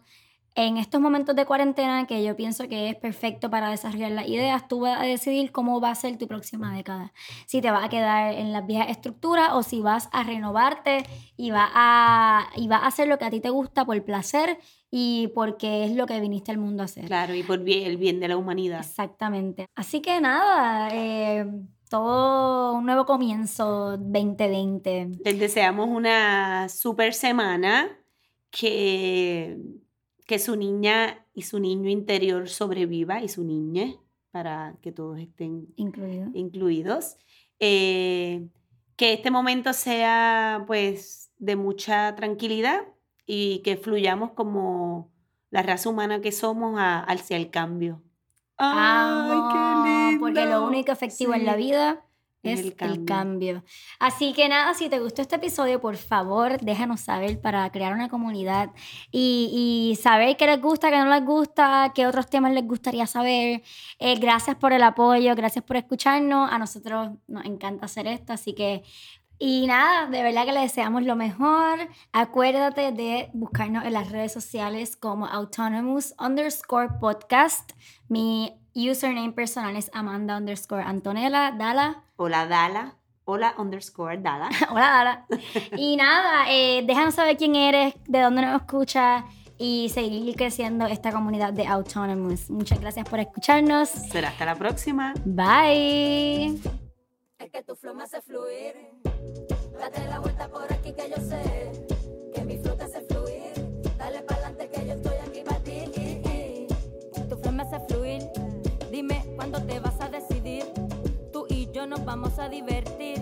en 0.55 0.79
estos 0.79 1.01
momentos 1.01 1.37
de 1.37 1.45
cuarentena, 1.45 2.07
que 2.07 2.25
yo 2.25 2.35
pienso 2.37 2.69
que 2.69 2.89
es 2.89 2.97
perfecto 2.97 3.51
para 3.51 3.69
desarrollar 3.71 4.13
las 4.13 4.27
ideas, 4.29 4.67
tú 4.67 4.81
vas 4.81 4.99
a 5.01 5.05
decidir 5.05 5.53
cómo 5.53 5.81
va 5.81 5.91
a 5.91 5.95
ser 5.95 6.17
tu 6.19 6.27
próxima 6.27 6.75
década. 6.75 7.13
Si 7.47 7.61
te 7.61 7.71
vas 7.71 7.85
a 7.85 7.89
quedar 7.89 8.35
en 8.35 8.53
las 8.53 8.67
viejas 8.67 8.89
estructuras 8.89 9.51
o 9.53 9.63
si 9.63 9.81
vas 9.81 10.09
a 10.13 10.23
renovarte 10.25 11.05
y 11.37 11.51
vas 11.51 11.71
a, 11.75 12.47
y 12.57 12.67
vas 12.67 12.83
a 12.83 12.87
hacer 12.87 13.09
lo 13.09 13.19
que 13.19 13.27
a 13.27 13.31
ti 13.31 13.41
te 13.41 13.51
gusta 13.51 13.85
por 13.85 14.03
placer 14.05 14.59
y 14.91 15.29
porque 15.35 15.85
es 15.85 15.93
lo 15.93 16.07
que 16.07 16.19
viniste 16.19 16.51
al 16.51 16.59
mundo 16.59 16.83
a 16.83 16.87
hacer. 16.87 17.05
Claro, 17.05 17.35
y 17.35 17.43
por 17.43 17.61
bien- 17.61 17.85
el 17.87 17.97
bien 17.99 18.19
de 18.21 18.29
la 18.29 18.37
humanidad. 18.37 18.81
Exactamente. 18.81 19.67
Así 19.77 20.01
que 20.01 20.21
nada, 20.21 20.89
eh, 20.93 21.47
todo 21.91 22.73
un 22.75 22.87
nuevo 22.87 23.05
comienzo 23.05 23.97
2020. 23.99 25.11
Les 25.25 25.39
deseamos 25.41 25.89
una 25.89 26.69
super 26.69 27.13
semana, 27.13 27.89
que, 28.51 29.59
que 30.27 30.39
su 30.39 30.57
niña 30.57 31.27
y 31.35 31.43
su 31.43 31.59
niño 31.59 31.91
interior 31.91 32.49
sobreviva 32.49 33.23
y 33.23 33.29
su 33.29 33.45
niña, 33.45 33.95
para 34.31 34.77
que 34.81 34.93
todos 34.93 35.19
estén 35.19 35.67
Incluido. 35.77 36.31
incluidos. 36.33 37.17
Eh, 37.59 38.47
que 38.97 39.13
este 39.15 39.31
momento 39.33 39.73
sea 39.73 40.63
pues 40.69 41.33
de 41.39 41.57
mucha 41.57 42.15
tranquilidad 42.15 42.83
y 43.27 43.59
que 43.65 43.77
fluyamos 43.77 44.31
como 44.33 45.11
la 45.51 45.63
raza 45.63 45.89
humana 45.89 46.21
que 46.21 46.31
somos 46.33 46.79
a- 46.79 47.01
hacia 47.01 47.37
el 47.37 47.51
cambio. 47.51 48.01
Amo, 48.59 49.49
Porque 50.21 50.47
lo 50.47 50.67
único 50.67 50.93
efectivo 50.93 51.35
en 51.35 51.45
la 51.47 51.55
Sí. 51.55 51.59
vida 51.63 52.05
Es 52.43 52.61
el 52.61 52.67
el 52.69 52.75
cambio. 52.77 53.05
cambio. 53.07 53.65
Así 53.99 54.33
que 54.33 54.49
nada, 54.49 54.73
si 54.75 54.89
te 54.89 54.99
gustó 54.99 55.21
este 55.21 55.37
episodio, 55.37 55.79
por 55.81 55.97
favor, 55.97 56.59
déjanos 56.61 57.01
saber 57.01 57.39
para 57.41 57.71
crear 57.71 57.93
una 57.93 58.09
comunidad 58.09 58.71
y, 59.11 59.91
y 59.93 59.97
saber 59.97 60.37
qué 60.39 60.47
les 60.47 60.61
gusta, 60.63 60.91
qué 60.91 60.97
no 60.99 61.11
les 61.11 61.25
gusta, 61.25 61.93
qué 61.95 62.07
otros 62.07 62.29
temas 62.31 62.53
les 62.53 62.67
gustaría 62.67 63.07
saber. 63.07 63.63
Eh, 63.99 64.15
gracias 64.19 64.57
por 64.57 64.73
el 64.73 64.83
apoyo, 64.83 65.35
gracias 65.35 65.65
por 65.65 65.77
escucharnos. 65.77 66.51
A 66.51 66.59
nosotros 66.59 67.11
nos 67.29 67.45
encanta 67.45 67.85
hacer 67.87 68.07
esto, 68.07 68.33
así 68.33 68.55
que... 68.55 68.85
Y 69.43 69.67
nada, 69.67 70.07
de 70.11 70.23
verdad 70.23 70.45
que 70.45 70.53
le 70.53 70.61
deseamos 70.61 71.03
lo 71.03 71.17
mejor. 71.17 71.79
Acuérdate 72.13 72.93
de 72.93 73.31
buscarnos 73.33 73.87
en 73.87 73.95
las 73.95 74.11
redes 74.13 74.35
sociales 74.35 74.97
como 74.97 75.25
Autonomous 75.27 76.15
underscore 76.21 76.91
podcast. 77.01 77.73
Mi 78.09 78.60
username 78.75 79.33
personal 79.33 79.77
es 79.77 79.91
Amanda 79.95 80.37
underscore 80.37 80.83
Antonella. 80.83 81.53
Dala. 81.53 82.05
Hola 82.17 82.47
Dala, 82.47 82.97
hola 83.25 83.55
underscore 83.59 84.19
Dala. 84.19 84.49
Hola, 84.71 84.91
Dala. 84.91 85.27
Y 85.77 85.97
nada, 85.97 86.45
eh, 86.49 86.83
déjanos 86.87 87.15
saber 87.15 87.37
quién 87.37 87.57
eres, 87.57 87.95
de 88.07 88.21
dónde 88.21 88.43
nos 88.43 88.61
escuchas 88.61 89.25
y 89.59 89.91
seguir 89.91 90.35
creciendo 90.37 90.87
esta 90.87 91.13
comunidad 91.13 91.53
de 91.53 91.67
Autonomous. 91.67 92.49
Muchas 92.51 92.81
gracias 92.81 93.09
por 93.09 93.21
escucharnos. 93.21 93.89
Será 93.89 94.29
hasta 94.29 94.47
la 94.47 94.55
próxima. 94.55 95.13
Bye. 95.25 96.61
Es 97.39 97.51
que 97.53 97.63
tu 97.63 97.77
flow 97.77 97.95
me 97.95 98.05
hace 98.05 98.23
fluir. 98.23 98.75
Date 99.79 100.07
la 100.09 100.19
vuelta 100.19 100.49
por 100.49 100.73
aquí 100.73 100.93
que 100.93 101.11
yo 101.11 101.17
sé 101.17 102.00
cuándo 109.51 109.67
te 109.67 109.81
vas 109.81 110.01
a 110.01 110.09
decidir. 110.09 110.65
Tú 111.33 111.47
y 111.49 111.71
yo 111.73 111.87
nos 111.87 112.05
vamos 112.05 112.39
a 112.39 112.49
divertir. 112.49 113.21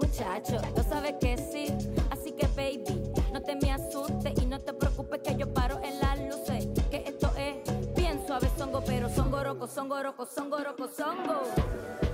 Muchacho, 0.00 0.60
tú 0.74 0.82
sabes 0.88 1.14
que 1.20 1.38
sí. 1.38 1.66
Así 2.10 2.32
que 2.32 2.46
baby, 2.48 3.12
no 3.32 3.40
te 3.40 3.56
me 3.56 3.72
asustes 3.72 4.32
y 4.42 4.46
no 4.46 4.58
te 4.60 4.72
preocupes 4.72 5.20
que 5.22 5.36
yo 5.36 5.52
paro 5.52 5.80
en 5.82 6.00
las 6.00 6.18
luces. 6.20 6.68
Que 6.90 7.04
esto 7.06 7.30
es 7.36 7.94
bien 7.94 8.20
suave 8.26 8.48
songo, 8.58 8.82
pero 8.84 9.08
songo 9.08 9.42
roco, 9.42 9.66
songo 9.66 10.02
roco, 10.02 10.26
songo 10.26 10.58
roco, 10.58 10.88
songo. 10.88 12.11